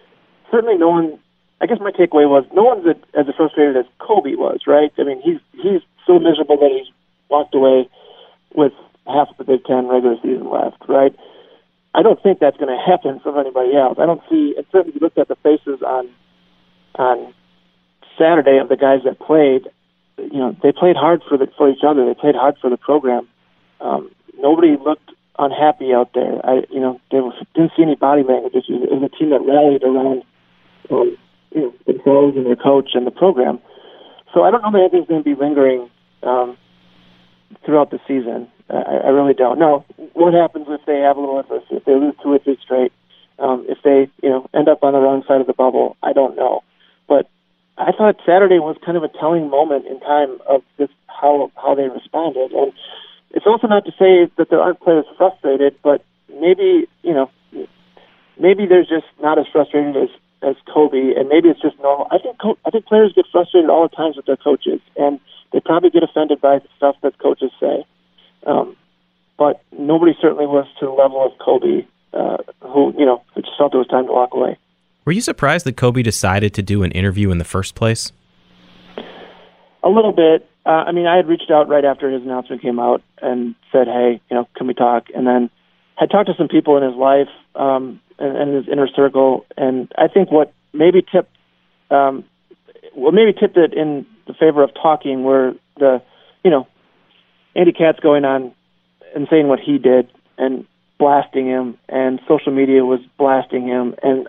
certainly 0.52 0.78
no 0.78 0.90
one, 0.90 1.20
I 1.62 1.66
guess 1.66 1.80
my 1.80 1.92
takeaway 1.92 2.28
was 2.28 2.46
no 2.54 2.64
one's 2.64 2.86
as 3.14 3.26
frustrated 3.36 3.78
as 3.78 3.86
Kobe 4.00 4.36
was, 4.36 4.62
right? 4.68 4.92
I 4.98 5.04
mean, 5.04 5.22
he's, 5.22 5.40
he's 5.54 5.82
so 6.06 6.20
miserable 6.20 6.58
that 6.58 6.72
he's 6.72 6.92
walked 7.30 7.56
away 7.56 7.90
with 8.54 8.74
half 9.08 9.28
the 9.38 9.44
Big 9.44 9.64
Ten 9.66 9.88
regular 9.88 10.16
season 10.22 10.50
left, 10.50 10.78
right? 10.88 11.16
I 11.94 12.02
don't 12.02 12.22
think 12.22 12.40
that's 12.40 12.58
going 12.58 12.76
to 12.76 12.82
happen 12.84 13.20
for 13.22 13.40
anybody 13.40 13.76
else. 13.76 13.98
I 14.00 14.06
don't 14.06 14.22
see. 14.30 14.54
And 14.58 14.66
certainly, 14.72 14.90
if 14.90 14.96
you 14.96 15.02
looked 15.02 15.18
at 15.18 15.30
the 15.30 15.38
faces 15.38 15.82
on 15.82 16.10
on 16.96 17.34
Saturday 18.18 18.58
of 18.58 18.70
the 18.70 18.76
guys 18.76 19.02
that 19.06 19.20
played, 19.20 19.68
you 20.18 20.40
know, 20.40 20.56
they 20.62 20.72
played 20.72 20.98
hard 20.98 21.24
for 21.28 21.38
the 21.38 21.48
for 21.58 21.70
each 21.70 21.84
other. 21.88 22.06
They 22.06 22.14
played 22.14 22.36
hard 22.36 22.58
for 22.60 22.70
the 22.70 22.78
program. 22.78 23.28
Um, 23.82 24.12
nobody 24.38 24.78
looked 24.78 25.12
unhappy 25.38 25.94
out 25.94 26.12
there. 26.14 26.46
I, 26.46 26.64
you 26.70 26.80
know, 26.80 27.00
there 27.12 27.24
was, 27.24 27.36
didn't 27.54 27.72
see 27.76 27.84
any 27.84 27.96
body 27.96 28.24
language. 28.24 28.54
Was, 28.54 28.66
it 28.70 28.92
was 28.92 29.10
a 29.12 29.18
team 29.18 29.30
that 29.32 29.42
rallied 29.42 29.84
around, 29.84 30.24
um, 30.92 31.18
you 31.52 31.62
know, 31.62 31.74
themselves 31.86 32.38
and 32.38 32.46
their 32.46 32.56
coach 32.56 32.92
and 32.94 33.06
the 33.06 33.12
program. 33.12 33.60
So 34.34 34.44
I 34.44 34.52
don't 34.52 34.62
know 34.62 34.72
that 34.72 34.80
anything's 34.80 35.08
going 35.08 35.24
to 35.24 35.36
be 35.36 35.40
lingering 35.40 35.90
um, 36.24 36.58
throughout 37.66 37.92
the 37.92 38.00
season. 38.08 38.48
I, 38.70 39.08
I 39.08 39.10
really 39.10 39.34
don't. 39.34 39.60
Now, 39.60 39.86
what 40.14 40.34
happens 40.34 40.68
if 40.70 40.82
they 40.86 41.00
have 41.00 41.18
a 41.18 41.20
little 41.20 41.40
adversity? 41.40 41.76
If 41.76 41.86
they 41.86 41.94
lose 41.94 42.16
two 42.22 42.34
or 42.34 42.40
three 42.40 42.58
straight? 42.64 42.92
Um, 43.38 43.66
if 43.68 43.80
they, 43.84 44.10
you 44.24 44.30
know, 44.30 44.50
end 44.54 44.70
up 44.70 44.84
on 44.84 44.94
the 44.94 45.00
wrong 45.00 45.24
side 45.28 45.42
of 45.42 45.48
the 45.48 45.54
bubble? 45.54 45.98
I 46.02 46.14
don't 46.14 46.36
know. 46.36 46.64
But 47.08 47.30
I 47.78 47.92
thought 47.92 48.16
Saturday 48.26 48.60
was 48.60 48.78
kind 48.86 48.98
of 48.98 49.04
a 49.04 49.10
telling 49.10 49.50
moment 49.50 49.86
in 49.86 50.00
time 50.00 50.40
of 50.48 50.62
just 50.78 50.94
how 51.08 51.52
how 51.56 51.76
they 51.76 51.90
responded. 51.90 52.52
And 52.54 52.72
it's 53.36 53.46
also 53.46 53.68
not 53.68 53.86
to 53.86 53.92
say 53.92 54.32
that 54.38 54.50
there 54.50 54.62
aren't 54.62 54.80
players 54.80 55.06
frustrated, 55.18 55.76
but 55.84 56.04
maybe 56.30 56.88
you 57.04 57.14
know, 57.14 57.30
maybe 58.40 58.66
they're 58.66 58.84
just 58.84 59.06
not 59.22 59.38
as 59.38 59.46
frustrated 59.52 59.96
as 59.96 60.10
as 60.42 60.56
Kobe, 60.74 61.14
and 61.16 61.28
maybe 61.28 61.50
it's 61.50 61.62
just 61.62 61.78
normal. 61.80 62.08
I 62.12 62.18
think 62.18 62.38
I 62.66 62.72
think 62.72 62.86
players 62.86 63.14
get 63.14 63.26
frustrated 63.32 63.70
all 63.70 63.88
the 63.88 63.96
times 63.96 64.16
with 64.16 64.26
their 64.26 64.38
coaches, 64.38 64.80
and 64.96 65.20
they 65.52 65.60
probably 65.60 65.90
get 65.90 66.02
offended 66.02 66.40
by 66.42 66.60
the 66.60 66.68
stuff 66.78 66.96
that 67.04 67.20
coaches 67.20 67.52
say. 67.60 67.86
Um, 68.48 68.76
but 69.38 69.62
nobody 69.78 70.14
certainly 70.22 70.46
was 70.46 70.66
to 70.80 70.86
the 70.86 70.92
level 70.92 71.26
of 71.26 71.38
Kobe, 71.44 71.86
uh, 72.14 72.38
who 72.62 72.94
you 72.98 73.06
know 73.06 73.22
who 73.34 73.42
just 73.42 73.58
felt 73.58 73.74
it 73.74 73.78
was 73.78 73.88
time 73.88 74.08
to 74.08 74.14
walk 74.14 74.34
away. 74.34 74.58
Were 75.04 75.12
you 75.12 75.22
surprised 75.22 75.66
that 75.66 75.76
Kobe 75.76 76.02
decided 76.02 76.54
to 76.54 76.64
do 76.64 76.84
an 76.84 76.92
interview 76.92 77.32
in 77.32 77.38
the 77.38 77.44
first 77.44 77.76
place? 77.76 78.12
A 79.84 79.90
little 79.90 80.14
bit. 80.14 80.50
Uh, 80.66 80.84
I 80.88 80.92
mean, 80.92 81.06
I 81.06 81.16
had 81.16 81.28
reached 81.28 81.52
out 81.52 81.68
right 81.70 81.86
after 81.86 82.10
his 82.10 82.24
announcement 82.24 82.62
came 82.62 82.80
out 82.80 83.04
and 83.22 83.56
said, 83.72 83.88
"Hey, 83.88 84.20
you 84.30 84.36
know, 84.36 84.48
can 84.56 84.68
we 84.68 84.74
talk?" 84.74 85.08
And 85.14 85.28
then 85.28 85.50
had 85.96 86.10
talked 86.10 86.28
to 86.28 86.36
some 86.38 86.48
people 86.48 86.76
in 86.78 86.84
his 86.84 86.96
life 86.96 87.30
um, 87.56 88.02
and, 88.18 88.36
and 88.36 88.56
his 88.56 88.68
inner 88.68 88.88
circle, 88.88 89.46
and 89.58 89.92
I 89.98 90.08
think 90.08 90.32
what 90.32 90.54
maybe 90.74 91.02
tipped, 91.02 91.36
um, 91.92 92.24
what 92.94 93.14
maybe 93.14 93.32
tipped 93.32 93.58
it 93.58 93.74
in 93.74 94.06
the 94.28 94.34
favor 94.34 94.64
of 94.64 94.72
talking 94.74 95.24
were 95.24 95.54
the, 95.78 96.02
you 96.44 96.50
know, 96.50 96.68
Andy 97.56 97.72
Katz 97.72 98.00
going 98.00 98.26
on 98.26 98.52
and 99.16 99.28
saying 99.30 99.48
what 99.48 99.60
he 99.60 99.78
did 99.78 100.10
and 100.38 100.66
blasting 100.98 101.46
him, 101.46 101.78
and 101.88 102.20
social 102.28 102.52
media 102.52 102.84
was 102.84 103.00
blasting 103.18 103.68
him, 103.68 103.94
and 104.02 104.28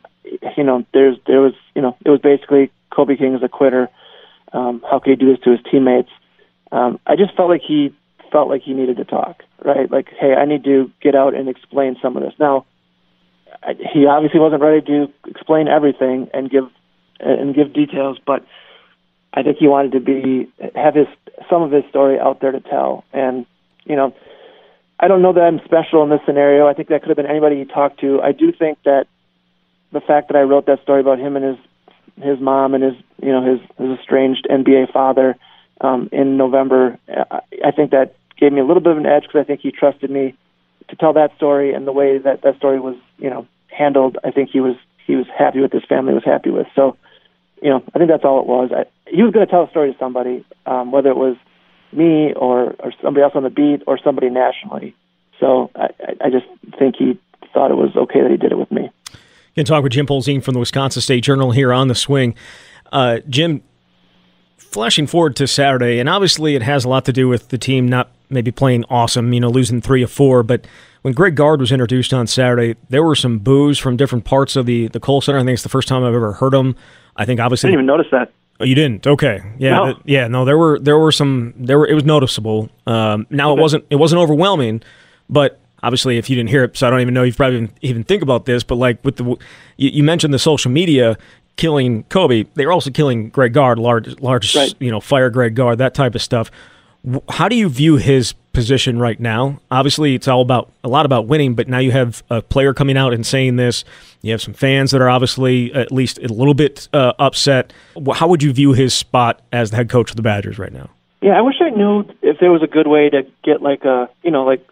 you 0.57 0.65
know, 0.65 0.85
there's 0.93 1.17
there 1.27 1.41
was 1.41 1.55
you 1.75 1.81
know, 1.81 1.97
it 2.05 2.11
was 2.11 2.21
basically 2.21 2.71
Kobe 2.91 3.17
King 3.17 3.35
is 3.35 3.43
a 3.43 3.49
quitter. 3.49 3.89
Um, 4.53 4.85
how 4.89 4.99
could 4.99 5.11
he 5.11 5.17
do 5.17 5.31
this 5.31 5.43
to 5.45 5.51
his 5.51 5.61
teammates? 5.71 6.11
Um, 6.77 7.01
I 7.07 7.17
just 7.17 7.35
felt 7.35 7.49
like 7.49 7.63
he 7.67 7.95
felt 8.31 8.51
like 8.51 8.61
he 8.61 8.75
needed 8.75 8.99
to 8.99 9.05
talk, 9.05 9.43
right? 9.65 9.91
Like, 9.91 10.09
hey, 10.21 10.35
I 10.35 10.45
need 10.45 10.63
to 10.65 10.91
get 11.01 11.15
out 11.15 11.35
and 11.35 11.49
explain 11.49 11.97
some 12.03 12.19
of 12.19 12.23
this. 12.23 12.35
Now, 12.39 12.67
I, 13.63 13.73
he 13.95 14.05
obviously 14.05 14.41
wasn't 14.41 14.61
ready 14.61 14.83
to 14.83 15.11
explain 15.27 15.69
everything 15.69 16.29
and 16.35 16.51
give 16.51 16.65
and 17.19 17.55
give 17.55 17.73
details, 17.73 18.19
but 18.27 18.45
I 19.33 19.43
think 19.43 19.57
he 19.57 19.69
wanted 19.69 19.93
to 19.93 20.01
be 20.01 20.53
have 20.75 20.95
his 20.95 21.07
some 21.49 21.63
of 21.63 21.71
his 21.71 21.85
story 21.89 22.21
out 22.21 22.43
there 22.43 22.53
to 22.53 22.61
tell. 22.61 23.05
And 23.11 23.47
you 23.85 23.97
know, 23.97 24.15
I 25.01 25.09
don't 25.09 25.23
know 25.23 25.33
that 25.33 25.41
I'm 25.41 25.61
special 25.65 26.03
in 26.03 26.11
this 26.11 26.21
scenario. 26.27 26.67
I 26.67 26.75
think 26.75 26.89
that 26.89 27.01
could 27.01 27.09
have 27.09 27.17
been 27.17 27.25
anybody 27.25 27.57
he 27.57 27.65
talked 27.65 28.01
to. 28.01 28.21
I 28.21 28.33
do 28.33 28.53
think 28.53 28.77
that 28.85 29.07
the 29.93 30.01
fact 30.03 30.29
that 30.29 30.37
I 30.37 30.43
wrote 30.43 30.67
that 30.67 30.83
story 30.83 31.01
about 31.01 31.19
him 31.19 31.37
and 31.37 31.57
his 31.57 31.57
his 32.23 32.39
mom 32.39 32.75
and 32.75 32.85
his 32.85 32.95
you 33.23 33.33
know 33.33 33.43
his 33.43 33.61
his 33.79 33.99
estranged 33.99 34.47
NBA 34.51 34.93
father 34.93 35.37
um, 35.81 36.09
in 36.13 36.37
November, 36.37 36.99
I, 37.09 37.41
I 37.65 37.71
think 37.71 37.91
that 37.91 38.15
gave 38.39 38.53
me 38.53 38.61
a 38.61 38.65
little 38.65 38.83
bit 38.83 38.93
of 38.93 38.99
an 38.99 39.07
edge 39.07 39.23
because 39.23 39.41
I 39.41 39.45
think 39.45 39.61
he 39.61 39.71
trusted 39.71 40.11
me 40.11 40.37
to 40.89 40.97
tell 40.97 41.13
that 41.15 41.35
story 41.37 41.73
and 41.75 41.87
the 41.87 41.93
way 41.93 42.19
that 42.19 42.43
that 42.43 42.57
story 42.57 42.81
was 42.81 42.97
you 43.19 43.31
know 43.31 43.47
handled. 43.69 44.19
I 44.25 44.31
think 44.31 44.51
he 44.51 44.61
was 44.61 44.77
he 45.07 45.17
was 45.17 45.27
happy 45.37 45.61
with 45.61 45.73
his 45.73 45.85
family 45.85 46.15
was 46.15 46.25
happy 46.25 46.51
with. 46.51 46.67
So 46.75 46.97
you 47.63 47.71
know 47.71 47.83
I 47.95 47.99
think 47.99 48.11
that's 48.11 48.25
all 48.25 48.41
it 48.41 48.47
was. 48.47 48.71
I, 48.73 48.85
he 49.09 49.23
was 49.23 49.33
going 49.33 49.47
to 49.47 49.51
tell 49.51 49.65
a 49.65 49.71
story 49.71 49.93
to 49.93 49.99
somebody, 49.99 50.45
um, 50.67 50.93
whether 50.93 51.11
it 51.11 51.17
was 51.17 51.37
me 51.93 52.33
or 52.35 52.75
or 52.79 52.93
somebody 53.03 53.23
else 53.23 53.33
on 53.35 53.43
the 53.43 53.51
beat 53.51 53.83
or 53.87 53.99
somebody 54.03 54.31
nationally. 54.31 54.95
So 55.41 55.71
I, 55.75 55.89
I 56.25 56.31
just 56.31 56.47
think 56.79 56.97
he 56.97 57.19
thought 57.53 57.71
it 57.71 57.77
was 57.77 57.95
okay 57.97 58.23
that 58.23 58.31
he 58.31 58.37
did 58.37 58.53
it 58.53 58.59
with 58.59 58.73
me. 58.73 58.91
Can 59.55 59.65
talk 59.65 59.83
with 59.83 59.93
Jim 59.93 60.07
Polzin 60.07 60.43
from 60.43 60.53
the 60.53 60.61
Wisconsin 60.61 61.01
State 61.01 61.23
Journal 61.23 61.51
here 61.51 61.73
on 61.73 61.89
the 61.89 61.95
swing. 61.95 62.35
Uh, 62.93 63.21
Jim, 63.29 63.63
flashing 64.71 65.07
forward 65.07 65.37
to 65.37 65.47
Saturday, 65.47 65.99
and 65.99 66.09
obviously 66.09 66.55
it 66.55 66.63
has 66.63 66.85
a 66.85 66.89
lot 66.89 67.05
to 67.07 67.13
do 67.13 67.29
with 67.29 67.49
the 67.49 67.59
team 67.59 67.87
not 67.89 68.11
maybe 68.29 68.51
playing 68.51 68.85
awesome, 68.91 69.33
you 69.33 69.41
know, 69.41 69.49
losing 69.49 69.81
three 69.81 70.03
of 70.03 70.11
four. 70.11 70.43
But 70.43 70.67
when 71.03 71.15
Greg 71.15 71.35
Gard 71.37 71.61
was 71.61 71.71
introduced 71.73 72.13
on 72.13 72.27
Saturday, 72.27 72.77
there 72.89 73.03
were 73.03 73.15
some 73.15 73.39
boos 73.39 73.79
from 73.79 73.97
different 73.97 74.25
parts 74.25 74.57
of 74.57 74.67
the 74.67 74.89
the 74.89 75.01
Kohl 75.01 75.21
Center. 75.21 75.39
I 75.39 75.43
think 75.43 75.55
it's 75.55 75.63
the 75.63 75.69
first 75.69 75.89
time 75.89 76.05
I've 76.05 76.15
ever 76.15 76.33
heard 76.33 76.53
them. 76.53 76.77
I 77.17 77.25
think 77.25 77.41
obviously 77.41 77.69
I 77.69 77.71
didn't 77.71 77.85
even 77.85 77.87
notice 77.87 78.07
that. 78.13 78.33
Oh, 78.59 78.65
you 78.65 78.75
didn't? 78.75 79.07
Okay. 79.07 79.41
Yeah. 79.59 79.71
No. 79.77 79.85
th- 79.85 79.97
yeah. 80.05 80.29
No, 80.29 80.45
there 80.45 80.59
were 80.59 80.79
there 80.79 80.99
were 80.99 81.13
some 81.13 81.55
there 81.57 81.79
were 81.79 81.87
it 81.87 81.95
was 81.95 82.05
noticeable. 82.05 82.69
Um, 82.87 83.27
now 83.31 83.53
it 83.53 83.61
wasn't 83.61 83.85
it 83.91 83.97
wasn't 83.97 84.21
overwhelming, 84.21 84.83
but 85.29 85.61
obviously 85.83 86.19
if 86.19 86.31
you 86.31 86.37
didn't 86.37 86.49
hear 86.49 86.65
it, 86.65 86.77
so 86.77 86.87
I 86.87 86.91
don't 86.91 87.01
even 87.01 87.15
know 87.15 87.23
if 87.23 87.35
you 87.35 87.37
probably 87.37 87.59
even, 87.59 87.73
even 87.83 88.05
think 88.05 88.23
about 88.23 88.47
this. 88.47 88.63
But 88.65 88.77
like 88.77 89.05
with 89.05 89.17
the 89.17 89.25
you, 89.77 89.91
you 89.91 90.03
mentioned 90.03 90.33
the 90.33 90.39
social 90.39 90.71
media 90.71 91.19
killing 91.57 92.05
Kobe, 92.05 92.45
they 92.55 92.67
were 92.67 92.73
also 92.73 92.91
killing 92.91 93.29
Greg 93.31 93.53
Gard, 93.53 93.79
large 93.79 94.21
large 94.21 94.55
Right. 94.55 94.75
you 94.79 94.91
know 94.91 95.01
fire 95.01 95.31
Greg 95.31 95.55
Gard, 95.55 95.79
that 95.79 95.95
type 95.95 96.15
of 96.15 96.23
stuff. 96.23 96.51
How 97.29 97.49
do 97.49 97.55
you 97.55 97.69
view 97.69 97.97
his 97.97 98.33
position 98.53 98.99
right 98.99 99.21
now? 99.21 99.61
Obviously, 99.71 100.15
it's 100.17 100.27
all 100.27 100.41
about 100.41 100.73
a 100.83 100.89
lot 100.89 101.07
about 101.07 101.27
winning, 101.29 101.55
but 101.55 101.69
now 101.69 101.79
you 101.79 101.93
have 101.93 102.23
a 102.31 102.43
player 102.43 102.75
coming 102.75 102.97
out 102.97 103.15
and 103.15 103.25
saying 103.25 103.57
this. 103.57 103.85
You 104.23 104.33
have 104.33 104.43
some 104.43 104.55
fans 104.55 104.91
that 104.91 105.01
are 105.01 105.09
obviously 105.09 105.73
at 105.73 105.93
least 105.93 106.19
a 106.19 106.27
little 106.33 106.55
bit 106.55 106.89
uh, 106.93 107.13
upset. 107.19 107.73
How 108.15 108.27
would 108.27 108.43
you 108.43 108.53
view 108.53 108.73
his 108.73 108.93
spot 108.93 109.41
as 109.53 109.71
the 109.71 109.77
head 109.77 109.89
coach 109.89 110.11
of 110.11 110.17
the 110.17 110.23
Badgers 110.23 110.59
right 110.59 110.73
now? 110.73 110.91
Yeah, 111.21 111.39
I 111.39 111.43
wish 111.43 111.57
I 111.61 111.71
knew 111.71 112.05
if 112.23 112.39
there 112.41 112.51
was 112.51 112.63
a 112.63 112.67
good 112.67 112.89
way 112.89 113.09
to 113.09 113.23
get 113.45 113.63
like 113.63 113.85
a 113.85 114.09
you 114.25 114.31
know 114.33 114.45
like 114.45 114.67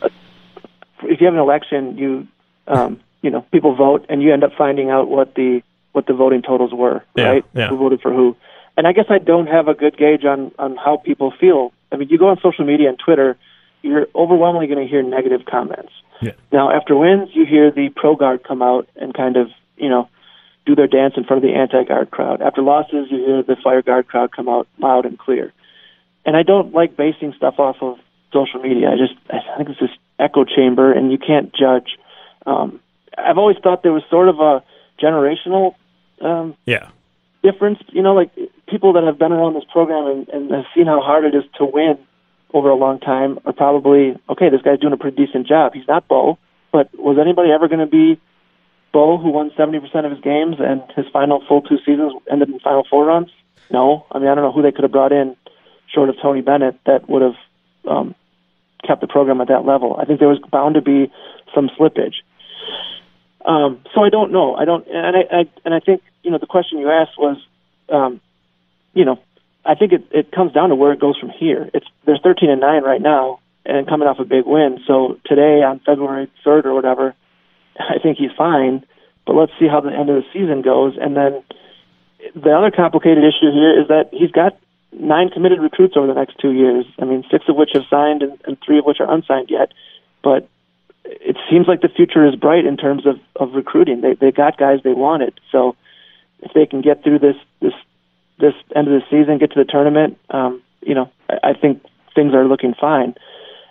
a, 0.00 0.06
if 1.02 1.20
you 1.20 1.26
have 1.26 1.34
an 1.34 1.40
election, 1.40 1.98
you 1.98 2.26
um, 2.66 2.98
you 3.20 3.30
know 3.30 3.42
people 3.52 3.74
vote 3.74 4.06
and 4.08 4.22
you 4.22 4.32
end 4.32 4.42
up 4.42 4.52
finding 4.56 4.88
out 4.90 5.08
what 5.08 5.34
the 5.34 5.62
what 5.92 6.06
the 6.06 6.14
voting 6.14 6.42
totals 6.42 6.72
were, 6.72 7.02
Yeah, 7.16 7.24
right? 7.24 7.44
yeah. 7.54 7.68
Who 7.68 7.76
voted 7.76 8.00
for 8.00 8.12
who? 8.12 8.36
and 8.76 8.86
I 8.86 8.92
guess 8.92 9.04
I 9.10 9.18
don't 9.18 9.48
have 9.48 9.68
a 9.68 9.74
good 9.74 9.96
gauge 9.98 10.24
on 10.24 10.50
on 10.58 10.76
how 10.76 10.96
people 10.96 11.30
feel. 11.38 11.72
I 11.92 11.96
mean, 11.96 12.08
you 12.08 12.18
go 12.18 12.28
on 12.28 12.38
social 12.40 12.64
media 12.64 12.88
and 12.88 12.98
Twitter, 12.98 13.36
you're 13.82 14.06
overwhelmingly 14.14 14.66
going 14.66 14.82
to 14.84 14.90
hear 14.90 15.02
negative 15.02 15.42
comments. 15.44 15.92
Yeah. 16.22 16.32
Now, 16.52 16.70
after 16.70 16.96
wins, 16.96 17.28
you 17.34 17.44
hear 17.44 17.70
the 17.70 17.90
pro 17.94 18.16
Gard 18.16 18.44
come 18.44 18.62
out 18.62 18.88
and 18.96 19.12
kind 19.12 19.36
of, 19.36 19.50
you 19.76 19.90
know, 19.90 20.08
do 20.64 20.74
their 20.74 20.86
dance 20.86 21.14
in 21.18 21.24
front 21.24 21.44
of 21.44 21.50
the 21.50 21.54
anti 21.54 21.84
Gard 21.84 22.10
crowd. 22.10 22.40
After 22.40 22.62
losses, 22.62 23.08
you 23.10 23.18
hear 23.18 23.42
the 23.42 23.56
fire 23.62 23.82
Gard 23.82 24.08
crowd 24.08 24.32
come 24.32 24.48
out 24.48 24.66
loud 24.78 25.04
and 25.04 25.18
clear. 25.18 25.52
And 26.24 26.34
I 26.36 26.42
don't 26.44 26.72
like 26.72 26.96
basing 26.96 27.34
stuff 27.36 27.58
off 27.58 27.76
of 27.82 27.98
social 28.32 28.60
media. 28.60 28.88
I 28.88 28.96
just 28.96 29.14
I 29.28 29.56
think 29.58 29.68
it's 29.68 29.80
this 29.80 29.90
echo 30.18 30.44
chamber, 30.44 30.92
and 30.92 31.12
you 31.12 31.18
can't 31.18 31.52
judge. 31.54 31.98
Um, 32.46 32.80
I've 33.18 33.36
always 33.36 33.58
thought 33.62 33.82
there 33.82 33.92
was 33.92 34.04
sort 34.08 34.28
of 34.30 34.38
a 34.40 34.62
generational 35.02 35.74
um, 36.22 36.54
Yeah. 36.66 36.88
difference. 37.42 37.78
You 37.88 38.02
know, 38.02 38.14
like 38.14 38.30
people 38.68 38.92
that 38.94 39.04
have 39.04 39.18
been 39.18 39.32
around 39.32 39.54
this 39.54 39.64
program 39.72 40.06
and, 40.06 40.28
and 40.28 40.50
have 40.50 40.64
seen 40.74 40.86
how 40.86 41.00
hard 41.00 41.24
it 41.24 41.34
is 41.34 41.44
to 41.58 41.64
win 41.64 41.98
over 42.54 42.70
a 42.70 42.74
long 42.74 43.00
time 43.00 43.38
are 43.44 43.52
probably 43.52 44.16
okay. 44.28 44.48
This 44.50 44.62
guy's 44.62 44.78
doing 44.80 44.92
a 44.92 44.96
pretty 44.96 45.24
decent 45.26 45.46
job. 45.46 45.74
He's 45.74 45.88
not 45.88 46.06
Bo, 46.08 46.38
but 46.70 46.88
was 46.98 47.18
anybody 47.18 47.50
ever 47.50 47.66
going 47.68 47.80
to 47.80 47.86
be 47.86 48.20
Bo, 48.92 49.16
who 49.18 49.30
won 49.30 49.50
seventy 49.56 49.80
percent 49.80 50.06
of 50.06 50.12
his 50.12 50.20
games 50.20 50.56
and 50.58 50.82
his 50.94 51.06
final 51.12 51.42
full 51.48 51.62
two 51.62 51.78
seasons 51.84 52.12
ended 52.30 52.48
in 52.50 52.60
Final 52.60 52.84
Four 52.88 53.06
runs? 53.06 53.30
No. 53.70 54.04
I 54.12 54.18
mean, 54.18 54.28
I 54.28 54.34
don't 54.34 54.44
know 54.44 54.52
who 54.52 54.62
they 54.62 54.72
could 54.72 54.82
have 54.82 54.92
brought 54.92 55.12
in 55.12 55.34
short 55.88 56.08
of 56.08 56.16
Tony 56.20 56.42
Bennett 56.42 56.78
that 56.84 57.08
would 57.08 57.22
have 57.22 57.36
um, 57.88 58.14
kept 58.86 59.00
the 59.00 59.06
program 59.06 59.40
at 59.40 59.48
that 59.48 59.64
level. 59.64 59.96
I 59.98 60.04
think 60.04 60.20
there 60.20 60.28
was 60.28 60.38
bound 60.50 60.74
to 60.74 60.82
be 60.82 61.10
some 61.54 61.70
slippage. 61.78 62.16
Um, 63.44 63.80
so 63.94 64.02
I 64.04 64.08
don't 64.10 64.30
know. 64.30 64.54
I 64.54 64.64
don't, 64.64 64.86
and 64.88 65.16
I, 65.16 65.20
I 65.40 65.44
and 65.64 65.74
I 65.74 65.80
think 65.80 66.02
you 66.22 66.30
know 66.30 66.38
the 66.38 66.46
question 66.46 66.78
you 66.78 66.90
asked 66.90 67.18
was, 67.18 67.36
um, 67.88 68.20
you 68.94 69.04
know, 69.04 69.18
I 69.64 69.74
think 69.74 69.92
it 69.92 70.04
it 70.10 70.32
comes 70.32 70.52
down 70.52 70.70
to 70.70 70.74
where 70.74 70.92
it 70.92 71.00
goes 71.00 71.18
from 71.18 71.30
here. 71.30 71.70
It's 71.74 71.86
they're 72.04 72.18
13 72.22 72.50
and 72.50 72.60
nine 72.60 72.82
right 72.82 73.00
now, 73.00 73.40
and 73.64 73.88
coming 73.88 74.08
off 74.08 74.18
a 74.18 74.24
big 74.24 74.46
win. 74.46 74.80
So 74.86 75.18
today 75.26 75.62
on 75.62 75.80
February 75.80 76.30
3rd 76.44 76.66
or 76.66 76.74
whatever, 76.74 77.14
I 77.78 77.98
think 78.02 78.18
he's 78.18 78.32
fine. 78.36 78.84
But 79.26 79.36
let's 79.36 79.52
see 79.58 79.68
how 79.68 79.80
the 79.80 79.92
end 79.92 80.10
of 80.10 80.16
the 80.16 80.24
season 80.32 80.62
goes, 80.62 80.96
and 81.00 81.16
then 81.16 81.42
the 82.34 82.50
other 82.50 82.70
complicated 82.70 83.24
issue 83.24 83.50
here 83.52 83.80
is 83.80 83.88
that 83.88 84.10
he's 84.12 84.30
got 84.30 84.58
nine 84.92 85.30
committed 85.30 85.60
recruits 85.60 85.96
over 85.96 86.06
the 86.06 86.14
next 86.14 86.38
two 86.38 86.52
years. 86.52 86.84
I 87.00 87.04
mean, 87.04 87.24
six 87.30 87.44
of 87.48 87.56
which 87.56 87.70
have 87.74 87.84
signed 87.88 88.22
and, 88.22 88.38
and 88.44 88.56
three 88.64 88.78
of 88.78 88.84
which 88.84 89.00
are 89.00 89.12
unsigned 89.12 89.50
yet. 89.50 89.72
But 90.22 90.48
it 91.04 91.36
seems 91.50 91.66
like 91.66 91.80
the 91.80 91.88
future 91.88 92.26
is 92.26 92.34
bright 92.34 92.64
in 92.64 92.76
terms 92.76 93.06
of, 93.06 93.18
of 93.36 93.54
recruiting. 93.54 94.00
They 94.00 94.14
they 94.14 94.30
got 94.30 94.56
guys 94.56 94.80
they 94.84 94.92
wanted. 94.92 95.40
So 95.50 95.76
if 96.42 96.52
they 96.52 96.66
can 96.66 96.80
get 96.80 97.02
through 97.02 97.18
this 97.20 97.36
this 97.60 97.74
this 98.38 98.54
end 98.74 98.88
of 98.88 98.94
the 98.94 99.02
season, 99.10 99.38
get 99.38 99.52
to 99.52 99.58
the 99.58 99.70
tournament, 99.70 100.18
um, 100.30 100.62
you 100.80 100.94
know, 100.94 101.10
I, 101.30 101.50
I 101.50 101.52
think 101.54 101.82
things 102.14 102.34
are 102.34 102.46
looking 102.46 102.74
fine. 102.78 103.14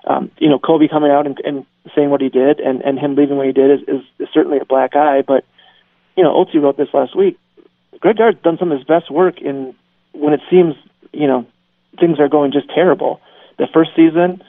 Um, 0.08 0.32
you 0.38 0.50
know, 0.50 0.58
Kobe 0.58 0.88
coming 0.88 1.12
out 1.12 1.28
and, 1.28 1.40
and 1.44 1.66
saying 1.96 2.10
what 2.10 2.22
he 2.22 2.30
did 2.30 2.60
and, 2.60 2.82
and 2.82 2.98
him 2.98 3.16
leaving 3.16 3.38
when 3.38 3.46
he 3.48 3.54
did 3.54 3.82
is, 3.82 3.88
is, 3.88 4.02
is 4.18 4.28
certainly 4.34 4.58
a 4.60 4.66
black 4.66 4.96
eye. 4.96 5.22
But 5.22 5.46
you 6.16 6.24
know, 6.24 6.34
Otzi 6.34 6.62
wrote 6.62 6.78
this 6.78 6.94
last 6.94 7.16
week. 7.16 7.38
Greg 8.00 8.18
Gard's 8.18 8.42
done 8.42 8.58
some 8.58 8.72
of 8.72 8.78
his 8.78 8.88
best 8.88 9.12
work 9.12 9.40
in 9.42 9.76
when 10.14 10.34
it 10.34 10.42
seems 10.50 10.76
you 11.12 11.28
know 11.28 11.46
things 12.00 12.20
are 12.20 12.30
going 12.30 12.52
just 12.52 12.70
terrible. 12.70 13.22
The 13.58 13.68
first 13.72 13.92
season, 13.96 14.42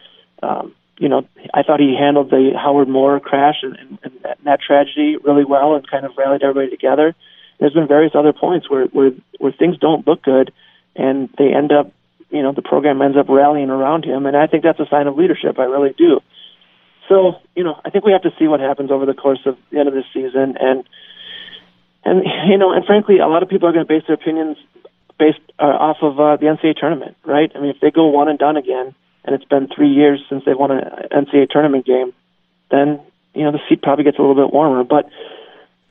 um, 0.42 0.74
you 0.98 1.08
know, 1.08 1.26
I 1.52 1.62
thought 1.62 1.80
he 1.80 1.96
handled 1.98 2.30
the 2.30 2.52
Howard 2.56 2.88
Moore 2.88 3.20
crash 3.20 3.56
and, 3.62 3.76
and, 3.76 3.98
and 4.02 4.34
that 4.44 4.60
tragedy 4.60 5.16
really 5.16 5.44
well 5.44 5.74
and 5.74 5.88
kind 5.88 6.06
of 6.06 6.12
rallied 6.16 6.42
everybody 6.42 6.70
together. 6.70 7.14
There's 7.62 7.74
been 7.74 7.86
various 7.86 8.10
other 8.16 8.32
points 8.32 8.68
where 8.68 8.86
where 8.86 9.12
where 9.38 9.52
things 9.52 9.78
don't 9.78 10.04
look 10.04 10.22
good, 10.22 10.52
and 10.96 11.28
they 11.38 11.54
end 11.54 11.70
up, 11.70 11.92
you 12.28 12.42
know, 12.42 12.50
the 12.50 12.60
program 12.60 13.00
ends 13.00 13.16
up 13.16 13.28
rallying 13.28 13.70
around 13.70 14.04
him, 14.04 14.26
and 14.26 14.36
I 14.36 14.48
think 14.48 14.64
that's 14.64 14.80
a 14.80 14.86
sign 14.90 15.06
of 15.06 15.16
leadership. 15.16 15.60
I 15.60 15.66
really 15.66 15.94
do. 15.96 16.18
So, 17.08 17.34
you 17.54 17.62
know, 17.62 17.80
I 17.84 17.90
think 17.90 18.04
we 18.04 18.10
have 18.10 18.22
to 18.22 18.32
see 18.36 18.48
what 18.48 18.58
happens 18.58 18.90
over 18.90 19.06
the 19.06 19.14
course 19.14 19.38
of 19.46 19.56
the 19.70 19.78
end 19.78 19.86
of 19.86 19.94
this 19.94 20.06
season, 20.12 20.56
and 20.58 20.82
and 22.04 22.24
you 22.50 22.58
know, 22.58 22.72
and 22.72 22.84
frankly, 22.84 23.20
a 23.20 23.28
lot 23.28 23.44
of 23.44 23.48
people 23.48 23.68
are 23.68 23.72
going 23.72 23.86
to 23.86 23.88
base 23.88 24.02
their 24.08 24.16
opinions 24.16 24.56
based 25.20 25.38
uh, 25.60 25.62
off 25.62 25.98
of 26.02 26.18
uh, 26.18 26.36
the 26.38 26.46
NCAA 26.46 26.76
tournament, 26.76 27.16
right? 27.24 27.52
I 27.54 27.60
mean, 27.60 27.70
if 27.70 27.78
they 27.78 27.92
go 27.92 28.08
one 28.08 28.26
and 28.26 28.40
done 28.40 28.56
again, 28.56 28.92
and 29.24 29.36
it's 29.36 29.44
been 29.44 29.68
three 29.68 29.90
years 29.90 30.20
since 30.28 30.44
they 30.44 30.54
won 30.54 30.72
an 30.72 30.82
NCAA 31.12 31.48
tournament 31.48 31.86
game, 31.86 32.12
then 32.72 33.00
you 33.34 33.44
know 33.44 33.52
the 33.52 33.60
seat 33.68 33.82
probably 33.82 34.02
gets 34.02 34.18
a 34.18 34.20
little 34.20 34.34
bit 34.34 34.52
warmer. 34.52 34.82
But 34.82 35.08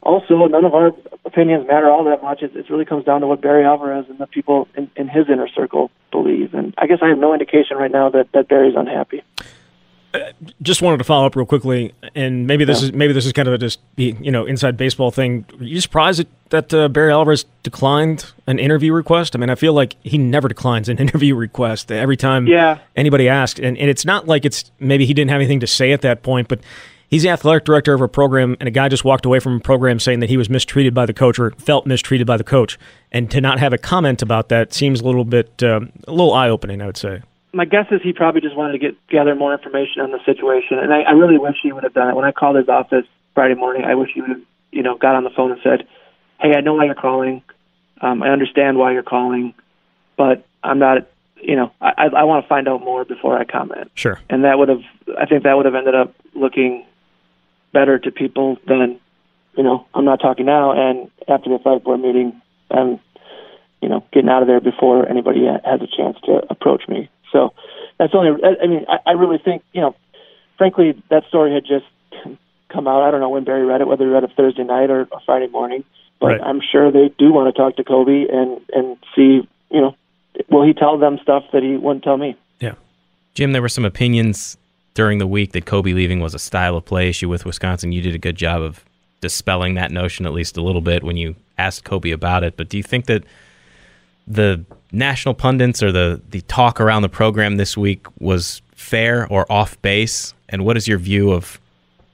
also, 0.01 0.47
none 0.47 0.65
of 0.65 0.73
our 0.73 0.91
opinions 1.25 1.67
matter 1.67 1.89
all 1.89 2.03
that 2.05 2.23
much. 2.23 2.41
It, 2.41 2.55
it 2.55 2.69
really 2.69 2.85
comes 2.85 3.05
down 3.05 3.21
to 3.21 3.27
what 3.27 3.41
Barry 3.41 3.63
Alvarez 3.63 4.05
and 4.09 4.17
the 4.19 4.27
people 4.27 4.67
in, 4.75 4.89
in 4.95 5.07
his 5.07 5.29
inner 5.29 5.47
circle 5.47 5.91
believe. 6.11 6.53
And 6.53 6.73
I 6.77 6.87
guess 6.87 6.99
I 7.01 7.07
have 7.09 7.17
no 7.19 7.33
indication 7.33 7.77
right 7.77 7.91
now 7.91 8.09
that 8.09 8.31
that 8.33 8.47
Barry's 8.47 8.75
unhappy. 8.75 9.21
Just 10.61 10.81
wanted 10.81 10.97
to 10.97 11.05
follow 11.05 11.25
up 11.25 11.37
real 11.37 11.45
quickly, 11.45 11.93
and 12.15 12.45
maybe 12.45 12.65
this 12.65 12.83
is 12.83 12.91
maybe 12.91 13.13
this 13.13 13.25
is 13.25 13.31
kind 13.31 13.47
of 13.47 13.53
a 13.53 13.57
just 13.57 13.79
you 13.95 14.29
know 14.29 14.43
inside 14.45 14.75
baseball 14.75 15.09
thing. 15.09 15.45
Are 15.57 15.63
you 15.63 15.79
surprised 15.79 16.19
that, 16.19 16.27
that 16.49 16.73
uh, 16.73 16.87
Barry 16.89 17.13
Alvarez 17.13 17.45
declined 17.63 18.29
an 18.45 18.59
interview 18.59 18.91
request? 18.91 19.37
I 19.37 19.39
mean, 19.39 19.49
I 19.49 19.55
feel 19.55 19.71
like 19.71 19.95
he 20.03 20.17
never 20.17 20.49
declines 20.49 20.89
an 20.89 20.97
interview 20.99 21.33
request 21.33 21.93
every 21.93 22.17
time 22.17 22.45
Yeah. 22.45 22.79
anybody 22.97 23.29
asks, 23.29 23.57
and, 23.61 23.77
and 23.77 23.89
it's 23.89 24.03
not 24.03 24.27
like 24.27 24.43
it's 24.43 24.69
maybe 24.81 25.05
he 25.05 25.13
didn't 25.13 25.31
have 25.31 25.39
anything 25.39 25.61
to 25.61 25.67
say 25.67 25.93
at 25.93 26.01
that 26.01 26.23
point, 26.23 26.49
but 26.49 26.59
he's 27.11 27.21
the 27.21 27.29
athletic 27.29 27.65
director 27.65 27.93
of 27.93 28.01
a 28.01 28.07
program, 28.07 28.57
and 28.59 28.67
a 28.67 28.71
guy 28.71 28.89
just 28.89 29.05
walked 29.05 29.25
away 29.27 29.39
from 29.39 29.57
a 29.57 29.59
program 29.59 29.99
saying 29.99 30.21
that 30.21 30.29
he 30.29 30.37
was 30.37 30.49
mistreated 30.49 30.95
by 30.95 31.05
the 31.05 31.13
coach 31.13 31.37
or 31.37 31.51
felt 31.51 31.85
mistreated 31.85 32.25
by 32.25 32.37
the 32.37 32.43
coach, 32.43 32.79
and 33.11 33.29
to 33.29 33.39
not 33.39 33.59
have 33.59 33.73
a 33.73 33.77
comment 33.77 34.23
about 34.23 34.49
that 34.49 34.73
seems 34.73 35.01
a 35.01 35.03
little 35.03 35.25
bit 35.25 35.61
um, 35.61 35.91
a 36.07 36.11
little 36.11 36.33
eye 36.33 36.49
opening, 36.49 36.81
I 36.81 36.87
would 36.87 36.97
say. 36.97 37.21
my 37.53 37.65
guess 37.65 37.85
is 37.91 38.01
he 38.01 38.13
probably 38.13 38.41
just 38.41 38.55
wanted 38.55 38.71
to 38.71 38.79
get 38.79 39.07
gather 39.07 39.35
more 39.35 39.53
information 39.53 40.01
on 40.01 40.11
the 40.11 40.19
situation, 40.25 40.79
and 40.79 40.91
I, 40.91 41.01
I 41.01 41.11
really 41.11 41.37
wish 41.37 41.57
he 41.61 41.71
would 41.71 41.83
have 41.83 41.93
done 41.93 42.09
it. 42.09 42.15
When 42.15 42.25
I 42.25 42.31
called 42.31 42.55
his 42.55 42.69
office 42.69 43.05
Friday 43.35 43.55
morning, 43.55 43.83
I 43.83 43.93
wish 43.95 44.09
he 44.13 44.21
would 44.21 44.29
have, 44.31 44.41
you 44.71 44.81
know, 44.81 44.97
got 44.97 45.15
on 45.15 45.23
the 45.23 45.29
phone 45.29 45.51
and 45.51 45.61
said, 45.61 45.87
"Hey, 46.39 46.55
I 46.55 46.61
know 46.61 46.75
why 46.75 46.85
you're 46.85 46.95
calling. 46.95 47.43
Um, 47.99 48.23
I 48.23 48.29
understand 48.29 48.77
why 48.77 48.93
you're 48.93 49.03
calling, 49.03 49.53
but 50.17 50.43
I'm 50.63 50.79
not, 50.79 51.07
you 51.35 51.55
know, 51.55 51.71
I, 51.81 51.91
I, 51.97 52.05
I 52.05 52.23
want 52.23 52.43
to 52.43 52.47
find 52.49 52.67
out 52.67 52.81
more 52.81 53.05
before 53.05 53.37
I 53.37 53.43
comment." 53.43 53.91
Sure. 53.95 54.19
And 54.29 54.45
that 54.45 54.57
would 54.57 54.69
have, 54.69 54.81
I 55.19 55.25
think, 55.25 55.43
that 55.43 55.55
would 55.57 55.65
have 55.65 55.75
ended 55.75 55.93
up 55.93 56.15
looking 56.33 56.85
better 57.73 57.99
to 57.99 58.11
people 58.11 58.57
than, 58.67 58.99
you 59.57 59.63
know, 59.63 59.85
I'm 59.93 60.05
not 60.05 60.19
talking 60.21 60.45
now, 60.45 60.71
and 60.71 61.09
after 61.27 61.49
the 61.49 61.55
athletic 61.55 61.83
board 61.83 61.99
meeting, 61.99 62.41
I'm, 62.69 62.99
you 63.81 63.89
know, 63.89 64.03
getting 64.13 64.29
out 64.29 64.41
of 64.41 64.47
there 64.47 64.61
before 64.61 65.07
anybody 65.07 65.45
has 65.45 65.81
a 65.81 65.87
chance 65.87 66.17
to 66.25 66.41
approach 66.49 66.87
me. 66.87 67.09
So 67.31 67.53
that's 67.97 68.13
only. 68.13 68.31
I 68.43 68.67
mean, 68.67 68.85
I, 68.87 69.11
I 69.11 69.11
really 69.13 69.37
think 69.43 69.63
you 69.73 69.81
know, 69.81 69.95
frankly, 70.57 71.01
that 71.09 71.23
story 71.27 71.53
had 71.53 71.63
just 71.63 71.85
come 72.71 72.87
out. 72.87 73.03
I 73.03 73.11
don't 73.11 73.19
know 73.19 73.29
when 73.29 73.43
Barry 73.43 73.65
read 73.65 73.81
it, 73.81 73.87
whether 73.87 74.05
he 74.05 74.11
read 74.11 74.23
it 74.23 74.31
Thursday 74.35 74.63
night 74.63 74.89
or, 74.89 75.07
or 75.11 75.21
Friday 75.25 75.47
morning. 75.47 75.83
But 76.19 76.27
Right. 76.27 76.41
I'm 76.41 76.61
sure 76.61 76.91
they 76.91 77.11
do 77.17 77.33
want 77.33 77.53
to 77.53 77.59
talk 77.59 77.77
to 77.77 77.83
Kobe 77.83 78.27
and 78.31 78.61
and 78.73 78.97
see, 79.15 79.47
you 79.71 79.81
know, 79.81 79.95
will 80.49 80.65
he 80.65 80.73
tell 80.73 80.97
them 80.97 81.17
stuff 81.21 81.43
that 81.51 81.63
he 81.63 81.77
wouldn't 81.77 82.03
tell 82.03 82.17
me? 82.17 82.35
Yeah. 82.59 82.75
Jim, 83.33 83.53
there 83.53 83.61
were 83.61 83.69
some 83.69 83.85
opinions 83.85 84.57
during 84.93 85.19
the 85.19 85.27
week 85.27 85.53
that 85.53 85.65
Kobe 85.65 85.93
leaving 85.93 86.19
was 86.19 86.33
a 86.33 86.39
style 86.39 86.75
of 86.75 86.85
play 86.85 87.09
issue 87.09 87.29
with 87.29 87.45
Wisconsin. 87.45 87.91
You 87.91 88.01
did 88.01 88.15
a 88.15 88.19
good 88.19 88.35
job 88.35 88.61
of 88.61 88.83
dispelling 89.21 89.75
that 89.75 89.91
notion 89.91 90.25
at 90.25 90.33
least 90.33 90.57
a 90.57 90.61
little 90.61 90.81
bit 90.81 91.03
when 91.03 91.17
you 91.17 91.35
asked 91.57 91.83
Kobe 91.83 92.11
about 92.11 92.43
it. 92.43 92.57
But 92.57 92.69
do 92.69 92.77
you 92.77 92.83
think 92.83 93.05
that 93.05 93.23
the 94.27 94.65
national 94.91 95.35
pundits 95.35 95.81
or 95.81 95.91
the, 95.91 96.21
the 96.29 96.41
talk 96.41 96.81
around 96.81 97.03
the 97.03 97.09
program 97.09 97.57
this 97.57 97.77
week 97.77 98.05
was 98.19 98.61
fair 98.75 99.27
or 99.27 99.49
off 99.51 99.81
base? 99.81 100.33
And 100.49 100.65
what 100.65 100.75
is 100.75 100.87
your 100.87 100.97
view 100.97 101.31
of 101.31 101.59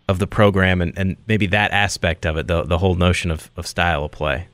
of 0.09 0.19
the 0.19 0.27
program 0.27 0.81
and, 0.81 0.97
and 0.97 1.17
maybe 1.27 1.47
that 1.47 1.71
aspect 1.71 2.25
of 2.25 2.37
it, 2.37 2.47
the 2.47 2.63
the 2.63 2.77
whole 2.77 2.95
notion 2.95 3.31
of, 3.31 3.49
of 3.57 3.65
style 3.65 4.05
of 4.05 4.11
play? 4.11 4.47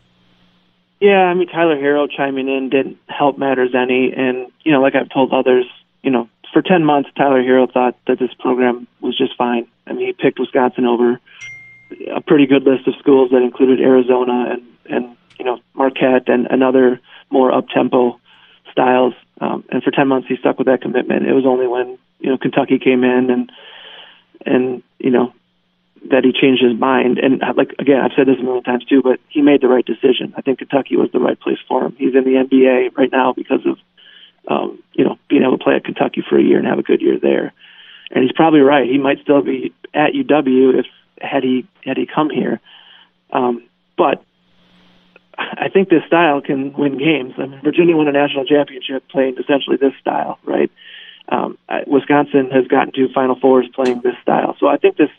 Yeah, 0.99 1.25
I 1.25 1.33
mean 1.33 1.47
Tyler 1.47 1.75
Herro 1.75 2.07
chiming 2.09 2.47
in 2.47 2.69
didn't 2.69 2.97
help 3.07 3.37
matters 3.37 3.75
any, 3.75 4.13
and 4.13 4.51
you 4.63 4.71
know, 4.71 4.81
like 4.81 4.95
I've 4.95 5.09
told 5.09 5.33
others, 5.33 5.65
you 6.01 6.11
know, 6.11 6.29
for 6.53 6.61
ten 6.61 6.85
months 6.85 7.09
Tyler 7.17 7.41
Herro 7.41 7.71
thought 7.71 7.97
that 8.07 8.19
this 8.19 8.33
program 8.39 8.87
was 9.01 9.17
just 9.17 9.35
fine. 9.37 9.67
I 9.85 9.93
mean, 9.93 10.07
he 10.07 10.13
picked 10.13 10.39
Wisconsin 10.39 10.85
over 10.85 11.19
a 12.15 12.21
pretty 12.21 12.45
good 12.45 12.63
list 12.63 12.87
of 12.87 12.95
schools 12.99 13.31
that 13.31 13.41
included 13.41 13.81
Arizona 13.81 14.53
and 14.53 14.63
and 14.85 15.17
you 15.37 15.45
know 15.45 15.59
Marquette 15.73 16.29
and, 16.29 16.47
and 16.49 16.63
other 16.63 16.99
more 17.29 17.51
up 17.51 17.67
tempo 17.69 18.19
styles. 18.71 19.13
Um, 19.41 19.63
and 19.69 19.83
for 19.83 19.91
ten 19.91 20.07
months 20.07 20.27
he 20.27 20.37
stuck 20.37 20.57
with 20.57 20.67
that 20.67 20.81
commitment. 20.81 21.27
It 21.27 21.33
was 21.33 21.45
only 21.45 21.67
when 21.67 21.97
you 22.19 22.29
know 22.29 22.37
Kentucky 22.37 22.79
came 22.79 23.03
in 23.03 23.29
and 23.29 23.51
and 24.45 24.83
you 24.99 25.11
know 25.11 25.33
that 26.09 26.23
he 26.23 26.33
changed 26.33 26.63
his 26.63 26.77
mind. 26.77 27.17
And 27.19 27.41
like 27.55 27.73
again, 27.79 28.01
I've 28.01 28.11
said 28.15 28.27
this 28.27 28.39
a 28.39 28.43
million 28.43 28.63
times 28.63 28.85
too, 28.85 29.01
but 29.01 29.19
he 29.29 29.41
made 29.41 29.61
the 29.61 29.67
right 29.67 29.85
decision. 29.85 30.33
I 30.37 30.41
think 30.41 30.59
Kentucky 30.59 30.95
was 30.95 31.11
the 31.11 31.19
right 31.19 31.39
place 31.39 31.59
for 31.67 31.85
him. 31.85 31.95
He's 31.97 32.15
in 32.15 32.23
the 32.23 32.43
NBA 32.43 32.97
right 32.97 33.11
now 33.11 33.33
because 33.33 33.65
of 33.65 33.77
um, 34.47 34.81
you 34.93 35.03
know 35.03 35.17
being 35.29 35.43
able 35.43 35.57
to 35.57 35.63
play 35.63 35.75
at 35.75 35.85
Kentucky 35.85 36.23
for 36.27 36.37
a 36.37 36.43
year 36.43 36.57
and 36.57 36.67
have 36.67 36.79
a 36.79 36.83
good 36.83 37.01
year 37.01 37.19
there. 37.19 37.53
And 38.11 38.23
he's 38.23 38.33
probably 38.33 38.59
right. 38.59 38.87
He 38.87 38.97
might 38.97 39.21
still 39.21 39.41
be 39.41 39.73
at 39.93 40.13
UW 40.13 40.79
if 40.79 40.85
had 41.19 41.43
he 41.43 41.65
had 41.83 41.97
he 41.97 42.05
come 42.05 42.29
here. 42.29 42.59
Um, 43.31 43.63
but 43.97 44.23
I 45.37 45.69
think 45.69 45.89
this 45.89 46.03
style 46.05 46.41
can 46.41 46.73
win 46.73 46.97
games. 46.97 47.33
I 47.37 47.47
mean, 47.47 47.61
Virginia 47.63 47.95
won 47.95 48.07
a 48.07 48.11
national 48.11 48.45
championship 48.45 49.07
playing 49.09 49.37
essentially 49.39 49.77
this 49.77 49.93
style, 49.99 50.37
right? 50.43 50.71
Um, 51.29 51.57
Wisconsin 51.87 52.51
has 52.51 52.67
gotten 52.67 52.93
to 52.93 53.11
Final 53.13 53.39
Fours 53.39 53.67
playing 53.73 54.01
this 54.01 54.15
style, 54.21 54.55
so 54.59 54.67
I 54.67 54.77
think 54.77 54.97
this. 54.97 55.09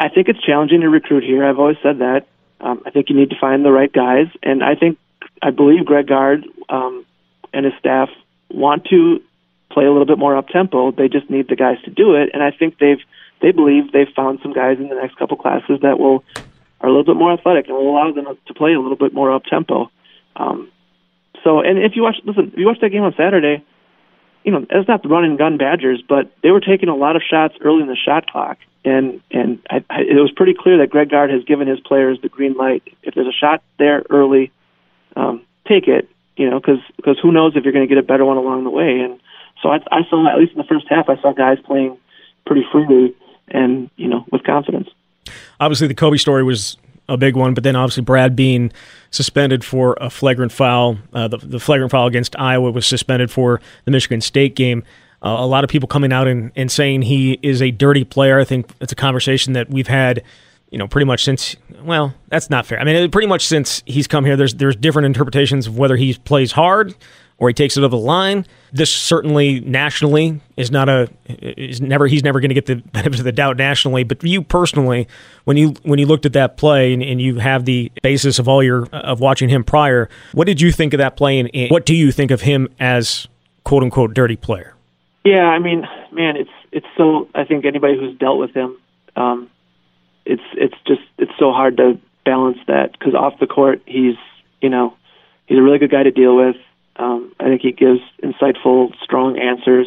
I 0.00 0.08
think 0.08 0.28
it's 0.28 0.40
challenging 0.40 0.80
to 0.82 0.88
recruit 0.88 1.24
here. 1.24 1.44
I've 1.44 1.58
always 1.58 1.76
said 1.82 1.98
that. 1.98 2.26
Um, 2.60 2.82
I 2.86 2.90
think 2.90 3.10
you 3.10 3.16
need 3.16 3.30
to 3.30 3.38
find 3.40 3.64
the 3.64 3.72
right 3.72 3.92
guys, 3.92 4.26
and 4.42 4.62
I 4.62 4.74
think 4.74 4.98
I 5.42 5.50
believe 5.50 5.84
Greg 5.84 6.06
Gard 6.06 6.46
um, 6.68 7.04
and 7.52 7.64
his 7.64 7.74
staff 7.78 8.08
want 8.50 8.86
to 8.86 9.22
play 9.70 9.84
a 9.84 9.90
little 9.90 10.06
bit 10.06 10.18
more 10.18 10.36
up 10.36 10.48
tempo. 10.48 10.90
They 10.90 11.08
just 11.08 11.28
need 11.30 11.48
the 11.48 11.56
guys 11.56 11.76
to 11.84 11.90
do 11.90 12.14
it, 12.14 12.30
and 12.32 12.42
I 12.42 12.50
think 12.50 12.78
they've 12.78 13.00
they 13.40 13.52
believe 13.52 13.92
they've 13.92 14.12
found 14.16 14.40
some 14.42 14.52
guys 14.52 14.78
in 14.78 14.88
the 14.88 14.96
next 14.96 15.16
couple 15.16 15.36
classes 15.36 15.80
that 15.82 15.98
will 15.98 16.24
are 16.80 16.88
a 16.88 16.92
little 16.92 17.04
bit 17.04 17.16
more 17.16 17.32
athletic 17.32 17.66
and 17.66 17.76
will 17.76 17.90
allow 17.90 18.12
them 18.12 18.26
to 18.46 18.54
play 18.54 18.72
a 18.72 18.80
little 18.80 18.96
bit 18.96 19.12
more 19.12 19.32
up 19.32 19.44
tempo. 19.44 19.90
Um, 20.36 20.70
so, 21.44 21.60
and 21.60 21.78
if 21.78 21.96
you 21.96 22.02
watch, 22.02 22.16
listen, 22.24 22.50
if 22.52 22.58
you 22.58 22.66
watch 22.66 22.80
that 22.80 22.90
game 22.90 23.02
on 23.02 23.14
Saturday, 23.16 23.64
you 24.44 24.52
know 24.52 24.64
it's 24.70 24.88
not 24.88 25.02
the 25.02 25.08
run 25.08 25.24
and 25.24 25.38
gun 25.38 25.58
Badgers, 25.58 26.02
but 26.08 26.30
they 26.42 26.50
were 26.50 26.60
taking 26.60 26.88
a 26.88 26.96
lot 26.96 27.16
of 27.16 27.22
shots 27.22 27.54
early 27.60 27.82
in 27.82 27.88
the 27.88 27.96
shot 27.96 28.30
clock, 28.30 28.58
and 28.84 29.20
and 29.30 29.60
I, 29.70 29.84
I, 29.90 30.00
it 30.02 30.20
was 30.20 30.32
pretty 30.34 30.54
clear 30.54 30.78
that 30.78 30.90
Greg 30.90 31.10
Gard 31.10 31.30
has 31.30 31.44
given 31.44 31.68
his 31.68 31.80
players 31.80 32.18
the 32.22 32.28
green 32.28 32.54
light. 32.54 32.82
If 33.02 33.14
there's 33.14 33.26
a 33.26 33.32
shot 33.32 33.62
there 33.78 34.04
early, 34.10 34.52
um, 35.16 35.42
take 35.66 35.88
it. 35.88 36.08
You 36.38 36.48
know, 36.48 36.60
because 36.60 36.78
because 36.96 37.18
who 37.20 37.32
knows 37.32 37.52
if 37.56 37.64
you're 37.64 37.72
going 37.72 37.86
to 37.86 37.94
get 37.94 37.98
a 37.98 38.06
better 38.06 38.24
one 38.24 38.36
along 38.36 38.64
the 38.64 38.70
way. 38.70 39.00
And 39.00 39.20
so 39.62 39.70
I, 39.70 39.80
I 39.90 40.08
saw 40.08 40.26
at 40.28 40.38
least 40.38 40.52
in 40.52 40.58
the 40.58 40.64
first 40.64 40.86
half, 40.88 41.08
I 41.08 41.20
saw 41.20 41.32
guys 41.32 41.58
playing 41.66 41.98
pretty 42.46 42.64
freely 42.72 43.14
and 43.48 43.90
you 43.96 44.08
know 44.08 44.24
with 44.32 44.44
confidence. 44.44 44.88
Obviously, 45.60 45.88
the 45.88 45.94
Kobe 45.94 46.16
story 46.16 46.42
was 46.42 46.76
a 47.08 47.16
big 47.16 47.36
one, 47.36 47.54
but 47.54 47.64
then 47.64 47.74
obviously 47.74 48.02
Brad 48.02 48.36
being 48.36 48.72
suspended 49.10 49.64
for 49.64 49.96
a 50.00 50.10
flagrant 50.10 50.52
foul. 50.52 50.98
Uh, 51.12 51.28
the, 51.28 51.38
the, 51.38 51.60
flagrant 51.60 51.90
foul 51.90 52.06
against 52.06 52.38
Iowa 52.38 52.70
was 52.70 52.86
suspended 52.86 53.30
for 53.30 53.60
the 53.84 53.90
Michigan 53.90 54.20
State 54.20 54.54
game. 54.54 54.84
Uh, 55.22 55.36
a 55.38 55.46
lot 55.46 55.64
of 55.64 55.70
people 55.70 55.88
coming 55.88 56.12
out 56.12 56.28
and, 56.28 56.52
and 56.54 56.70
saying 56.70 57.02
he 57.02 57.38
is 57.42 57.62
a 57.62 57.70
dirty 57.70 58.04
player. 58.04 58.38
I 58.38 58.44
think 58.44 58.70
it's 58.80 58.92
a 58.92 58.96
conversation 58.96 59.54
that 59.54 59.70
we've 59.70 59.88
had, 59.88 60.22
you 60.70 60.78
know, 60.78 60.88
pretty 60.88 61.06
much 61.06 61.24
since. 61.24 61.56
Well, 61.82 62.14
that's 62.28 62.50
not 62.50 62.66
fair. 62.66 62.80
I 62.80 62.84
mean, 62.84 63.10
pretty 63.10 63.28
much 63.28 63.46
since 63.46 63.82
he's 63.86 64.06
come 64.06 64.24
here, 64.24 64.36
there's 64.36 64.54
there's 64.54 64.76
different 64.76 65.06
interpretations 65.06 65.66
of 65.66 65.78
whether 65.78 65.96
he 65.96 66.14
plays 66.14 66.52
hard 66.52 66.94
or 67.38 67.48
he 67.48 67.54
takes 67.54 67.76
it 67.76 67.80
over 67.80 67.88
the 67.88 67.96
line. 67.96 68.44
This 68.72 68.92
certainly 68.92 69.60
nationally 69.60 70.40
is 70.56 70.70
not 70.70 70.88
a 70.88 71.08
is 71.28 71.80
never 71.80 72.06
he's 72.06 72.22
never 72.22 72.40
going 72.40 72.50
to 72.50 72.54
get 72.54 72.66
the 72.66 72.76
benefit 72.92 73.18
of 73.18 73.24
the 73.24 73.32
doubt 73.32 73.56
nationally. 73.56 74.04
But 74.04 74.22
you 74.22 74.42
personally, 74.42 75.08
when 75.44 75.56
you 75.56 75.74
when 75.82 75.98
you 75.98 76.06
looked 76.06 76.26
at 76.26 76.32
that 76.34 76.56
play 76.56 76.92
and, 76.92 77.02
and, 77.02 77.20
you 77.20 77.38
have 77.38 77.64
the 77.64 77.90
basis 78.02 78.38
of 78.38 78.48
all 78.48 78.62
your 78.62 78.86
of 78.92 79.20
watching 79.20 79.48
him 79.48 79.64
prior, 79.64 80.08
what 80.32 80.46
did 80.46 80.60
you 80.60 80.72
think 80.72 80.92
of 80.92 80.98
that 80.98 81.16
play 81.16 81.38
and 81.38 81.70
what 81.70 81.86
do 81.86 81.94
you 81.94 82.12
think 82.12 82.30
of 82.30 82.42
him 82.42 82.68
as 82.78 83.26
quote 83.64 83.82
unquote 83.82 84.14
dirty 84.14 84.36
player? 84.36 84.74
Yeah, 85.24 85.44
I 85.44 85.58
mean, 85.58 85.86
man, 86.12 86.36
it's 86.36 86.50
it's 86.72 86.86
so. 86.96 87.28
I 87.34 87.44
think 87.44 87.64
anybody 87.64 87.98
who's 87.98 88.16
dealt 88.18 88.38
with 88.38 88.52
him, 88.52 88.76
um, 89.16 89.50
it's 90.28 90.42
it's 90.54 90.76
just 90.86 91.02
it's 91.18 91.32
so 91.38 91.52
hard 91.52 91.76
to 91.78 91.98
balance 92.24 92.58
that 92.66 92.92
because 92.92 93.14
off 93.14 93.38
the 93.40 93.46
court 93.46 93.82
he's 93.86 94.16
you 94.60 94.68
know 94.68 94.94
he's 95.46 95.58
a 95.58 95.62
really 95.62 95.78
good 95.78 95.90
guy 95.90 96.02
to 96.02 96.10
deal 96.10 96.36
with 96.36 96.56
um, 96.98 97.32
I 97.38 97.44
think 97.44 97.62
he 97.62 97.72
gives 97.72 98.00
insightful, 98.22 98.92
strong 99.02 99.38
answers. 99.38 99.86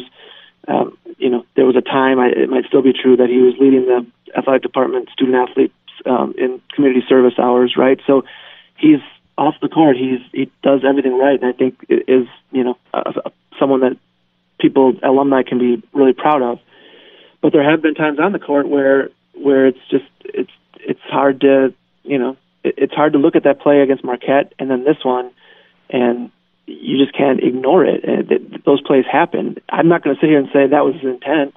Um, 0.66 0.96
you 1.18 1.28
know, 1.28 1.44
there 1.56 1.66
was 1.66 1.76
a 1.76 1.82
time, 1.82 2.18
I, 2.18 2.28
it 2.28 2.48
might 2.48 2.64
still 2.66 2.82
be 2.82 2.92
true, 2.92 3.16
that 3.16 3.28
he 3.28 3.38
was 3.38 3.54
leading 3.60 3.84
the 3.86 4.06
athletic 4.36 4.62
department, 4.62 5.10
student 5.10 5.36
athletes 5.36 5.74
um, 6.06 6.34
in 6.38 6.60
community 6.74 7.04
service 7.06 7.34
hours, 7.38 7.74
right? 7.76 8.00
So 8.06 8.24
he's 8.78 9.00
off 9.36 9.54
the 9.60 9.68
court. 9.68 9.96
He's 9.96 10.20
he 10.32 10.50
does 10.62 10.80
everything 10.88 11.18
right, 11.18 11.40
and 11.40 11.44
I 11.44 11.52
think 11.52 11.84
is 11.88 12.26
you 12.50 12.64
know 12.64 12.78
a, 12.92 13.30
someone 13.58 13.80
that 13.80 13.96
people 14.58 14.94
alumni 15.02 15.42
can 15.42 15.58
be 15.58 15.82
really 15.92 16.12
proud 16.12 16.42
of. 16.42 16.60
But 17.40 17.52
there 17.52 17.68
have 17.68 17.82
been 17.82 17.94
times 17.94 18.18
on 18.20 18.32
the 18.32 18.38
court 18.38 18.68
where 18.68 19.10
where 19.34 19.66
it's 19.66 19.78
just 19.90 20.04
it's 20.24 20.50
it's 20.80 21.00
hard 21.04 21.40
to 21.40 21.74
you 22.02 22.18
know 22.18 22.36
it, 22.64 22.74
it's 22.76 22.94
hard 22.94 23.12
to 23.14 23.18
look 23.18 23.36
at 23.36 23.44
that 23.44 23.60
play 23.60 23.80
against 23.80 24.04
Marquette 24.04 24.52
and 24.58 24.70
then 24.70 24.84
this 24.84 25.04
one 25.04 25.30
and 25.90 26.30
you 26.66 26.98
just 26.98 27.16
can't 27.16 27.42
ignore 27.42 27.84
it. 27.84 28.04
And 28.04 28.28
that 28.28 28.64
those 28.64 28.80
plays 28.80 29.04
happen. 29.10 29.56
I'm 29.68 29.88
not 29.88 30.02
going 30.02 30.16
to 30.16 30.20
sit 30.20 30.28
here 30.28 30.38
and 30.38 30.48
say 30.52 30.66
that 30.66 30.84
was 30.84 30.94
his 30.94 31.04
intent. 31.04 31.56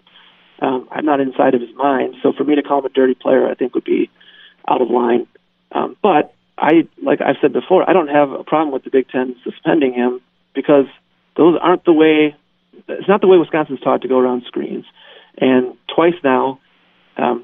Um, 0.62 0.88
I'm 0.92 1.06
not 1.06 1.20
inside 1.20 1.54
of 1.54 1.62
his 1.62 1.74
mind. 1.76 2.16
So 2.24 2.34
for 2.34 2.44
me 2.44 2.56
to 2.56 2.64
call 2.64 2.80
him 2.80 2.86
a 2.86 2.90
dirty 2.90 3.14
player, 3.14 3.48
I 3.48 3.56
think 3.56 3.76
would 3.76 3.84
be 3.84 4.10
out 4.68 4.82
of 4.82 4.90
line. 4.90 5.28
Um, 5.72 5.98
but 6.02 6.34
I, 6.58 6.88
like 7.04 7.22
I've 7.22 7.36
said 7.42 7.54
before, 7.54 7.88
I 7.90 7.94
don't 7.94 8.08
have 8.08 8.32
a 8.32 8.44
problem 8.44 8.72
with 8.72 8.84
the 8.84 8.90
Big 8.90 9.10
Ten 9.10 9.36
suspending 9.44 9.94
him 9.94 10.22
because 10.54 10.86
those 11.36 11.58
aren't 11.62 11.84
the 11.86 11.94
way. 11.94 12.36
It's 12.88 13.08
not 13.08 13.22
the 13.22 13.28
way 13.28 13.38
Wisconsin's 13.38 13.82
taught 13.82 14.02
to 14.04 14.08
go 14.08 14.18
around 14.18 14.44
screens. 14.48 14.86
And 15.38 15.76
twice 15.94 16.16
now, 16.24 16.60
um, 17.18 17.44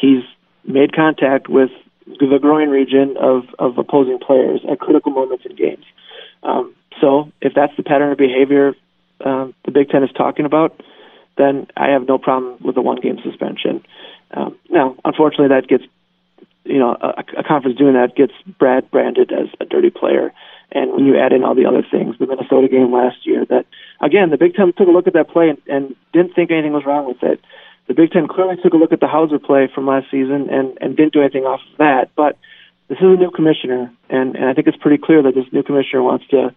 he's 0.00 0.22
made 0.64 0.94
contact 0.94 1.48
with 1.48 1.70
the 2.06 2.38
groin 2.40 2.68
region 2.68 3.16
of, 3.18 3.44
of 3.58 3.78
opposing 3.78 4.18
players 4.18 4.60
at 4.70 4.80
critical 4.80 5.12
moments 5.12 5.44
in 5.46 5.54
games. 5.56 5.84
Um, 6.42 6.74
so 7.00 7.30
if 7.40 7.52
that's 7.54 7.76
the 7.76 7.82
pattern 7.82 8.12
of 8.12 8.18
behavior 8.18 8.74
um, 9.24 9.54
the 9.64 9.70
Big 9.70 9.88
Ten 9.88 10.02
is 10.02 10.10
talking 10.16 10.44
about, 10.44 10.80
then 11.36 11.66
I 11.76 11.90
have 11.90 12.06
no 12.06 12.18
problem 12.18 12.56
with 12.60 12.74
the 12.74 12.82
one 12.82 13.00
game 13.00 13.18
suspension. 13.22 13.84
Um, 14.32 14.56
now, 14.70 14.96
unfortunately, 15.04 15.48
that 15.48 15.68
gets 15.68 15.84
you 16.64 16.78
know 16.78 16.96
a, 17.00 17.24
a 17.38 17.42
conference 17.44 17.78
doing 17.78 17.94
that 17.94 18.14
gets 18.16 18.32
Brad 18.58 18.90
branded 18.90 19.32
as 19.32 19.48
a 19.60 19.64
dirty 19.64 19.90
player. 19.90 20.32
And 20.74 20.92
when 20.92 21.04
you 21.04 21.18
add 21.18 21.32
in 21.32 21.44
all 21.44 21.54
the 21.54 21.66
other 21.66 21.84
things, 21.88 22.16
the 22.18 22.26
Minnesota 22.26 22.68
game 22.68 22.92
last 22.92 23.26
year, 23.26 23.44
that 23.46 23.66
again 24.00 24.30
the 24.30 24.38
Big 24.38 24.54
Ten 24.54 24.72
took 24.72 24.88
a 24.88 24.90
look 24.90 25.06
at 25.06 25.14
that 25.14 25.30
play 25.30 25.50
and, 25.50 25.58
and 25.66 25.96
didn't 26.12 26.34
think 26.34 26.50
anything 26.50 26.72
was 26.72 26.86
wrong 26.86 27.06
with 27.06 27.22
it. 27.22 27.40
The 27.92 28.02
Big 28.02 28.10
Ten 28.10 28.26
clearly 28.26 28.56
took 28.62 28.72
a 28.72 28.76
look 28.76 28.92
at 28.92 29.00
the 29.00 29.06
Hauser 29.06 29.38
play 29.38 29.68
from 29.74 29.86
last 29.86 30.10
season 30.10 30.48
and, 30.48 30.78
and 30.80 30.96
didn't 30.96 31.12
do 31.12 31.20
anything 31.20 31.44
off 31.44 31.60
of 31.72 31.78
that. 31.78 32.10
But 32.16 32.38
this 32.88 32.96
is 32.96 33.04
a 33.04 33.16
new 33.16 33.30
commissioner, 33.30 33.92
and, 34.08 34.34
and 34.34 34.46
I 34.46 34.54
think 34.54 34.66
it's 34.66 34.78
pretty 34.78 34.96
clear 34.96 35.22
that 35.22 35.34
this 35.34 35.44
new 35.52 35.62
commissioner 35.62 36.02
wants 36.02 36.26
to 36.28 36.54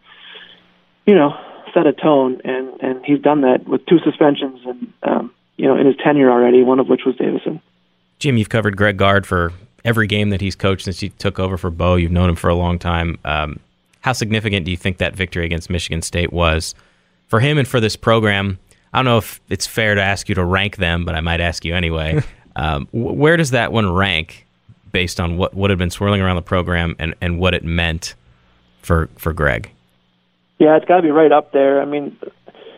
you 1.06 1.14
know, 1.14 1.38
set 1.74 1.86
a 1.86 1.94
tone, 1.94 2.42
and 2.44 2.70
and 2.82 3.06
he's 3.06 3.22
done 3.22 3.42
that 3.42 3.68
with 3.68 3.86
two 3.86 4.00
suspensions, 4.00 4.60
and 4.66 4.94
um, 5.04 5.34
you 5.58 5.68
know, 5.68 5.78
in 5.78 5.86
his 5.86 5.96
tenure 5.98 6.32
already, 6.32 6.64
one 6.64 6.80
of 6.80 6.88
which 6.88 7.02
was 7.06 7.16
Davison. 7.16 7.62
Jim, 8.20 8.38
you've 8.38 8.50
covered 8.50 8.78
Greg 8.78 8.98
Gard 8.98 9.28
for 9.28 9.54
every 9.84 10.08
game 10.08 10.30
that 10.30 10.42
he's 10.42 10.56
coached 10.56 10.86
since 10.86 11.00
he 11.00 11.10
took 11.10 11.40
over 11.40 11.58
for 11.58 11.70
Bo. 11.70 11.96
You've 11.96 12.12
known 12.12 12.30
him 12.30 12.36
for 12.36 12.50
a 12.50 12.56
long 12.56 12.80
time. 12.80 13.20
Um, 13.24 13.60
how 14.02 14.14
significant 14.14 14.66
do 14.66 14.72
you 14.72 14.78
think 14.78 14.98
that 14.98 15.16
victory 15.16 15.46
against 15.46 15.70
Michigan 15.70 16.02
State 16.02 16.34
was 16.34 16.74
for 17.28 17.40
him 17.40 17.58
and 17.58 17.68
for 17.68 17.80
this 17.80 17.96
program? 17.96 18.58
I 18.96 19.00
don't 19.00 19.06
know 19.06 19.18
if 19.18 19.42
it's 19.50 19.68
fair 19.68 19.94
to 19.94 20.02
ask 20.02 20.30
you 20.30 20.36
to 20.36 20.46
rank 20.46 20.78
them, 20.78 21.04
but 21.04 21.16
I 21.16 21.20
might 21.20 21.42
ask 21.42 21.66
you 21.66 21.76
anyway. 21.76 22.24
um, 22.56 22.88
where 22.94 23.36
does 23.36 23.52
that 23.52 23.74
one 23.74 23.92
rank 23.92 24.48
based 24.94 25.20
on 25.20 25.36
what, 25.36 25.54
what 25.54 25.70
had 25.70 25.78
been 25.78 25.90
swirling 25.90 26.22
around 26.22 26.38
the 26.38 26.42
program 26.42 26.96
and, 26.98 27.14
and 27.20 27.38
what 27.38 27.54
it 27.54 27.66
meant 27.66 28.16
for, 28.82 29.10
for 29.18 29.34
Greg? 29.34 29.70
Yeah, 30.60 30.78
it's 30.78 30.86
got 30.86 30.96
to 30.96 31.02
be 31.02 31.12
right 31.12 31.34
up 31.34 31.52
there. 31.52 31.82
I 31.82 31.86
mean, 31.86 32.18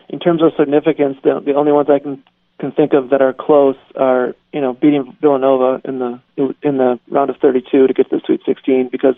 in 0.08 0.18
terms 0.18 0.42
of 0.42 0.54
significance, 0.58 1.18
the, 1.22 1.38
the 1.38 1.54
only 1.54 1.70
ones 1.70 1.88
I 1.88 2.00
can 2.00 2.24
can 2.58 2.72
think 2.72 2.92
of 2.92 3.10
that 3.10 3.22
are 3.22 3.32
close 3.32 3.76
are 3.94 4.34
you 4.52 4.60
know 4.60 4.74
beating 4.74 5.16
Villanova 5.20 5.80
in 5.84 6.00
the 6.00 6.20
in 6.36 6.78
the 6.78 6.98
round 7.08 7.30
of 7.30 7.36
32 7.36 7.86
to 7.86 7.94
get 7.94 8.10
to 8.10 8.16
the 8.16 8.22
Sweet 8.26 8.40
16 8.44 8.88
because 8.90 9.14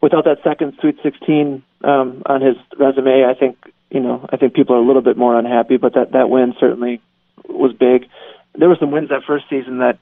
without 0.00 0.24
that 0.26 0.38
second 0.44 0.74
Sweet 0.80 0.96
16 1.02 1.64
um, 1.82 2.22
on 2.26 2.40
his 2.40 2.54
resume, 2.78 3.24
I 3.24 3.34
think 3.34 3.56
you 3.92 4.00
know 4.00 4.26
I 4.30 4.36
think 4.36 4.54
people 4.54 4.74
are 4.76 4.80
a 4.80 4.86
little 4.86 5.02
bit 5.02 5.16
more 5.16 5.38
unhappy. 5.38 5.76
But 5.76 5.94
that 5.94 6.12
that 6.12 6.30
win 6.30 6.54
certainly 6.58 7.00
was 7.48 7.72
big. 7.72 8.08
There 8.54 8.68
were 8.68 8.76
some 8.78 8.90
wins 8.90 9.10
that 9.10 9.22
first 9.26 9.44
season 9.48 9.78
that 9.78 9.98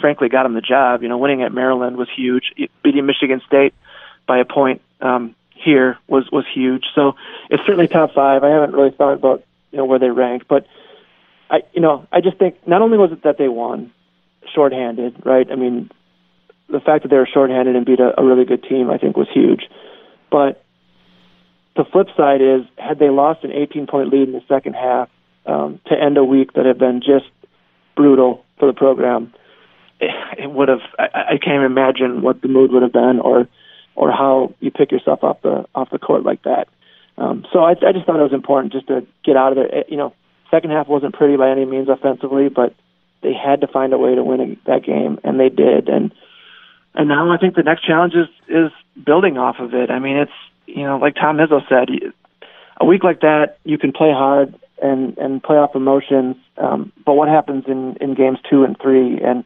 frankly 0.00 0.28
got 0.28 0.46
him 0.46 0.54
the 0.54 0.60
job. 0.60 1.02
You 1.02 1.08
know, 1.08 1.18
winning 1.18 1.42
at 1.42 1.52
Maryland 1.52 1.96
was 1.96 2.08
huge. 2.14 2.52
Beating 2.82 3.06
Michigan 3.06 3.40
State 3.46 3.74
by 4.26 4.38
a 4.38 4.44
point 4.44 4.82
um, 5.00 5.34
here 5.50 5.98
was 6.08 6.30
was 6.30 6.44
huge. 6.52 6.84
So 6.94 7.14
it's 7.50 7.62
certainly 7.64 7.88
top 7.88 8.14
five. 8.14 8.42
I 8.42 8.48
haven't 8.50 8.72
really 8.72 8.90
thought 8.90 9.14
about 9.14 9.44
you 9.70 9.78
know 9.78 9.84
where 9.84 9.98
they 9.98 10.10
rank, 10.10 10.44
but 10.48 10.66
I 11.50 11.62
you 11.72 11.80
know 11.80 12.06
I 12.12 12.20
just 12.20 12.38
think 12.38 12.66
not 12.66 12.82
only 12.82 12.98
was 12.98 13.12
it 13.12 13.22
that 13.22 13.38
they 13.38 13.48
won 13.48 13.92
shorthanded, 14.54 15.22
right? 15.24 15.46
I 15.50 15.56
mean, 15.56 15.90
the 16.68 16.80
fact 16.80 17.02
that 17.02 17.08
they 17.08 17.16
were 17.16 17.28
shorthanded 17.32 17.76
and 17.76 17.84
beat 17.84 18.00
a, 18.00 18.18
a 18.20 18.24
really 18.24 18.44
good 18.44 18.62
team, 18.62 18.90
I 18.90 18.98
think, 18.98 19.16
was 19.16 19.28
huge. 19.32 19.68
But 20.30 20.64
the 21.76 21.84
flip 21.84 22.08
side 22.16 22.40
is, 22.40 22.62
had 22.78 22.98
they 22.98 23.10
lost 23.10 23.44
an 23.44 23.52
18 23.52 23.86
point 23.86 24.10
lead 24.12 24.28
in 24.28 24.32
the 24.32 24.42
second 24.48 24.74
half 24.74 25.08
um, 25.46 25.80
to 25.86 25.94
end 25.94 26.16
a 26.16 26.24
week 26.24 26.52
that 26.54 26.66
had 26.66 26.78
been 26.78 27.00
just 27.00 27.26
brutal 27.94 28.44
for 28.58 28.66
the 28.66 28.72
program, 28.72 29.32
it, 30.00 30.10
it 30.38 30.50
would 30.50 30.68
have. 30.68 30.80
I, 30.98 31.34
I 31.34 31.38
can't 31.42 31.64
imagine 31.64 32.22
what 32.22 32.42
the 32.42 32.48
mood 32.48 32.72
would 32.72 32.82
have 32.82 32.92
been, 32.92 33.20
or 33.20 33.48
or 33.94 34.10
how 34.10 34.54
you 34.60 34.70
pick 34.70 34.92
yourself 34.92 35.22
off 35.22 35.40
the 35.42 35.66
off 35.74 35.90
the 35.90 35.98
court 35.98 36.24
like 36.24 36.42
that. 36.42 36.68
Um, 37.18 37.46
so 37.52 37.60
I, 37.60 37.70
I 37.70 37.92
just 37.92 38.04
thought 38.06 38.20
it 38.20 38.22
was 38.22 38.32
important 38.32 38.72
just 38.72 38.88
to 38.88 39.06
get 39.24 39.36
out 39.36 39.56
of 39.56 39.56
there. 39.56 39.84
You 39.88 39.96
know, 39.96 40.12
second 40.50 40.70
half 40.70 40.88
wasn't 40.88 41.14
pretty 41.14 41.36
by 41.36 41.50
any 41.50 41.64
means 41.64 41.88
offensively, 41.88 42.48
but 42.48 42.74
they 43.22 43.32
had 43.32 43.62
to 43.62 43.66
find 43.66 43.92
a 43.92 43.98
way 43.98 44.14
to 44.14 44.22
win 44.22 44.58
that 44.66 44.84
game, 44.84 45.18
and 45.24 45.40
they 45.40 45.48
did. 45.48 45.88
And 45.88 46.12
and 46.94 47.08
now 47.08 47.32
I 47.32 47.38
think 47.38 47.54
the 47.54 47.62
next 47.62 47.86
challenge 47.86 48.14
is 48.14 48.28
is 48.48 48.70
building 49.02 49.38
off 49.38 49.56
of 49.58 49.74
it. 49.74 49.90
I 49.90 49.98
mean, 49.98 50.16
it's 50.16 50.32
you 50.66 50.84
know, 50.84 50.98
like 50.98 51.14
Tom 51.14 51.38
Izzo 51.38 51.60
said, 51.68 51.88
a 52.78 52.84
week 52.84 53.04
like 53.04 53.20
that, 53.20 53.58
you 53.64 53.78
can 53.78 53.92
play 53.92 54.12
hard 54.12 54.54
and 54.82 55.16
and 55.18 55.42
play 55.42 55.56
off 55.56 55.74
emotions. 55.74 56.36
Um, 56.58 56.92
but 57.04 57.14
what 57.14 57.28
happens 57.28 57.64
in 57.66 57.96
in 58.00 58.14
games 58.14 58.38
two 58.48 58.64
and 58.64 58.76
three? 58.80 59.20
And 59.22 59.44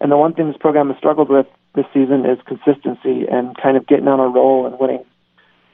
and 0.00 0.12
the 0.12 0.16
one 0.16 0.34
thing 0.34 0.48
this 0.48 0.56
program 0.58 0.88
has 0.88 0.98
struggled 0.98 1.30
with 1.30 1.46
this 1.74 1.86
season 1.92 2.26
is 2.26 2.38
consistency 2.46 3.26
and 3.30 3.56
kind 3.56 3.76
of 3.76 3.86
getting 3.86 4.08
on 4.08 4.20
a 4.20 4.28
roll 4.28 4.66
and 4.66 4.78
winning. 4.78 5.04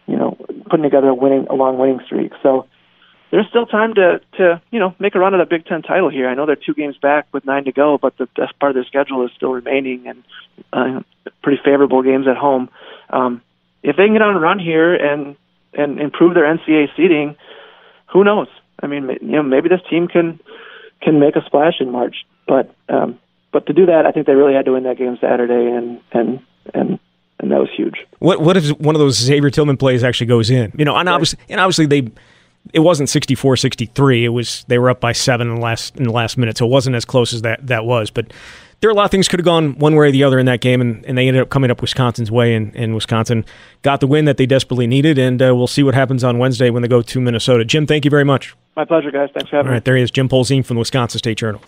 You 0.07 0.17
know, 0.17 0.37
putting 0.69 0.83
together 0.83 1.09
a 1.09 1.15
winning 1.15 1.47
a 1.49 1.55
long 1.55 1.79
winning 1.79 2.01
streak. 2.05 2.33
So 2.43 2.67
there's 3.31 3.49
still 3.49 3.67
time 3.67 3.95
to 3.95 4.21
to 4.37 4.61
you 4.71 4.79
know 4.79 4.95
make 4.99 5.15
a 5.15 5.19
run 5.19 5.35
at 5.35 5.41
a 5.41 5.47
Big 5.47 5.65
Ten 5.67 5.83
title 5.83 6.11
here. 6.11 6.29
I 6.29 6.35
know 6.35 6.47
they're 6.47 6.57
two 6.57 6.75
games 6.75 6.97
back 6.99 7.27
with 7.33 7.45
nine 7.45 7.65
to 7.65 7.73
go, 7.73 7.99
but 7.99 8.17
the 8.19 8.27
best 8.37 8.59
part 8.61 8.71
of 8.71 8.75
their 8.75 8.85
schedule 8.85 9.25
is 9.25 9.33
still 9.35 9.53
remaining 9.53 10.07
and 10.07 10.23
uh, 10.73 11.01
pretty 11.43 11.61
favorable 11.65 12.03
games 12.03 12.27
at 12.29 12.37
home. 12.37 12.69
Um, 13.11 13.43
if 13.83 13.97
they 13.97 14.05
can 14.05 14.15
get 14.15 14.23
on 14.23 14.37
a 14.37 14.41
run 14.41 14.59
here 14.59 14.95
and 14.95 15.37
and 15.75 16.01
improve 16.01 16.35
their 16.35 16.45
NCAA 16.45 16.89
seeding, 16.97 17.37
who 18.13 18.25
knows? 18.25 18.49
I 18.83 18.87
mean, 18.87 19.09
you 19.21 19.33
know, 19.33 19.43
maybe 19.43 19.69
this 19.69 19.81
team 19.89 20.09
can 20.09 20.41
can 21.01 21.19
make 21.19 21.37
a 21.37 21.45
splash 21.45 21.75
in 21.81 21.91
March. 21.91 22.17
But 22.47 22.75
um, 22.89 23.19
but 23.53 23.67
to 23.67 23.73
do 23.73 23.87
that, 23.87 24.07
I 24.07 24.13
think 24.13 24.27
they 24.27 24.35
really 24.35 24.55
had 24.55 24.65
to 24.67 24.73
win 24.73 24.85
that 24.85 24.99
game 24.99 25.17
Saturday, 25.21 25.71
and 25.71 26.01
and 26.13 26.41
and 26.75 26.99
and 27.39 27.51
that 27.51 27.59
was 27.59 27.71
huge. 27.77 28.07
What 28.19 28.41
what 28.41 28.57
if 28.57 28.71
one 28.79 28.95
of 28.95 29.01
those 29.01 29.19
Xavier 29.19 29.51
Tillman 29.51 29.77
plays 29.77 30.05
actually 30.05 30.27
goes 30.27 30.51
in? 30.51 30.73
You 30.77 30.85
know, 30.85 30.97
and 30.97 31.09
obviously, 31.09 31.39
and 31.49 31.61
obviously 31.61 31.87
they 31.87 32.11
it 32.73 32.81
wasn't 32.81 33.09
64-63. 33.09 34.23
It 34.23 34.29
was 34.29 34.65
they 34.69 34.79
were 34.79 34.91
up 34.91 35.01
by 35.01 35.13
seven 35.13 35.49
in 35.49 35.57
the 35.57 35.61
last 35.61 35.97
in 35.97 36.05
the 36.05 36.13
last 36.13 36.39
minute, 36.39 36.59
so 36.59 36.67
it 36.67 36.71
wasn't 36.71 36.97
as 36.97 37.05
close 37.05 37.33
as 37.33 37.43
that 37.43 37.67
that 37.67 37.85
was. 37.85 38.11
But 38.11 38.33
there 38.83 38.91
are 38.91 38.93
a 38.93 38.97
lot 38.97 39.05
of 39.05 39.13
things 39.13 39.29
could 39.29 39.39
have 39.39 39.45
gone 39.45 39.79
one 39.79 39.95
way 39.95 40.09
or 40.09 40.11
the 40.11 40.25
other 40.25 40.41
in 40.41 40.47
that 40.47 40.61
game, 40.61 40.81
and, 40.81 41.07
and 41.07 41.17
they 41.17 41.29
ended 41.29 41.41
up 41.41 41.51
coming 41.51 41.71
up 41.71 41.81
Wisconsin's 41.81 42.33
way, 42.33 42.53
and, 42.53 42.75
and 42.75 42.97
Wisconsin 42.97 43.45
got 43.83 44.01
the 44.01 44.09
win 44.09 44.25
that 44.25 44.39
they 44.39 44.45
desperately 44.45 44.89
needed. 44.89 45.19
And 45.19 45.41
uh, 45.41 45.55
we'll 45.55 45.69
see 45.69 45.85
what 45.85 45.95
happens 45.95 46.25
on 46.25 46.39
Wednesday 46.39 46.69
when 46.69 46.83
they 46.83 46.89
go 46.89 47.01
to 47.01 47.21
Minnesota. 47.21 47.65
Jim, 47.65 47.87
thank 47.87 48.05
you 48.05 48.11
very 48.11 48.25
much. 48.25 48.57
My 48.75 48.85
pleasure, 48.85 49.13
guys. 49.13 49.31
Thanks 49.33 49.51
for 49.51 49.57
having 49.57 49.67
me. 49.67 49.71
All 49.71 49.75
right, 49.75 49.83
me. 49.83 49.85
there 49.85 49.97
he 49.97 50.03
is, 50.03 50.11
Jim 50.11 50.29
Polzin 50.29 50.67
from 50.67 50.75
the 50.75 50.81
Wisconsin 50.81 51.19
State 51.19 51.39
Journal. 51.39 51.63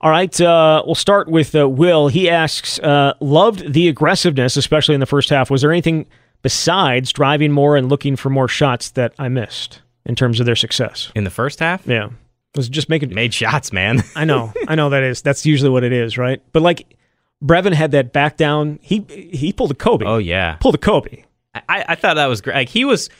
All 0.00 0.10
right, 0.10 0.40
uh, 0.40 0.82
we'll 0.84 0.96
start 0.96 1.28
with 1.28 1.54
uh, 1.54 1.68
Will. 1.68 2.08
He 2.08 2.28
asks, 2.28 2.80
uh, 2.80 3.14
loved 3.20 3.72
the 3.72 3.86
aggressiveness, 3.86 4.56
especially 4.56 4.94
in 4.94 5.00
the 5.00 5.06
first 5.06 5.30
half. 5.30 5.48
Was 5.48 5.62
there 5.62 5.70
anything 5.70 6.06
besides 6.42 7.12
driving 7.12 7.52
more 7.52 7.76
and 7.76 7.88
looking 7.88 8.16
for 8.16 8.30
more 8.30 8.48
shots 8.48 8.90
that 8.90 9.14
I 9.16 9.28
missed 9.28 9.80
in 10.06 10.14
terms 10.14 10.40
of 10.40 10.46
their 10.46 10.56
success? 10.56 11.12
In 11.14 11.24
the 11.24 11.30
first 11.30 11.60
half, 11.60 11.86
Yeah, 11.86 12.08
was 12.54 12.68
just 12.68 12.88
making. 12.88 13.12
made 13.14 13.34
shots, 13.34 13.72
man. 13.72 14.02
I 14.16 14.24
know, 14.24 14.52
I 14.68 14.74
know 14.74 14.88
that 14.90 15.02
is 15.02 15.20
that's 15.22 15.44
usually 15.44 15.70
what 15.70 15.84
it 15.84 15.92
is, 15.92 16.16
right? 16.16 16.40
But 16.52 16.62
like 16.62 16.96
Brevin 17.44 17.74
had 17.74 17.90
that 17.90 18.12
back 18.12 18.36
down. 18.38 18.78
He 18.82 19.04
he 19.08 19.52
pulled 19.52 19.70
a 19.70 19.74
Kobe. 19.74 20.06
oh 20.06 20.18
yeah, 20.18 20.54
pulled 20.60 20.74
a 20.74 20.78
Kobe. 20.78 21.24
I, 21.54 21.84
I 21.88 21.94
thought 21.94 22.14
that 22.14 22.26
was 22.26 22.40
great. 22.40 22.54
Like 22.54 22.68
he 22.70 22.84
was 22.84 23.10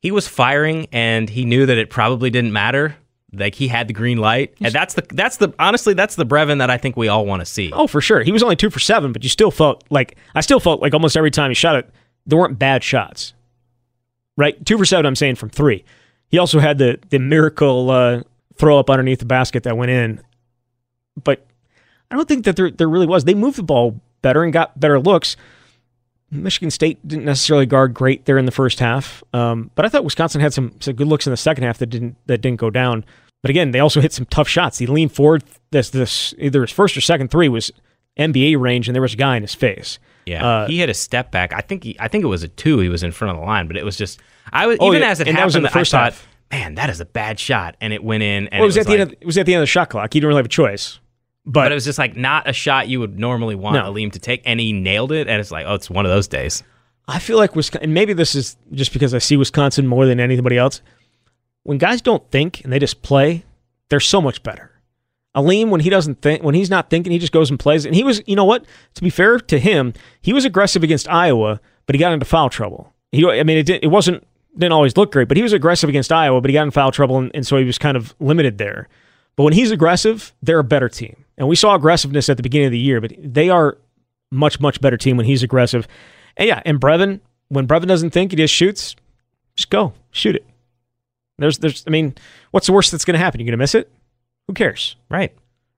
he 0.00 0.10
was 0.10 0.28
firing, 0.28 0.86
and 0.92 1.28
he 1.30 1.44
knew 1.44 1.64
that 1.66 1.78
it 1.78 1.88
probably 1.90 2.28
didn't 2.30 2.52
matter. 2.52 2.96
Like 3.32 3.54
he 3.54 3.68
had 3.68 3.88
the 3.88 3.92
green 3.92 4.18
light, 4.18 4.54
and 4.62 4.72
that's 4.72 4.94
the 4.94 5.04
that's 5.10 5.38
the 5.38 5.52
honestly 5.58 5.92
that's 5.94 6.14
the 6.14 6.24
Brevin 6.24 6.58
that 6.58 6.70
I 6.70 6.78
think 6.78 6.96
we 6.96 7.08
all 7.08 7.26
want 7.26 7.40
to 7.40 7.46
see. 7.46 7.70
Oh, 7.72 7.86
for 7.86 8.00
sure. 8.00 8.22
He 8.22 8.32
was 8.32 8.42
only 8.42 8.56
two 8.56 8.70
for 8.70 8.78
seven, 8.78 9.12
but 9.12 9.22
you 9.24 9.28
still 9.28 9.50
felt 9.50 9.84
like 9.90 10.16
I 10.34 10.40
still 10.42 10.60
felt 10.60 10.80
like 10.80 10.94
almost 10.94 11.16
every 11.16 11.30
time 11.30 11.50
he 11.50 11.54
shot 11.54 11.76
it, 11.76 11.90
there 12.24 12.38
weren't 12.38 12.58
bad 12.58 12.82
shots. 12.84 13.34
Right, 14.38 14.64
two 14.66 14.76
for 14.78 14.84
seven. 14.84 15.06
I'm 15.06 15.16
saying 15.16 15.36
from 15.36 15.48
three. 15.50 15.84
He 16.28 16.38
also 16.38 16.58
had 16.58 16.78
the 16.78 16.98
the 17.10 17.18
miracle 17.18 17.90
uh, 17.90 18.22
throw 18.56 18.78
up 18.78 18.90
underneath 18.90 19.20
the 19.20 19.24
basket 19.26 19.62
that 19.64 19.76
went 19.76 19.90
in, 19.90 20.20
but 21.22 21.46
I 22.10 22.16
don't 22.16 22.28
think 22.28 22.44
that 22.44 22.56
there 22.56 22.70
there 22.70 22.88
really 22.88 23.06
was. 23.06 23.24
They 23.24 23.34
moved 23.34 23.58
the 23.58 23.62
ball 23.62 24.00
better 24.22 24.42
and 24.42 24.52
got 24.52 24.78
better 24.78 24.98
looks. 24.98 25.36
Michigan 26.30 26.70
State 26.70 27.06
didn't 27.06 27.24
necessarily 27.24 27.66
guard 27.66 27.94
great 27.94 28.24
there 28.24 28.36
in 28.36 28.46
the 28.46 28.52
first 28.52 28.80
half, 28.80 29.22
um, 29.32 29.70
but 29.76 29.84
I 29.84 29.88
thought 29.88 30.02
Wisconsin 30.04 30.40
had 30.40 30.52
some, 30.52 30.74
some 30.80 30.94
good 30.94 31.06
looks 31.06 31.24
in 31.26 31.30
the 31.30 31.36
second 31.36 31.62
half 31.62 31.78
that 31.78 31.86
didn't 31.86 32.16
that 32.26 32.38
didn't 32.38 32.58
go 32.58 32.68
down. 32.70 33.04
But 33.42 33.50
again, 33.50 33.70
they 33.70 33.78
also 33.78 34.00
hit 34.00 34.12
some 34.12 34.26
tough 34.26 34.48
shots. 34.48 34.78
He 34.78 34.86
leaned 34.88 35.12
forward. 35.12 35.44
This 35.70 35.90
this 35.90 36.34
either 36.38 36.62
his 36.62 36.72
first 36.72 36.96
or 36.96 37.00
second 37.00 37.30
three 37.30 37.48
was 37.48 37.70
NBA 38.18 38.58
range, 38.58 38.88
and 38.88 38.94
there 38.94 39.02
was 39.02 39.14
a 39.14 39.16
guy 39.16 39.36
in 39.36 39.42
his 39.42 39.54
face. 39.54 40.00
Yeah, 40.26 40.44
Uh, 40.44 40.66
he 40.66 40.80
had 40.80 40.90
a 40.90 40.94
step 40.94 41.30
back. 41.30 41.52
I 41.52 41.60
think 41.60 41.84
he, 41.84 41.96
I 42.00 42.08
think 42.08 42.24
it 42.24 42.28
was 42.28 42.42
a 42.42 42.48
two. 42.48 42.80
He 42.80 42.88
was 42.88 43.04
in 43.04 43.12
front 43.12 43.36
of 43.36 43.40
the 43.40 43.46
line, 43.46 43.68
but 43.68 43.76
it 43.76 43.84
was 43.84 43.96
just 43.96 44.20
I 44.52 44.66
was 44.66 44.78
Oh, 44.80 44.88
even 44.88 45.02
yeah, 45.02 45.10
as 45.10 45.20
it 45.20 45.28
and 45.28 45.36
that 45.36 45.44
was 45.44 45.56
in 45.56 45.62
the 45.62 45.68
first 45.70 45.92
I 45.94 45.98
thought, 45.98 46.12
half. 46.12 46.28
man, 46.50 46.74
that 46.76 46.90
is 46.90 47.00
a 47.00 47.04
bad 47.04 47.38
shot, 47.38 47.76
and 47.80 47.92
it 47.92 48.02
went 48.02 48.22
in. 48.22 48.48
And 48.48 48.60
Well, 48.60 48.64
it 48.64 48.66
was, 48.66 48.76
it 48.76 48.80
at 48.80 48.86
was 48.86 48.94
the 48.94 49.00
end. 49.00 49.12
Of, 49.12 49.18
it 49.20 49.26
was 49.26 49.38
at 49.38 49.46
the 49.46 49.54
end 49.54 49.60
of 49.60 49.62
the 49.62 49.66
shot 49.70 49.90
clock. 49.90 50.12
He 50.12 50.20
didn't 50.20 50.28
really 50.28 50.38
have 50.38 50.46
a 50.46 50.50
choice. 50.50 50.98
But, 51.44 51.64
but 51.64 51.72
it 51.72 51.74
was 51.76 51.84
just 51.84 51.98
like 51.98 52.16
not 52.16 52.48
a 52.48 52.52
shot 52.52 52.88
you 52.88 52.98
would 53.00 53.18
normally 53.18 53.54
want 53.54 53.74
No. 53.76 53.92
Aleem 53.92 54.10
to 54.12 54.18
take, 54.18 54.42
and 54.44 54.58
he 54.58 54.72
nailed 54.72 55.12
it. 55.12 55.28
And 55.28 55.40
it's 55.40 55.50
like, 55.50 55.64
oh, 55.68 55.74
it's 55.74 55.88
one 55.88 56.04
of 56.04 56.10
those 56.10 56.26
days. 56.28 56.62
I 57.08 57.20
feel 57.20 57.36
like 57.36 57.54
Wisconsin, 57.54 57.84
and 57.84 57.94
maybe 57.94 58.12
this 58.14 58.34
is 58.34 58.56
just 58.72 58.92
because 58.92 59.14
I 59.14 59.18
see 59.18 59.36
Wisconsin 59.36 59.86
more 59.86 60.06
than 60.06 60.18
anybody 60.18 60.58
else. 60.58 60.82
When 61.62 61.78
guys 61.78 62.02
don't 62.02 62.28
think 62.32 62.62
and 62.64 62.72
they 62.72 62.78
just 62.80 63.02
play, 63.02 63.44
they're 63.90 64.00
so 64.00 64.20
much 64.20 64.42
better. 64.42 64.72
Aleem, 65.36 65.68
when 65.68 65.80
he 65.82 65.90
doesn't 65.90 66.22
think, 66.22 66.42
when 66.42 66.54
he's 66.54 66.70
not 66.70 66.90
thinking, 66.90 67.12
he 67.12 67.18
just 67.18 67.32
goes 67.32 67.50
and 67.50 67.58
plays. 67.60 67.84
And 67.84 67.94
he 67.94 68.02
was, 68.02 68.22
you 68.26 68.34
know 68.34 68.44
what? 68.44 68.64
To 68.94 69.02
be 69.02 69.10
fair 69.10 69.38
to 69.38 69.58
him, 69.58 69.92
he 70.22 70.32
was 70.32 70.44
aggressive 70.44 70.82
against 70.82 71.08
Iowa, 71.08 71.60
but 71.84 71.94
he 71.94 71.98
got 72.00 72.12
into 72.12 72.24
foul 72.24 72.48
trouble. 72.48 72.92
He, 73.12 73.24
I 73.28 73.42
mean, 73.44 73.58
it, 73.58 73.66
did, 73.66 73.84
it 73.84 73.88
wasn't 73.88 74.26
didn't 74.56 74.72
always 74.72 74.96
look 74.96 75.12
great, 75.12 75.28
but 75.28 75.36
he 75.36 75.42
was 75.42 75.52
aggressive 75.52 75.88
against 75.88 76.12
Iowa, 76.12 76.40
but 76.40 76.48
he 76.48 76.54
got 76.54 76.62
in 76.62 76.70
foul 76.70 76.90
trouble, 76.92 77.18
and, 77.18 77.30
and 77.34 77.46
so 77.46 77.56
he 77.56 77.64
was 77.64 77.78
kind 77.78 77.96
of 77.96 78.14
limited 78.20 78.58
there. 78.58 78.88
But 79.36 79.44
when 79.44 79.52
he's 79.52 79.70
aggressive, 79.70 80.32
they're 80.42 80.58
a 80.58 80.64
better 80.64 80.88
team. 80.88 81.24
And 81.36 81.46
we 81.48 81.56
saw 81.56 81.74
aggressiveness 81.74 82.28
at 82.30 82.36
the 82.38 82.42
beginning 82.42 82.66
of 82.66 82.72
the 82.72 82.78
year, 82.78 83.00
but 83.00 83.12
they 83.18 83.50
are 83.50 83.76
much 84.30 84.58
much 84.60 84.80
better 84.80 84.96
team 84.96 85.16
when 85.16 85.26
he's 85.26 85.42
aggressive. 85.42 85.86
And 86.36 86.48
yeah, 86.48 86.62
and 86.64 86.80
Brevin, 86.80 87.20
when 87.48 87.66
Brevin 87.68 87.86
doesn't 87.86 88.10
think, 88.10 88.32
he 88.32 88.36
just 88.36 88.54
shoots. 88.54 88.96
Just 89.56 89.70
go 89.70 89.92
shoot 90.10 90.36
it. 90.36 90.46
There's 91.38 91.58
there's 91.58 91.84
I 91.86 91.90
mean, 91.90 92.14
what's 92.50 92.66
the 92.66 92.72
worst 92.72 92.92
that's 92.92 93.04
going 93.04 93.12
to 93.14 93.18
happen? 93.18 93.40
You're 93.40 93.44
going 93.46 93.52
to 93.58 93.62
miss 93.62 93.74
it. 93.74 93.90
Who 94.48 94.54
cares? 94.54 94.96
Right. 95.10 95.34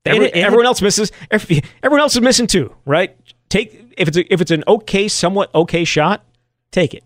Every- 0.07 0.27
it- 0.27 0.37
everyone 0.37 0.67
else 0.67 0.81
misses. 0.81 1.11
every- 1.31 1.63
Everyone 1.83 2.01
else 2.01 2.15
is 2.15 2.23
missing 2.23 2.47
too, 2.47 2.73
right? 2.85 3.17
Take 3.49 3.93
if 3.97 4.07
it's 4.09 4.17
a, 4.17 4.33
if 4.33 4.41
it's 4.41 4.51
an 4.53 4.63
okay, 4.69 5.09
somewhat 5.09 5.53
okay 5.55 5.85
shot, 5.85 6.25
take 6.71 6.95
it. 6.95 7.03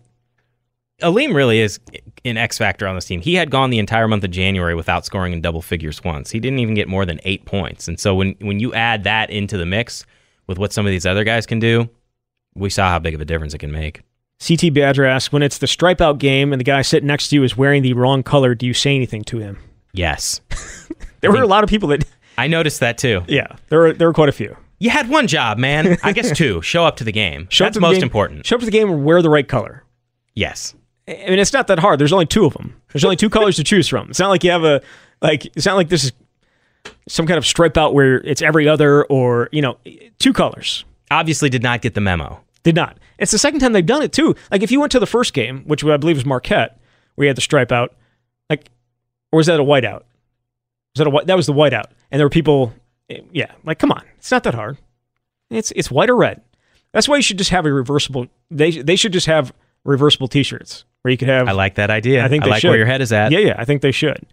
Aleem 1.03 1.33
really 1.35 1.59
is 1.59 1.79
an 2.25 2.37
X 2.37 2.57
factor 2.57 2.87
on 2.87 2.95
this 2.95 3.05
team. 3.05 3.21
He 3.21 3.35
had 3.35 3.51
gone 3.51 3.69
the 3.69 3.79
entire 3.79 4.07
month 4.07 4.23
of 4.23 4.31
January 4.31 4.73
without 4.75 5.05
scoring 5.05 5.33
in 5.33 5.41
double 5.41 5.61
figures 5.61 6.03
once. 6.03 6.31
He 6.31 6.39
didn't 6.39 6.59
even 6.59 6.73
get 6.73 6.87
more 6.87 7.05
than 7.05 7.19
eight 7.23 7.45
points. 7.45 7.87
And 7.87 7.99
so 7.99 8.15
when 8.15 8.35
when 8.39 8.59
you 8.59 8.73
add 8.73 9.03
that 9.03 9.29
into 9.29 9.57
the 9.57 9.65
mix 9.65 10.05
with 10.47 10.57
what 10.57 10.73
some 10.73 10.85
of 10.85 10.91
these 10.91 11.05
other 11.05 11.23
guys 11.23 11.45
can 11.45 11.59
do, 11.59 11.89
we 12.55 12.69
saw 12.69 12.89
how 12.89 12.99
big 12.99 13.13
of 13.13 13.21
a 13.21 13.25
difference 13.25 13.53
it 13.53 13.59
can 13.59 13.71
make. 13.71 14.01
CT 14.45 14.73
Badger 14.73 15.05
asks, 15.05 15.31
when 15.31 15.41
it's 15.43 15.59
the 15.59 15.67
stripe 15.67 16.01
out 16.01 16.17
game 16.17 16.51
and 16.51 16.59
the 16.59 16.65
guy 16.65 16.81
sitting 16.81 17.07
next 17.07 17.29
to 17.29 17.35
you 17.35 17.43
is 17.43 17.55
wearing 17.55 17.81
the 17.81 17.93
wrong 17.93 18.23
color, 18.23 18.53
do 18.55 18.65
you 18.65 18.73
say 18.73 18.93
anything 18.95 19.23
to 19.25 19.39
him? 19.39 19.57
Yes, 19.93 20.41
There 21.21 21.31
were 21.31 21.41
a 21.41 21.47
lot 21.47 21.63
of 21.63 21.69
people 21.69 21.87
that, 21.89 22.03
I 22.37 22.47
noticed 22.47 22.81
that 22.81 22.97
too. 22.97 23.23
yeah, 23.27 23.47
there 23.69 23.79
were 23.79 23.93
there 23.93 24.07
were 24.07 24.13
quite 24.13 24.27
a 24.29 24.33
few. 24.33 24.57
You 24.79 24.89
had 24.89 25.07
one 25.07 25.27
job, 25.27 25.57
man. 25.57 25.97
I 26.03 26.11
guess 26.11 26.31
two. 26.37 26.61
Show 26.61 26.83
up 26.83 26.97
to 26.97 27.05
the 27.05 27.11
game. 27.13 27.47
Show 27.49 27.65
up 27.65 27.71
That's 27.73 27.79
most 27.81 27.93
game- 27.95 28.03
important. 28.03 28.45
Show 28.45 28.55
up 28.55 28.59
to 28.59 28.65
the 28.65 28.71
game 28.71 28.89
and 28.89 29.05
wear 29.05 29.21
the 29.21 29.29
right 29.29 29.47
color. 29.47 29.83
Yes. 30.33 30.75
I 31.07 31.29
mean, 31.29 31.39
it's 31.39 31.53
not 31.53 31.67
that 31.67 31.79
hard. 31.79 31.99
There's 31.99 32.13
only 32.13 32.25
two 32.25 32.45
of 32.45 32.53
them. 32.53 32.75
There's 32.93 33.03
only 33.03 33.15
two 33.17 33.29
colors 33.29 33.57
to 33.57 33.63
choose 33.63 33.87
from. 33.87 34.09
It's 34.09 34.19
not 34.19 34.29
like 34.29 34.43
you 34.43 34.51
have 34.51 34.63
a 34.63 34.81
like. 35.21 35.45
It's 35.55 35.65
not 35.65 35.75
like 35.75 35.89
this 35.89 36.05
is 36.05 36.11
some 37.07 37.27
kind 37.27 37.37
of 37.37 37.45
stripe 37.45 37.75
out 37.77 37.93
where 37.93 38.15
it's 38.21 38.41
every 38.41 38.67
other 38.67 39.03
or 39.05 39.49
you 39.51 39.61
know 39.61 39.77
two 40.19 40.31
colors. 40.33 40.85
Obviously, 41.11 41.49
did 41.49 41.61
not 41.63 41.81
get 41.81 41.93
the 41.93 42.01
memo. 42.01 42.41
Did 42.63 42.75
not. 42.75 42.97
It's 43.19 43.31
the 43.31 43.37
second 43.37 43.59
time 43.59 43.73
they've 43.73 43.85
done 43.85 44.01
it 44.01 44.13
too. 44.13 44.35
Like 44.51 44.63
if 44.63 44.71
you 44.71 44.79
went 44.79 44.91
to 44.93 44.99
the 44.99 45.05
first 45.05 45.33
game, 45.33 45.63
which 45.65 45.83
I 45.83 45.97
believe 45.97 46.15
was 46.17 46.25
Marquette, 46.25 46.79
where 47.15 47.25
you 47.25 47.29
had 47.29 47.37
the 47.37 47.41
stripe 47.41 47.71
out, 47.73 47.93
like, 48.49 48.69
or 49.31 49.37
was 49.37 49.47
that 49.47 49.59
a 49.59 49.63
whiteout? 49.63 50.03
Was 50.95 50.99
that 50.99 51.07
a 51.07 51.09
white? 51.09 51.27
That 51.27 51.35
was 51.37 51.47
the 51.47 51.53
whiteout, 51.53 51.87
and 52.11 52.19
there 52.19 52.25
were 52.25 52.29
people. 52.29 52.73
eh, 53.09 53.19
Yeah, 53.33 53.51
like 53.65 53.79
come 53.79 53.91
on, 53.91 54.03
it's 54.17 54.31
not 54.31 54.43
that 54.43 54.53
hard. 54.53 54.77
It's 55.49 55.71
it's 55.75 55.91
white 55.91 56.09
or 56.09 56.15
red. 56.15 56.41
That's 56.93 57.09
why 57.09 57.17
you 57.17 57.21
should 57.21 57.37
just 57.37 57.49
have 57.49 57.65
a 57.65 57.73
reversible. 57.73 58.27
They 58.49 58.71
they 58.81 58.95
should 58.95 59.11
just 59.13 59.27
have 59.27 59.53
reversible 59.83 60.29
T-shirts 60.29 60.85
where 61.03 61.11
you 61.11 61.17
could 61.17 61.29
have. 61.29 61.47
I 61.47 61.51
like 61.51 61.75
that 61.75 61.89
idea. 61.89 62.25
I 62.25 62.29
think 62.29 62.43
I 62.43 62.47
they 62.47 62.51
like 62.51 62.61
should. 62.61 62.69
where 62.69 62.77
your 62.77 62.87
head 62.87 63.01
is 63.01 63.13
at. 63.13 63.31
Yeah, 63.31 63.39
yeah, 63.39 63.55
I 63.57 63.65
think 63.65 63.81
they 63.81 63.91
should. 63.91 64.25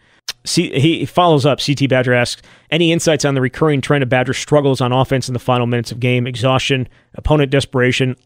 See, 0.45 0.71
he 0.79 1.05
follows 1.05 1.45
up. 1.45 1.61
CT 1.61 1.89
Badger 1.89 2.15
asks, 2.15 2.41
any 2.71 2.93
insights 2.93 3.25
on 3.25 3.35
the 3.35 3.41
recurring 3.41 3.81
trend 3.81 4.03
of 4.03 4.09
Badger 4.09 4.33
struggles 4.33 4.81
on 4.81 4.93
offense 4.93 5.29
in 5.29 5.35
the 5.35 5.39
final 5.41 5.67
minutes 5.67 5.93
of 5.93 6.01
game, 6.01 6.27
exhaustion, 6.27 6.89
opponent 7.15 7.51
desperation, 7.51 8.17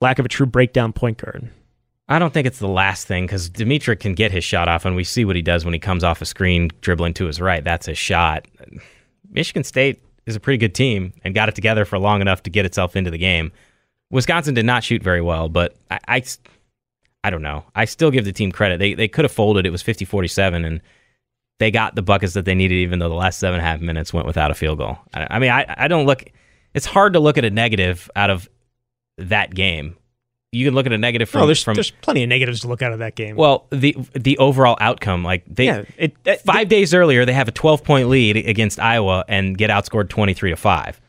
lack 0.00 0.18
of 0.18 0.26
a 0.26 0.28
true 0.28 0.46
breakdown 0.46 0.92
point 0.92 1.18
guard? 1.18 1.50
I 2.08 2.18
don't 2.18 2.32
think 2.32 2.46
it's 2.46 2.58
the 2.58 2.68
last 2.68 3.06
thing 3.06 3.26
because 3.26 3.48
D'Mitrik 3.48 4.00
can 4.00 4.14
get 4.14 4.32
his 4.32 4.44
shot 4.44 4.68
off, 4.68 4.84
and 4.84 4.96
we 4.96 5.04
see 5.04 5.24
what 5.24 5.36
he 5.36 5.42
does 5.42 5.64
when 5.64 5.74
he 5.74 5.80
comes 5.80 6.04
off 6.04 6.22
a 6.22 6.24
screen 6.24 6.70
dribbling 6.80 7.14
to 7.14 7.26
his 7.26 7.40
right. 7.40 7.62
That's 7.62 7.86
his 7.86 7.98
shot. 7.98 8.46
Michigan 9.30 9.64
State 9.64 10.02
is 10.24 10.36
a 10.36 10.40
pretty 10.40 10.58
good 10.58 10.74
team 10.74 11.12
and 11.24 11.34
got 11.34 11.48
it 11.48 11.54
together 11.54 11.84
for 11.84 11.98
long 11.98 12.20
enough 12.20 12.42
to 12.44 12.50
get 12.50 12.64
itself 12.64 12.96
into 12.96 13.10
the 13.10 13.18
game. 13.18 13.52
Wisconsin 14.10 14.54
did 14.54 14.64
not 14.64 14.84
shoot 14.84 15.02
very 15.02 15.20
well, 15.20 15.48
but 15.48 15.76
I, 15.90 15.98
I, 16.08 16.22
I 17.26 17.30
don't 17.30 17.42
know. 17.42 17.64
I 17.74 17.84
still 17.86 18.10
give 18.10 18.24
the 18.24 18.32
team 18.32 18.52
credit. 18.52 18.78
They, 18.78 18.94
they 18.94 19.08
could 19.08 19.24
have 19.24 19.32
folded. 19.32 19.66
It 19.66 19.70
was 19.70 19.82
50 19.82 20.04
47, 20.04 20.64
and 20.64 20.80
they 21.58 21.70
got 21.70 21.94
the 21.94 22.02
buckets 22.02 22.34
that 22.34 22.44
they 22.44 22.54
needed, 22.54 22.76
even 22.76 22.98
though 23.00 23.08
the 23.08 23.14
last 23.14 23.38
seven 23.38 23.58
and 23.58 23.66
a 23.66 23.70
half 23.70 23.80
minutes 23.80 24.12
went 24.12 24.26
without 24.26 24.50
a 24.50 24.54
field 24.54 24.78
goal. 24.78 24.98
I, 25.12 25.26
I 25.30 25.38
mean, 25.38 25.50
I, 25.50 25.64
I 25.76 25.88
don't 25.88 26.06
look. 26.06 26.24
It's 26.74 26.86
hard 26.86 27.14
to 27.14 27.20
look 27.20 27.36
at 27.38 27.44
a 27.44 27.50
negative 27.50 28.10
out 28.14 28.30
of 28.30 28.48
that 29.18 29.54
game. 29.54 29.96
You 30.52 30.64
can 30.64 30.74
look 30.74 30.86
at 30.86 30.92
a 30.92 30.98
negative 30.98 31.28
from 31.28 31.42
Oh, 31.42 31.46
there's 31.46 31.62
from 31.62 31.74
there's 31.74 31.90
plenty 31.90 32.22
of 32.22 32.28
negatives 32.28 32.60
to 32.60 32.68
look 32.68 32.80
out 32.80 32.92
of 32.92 33.00
that 33.00 33.14
game. 33.16 33.36
well 33.36 33.66
the 33.70 33.96
the 34.14 34.38
overall 34.38 34.76
outcome. 34.80 35.24
Like 35.24 35.42
they 35.46 35.66
yeah, 35.66 35.84
it, 35.98 36.14
it- 36.24 36.40
five 36.42 36.68
days 36.68 36.94
earlier 36.94 37.24
they 37.26 37.32
have 37.34 37.48
a 37.48 37.52
12 37.52 37.82
point 37.84 38.08
lead 38.08 38.36
against 38.36 38.78
Iowa 38.78 39.24
and 39.28 39.58
get 39.58 39.68
outscored 39.70 40.08
23 40.08 40.50
to 40.50 40.56
five. 40.56 41.00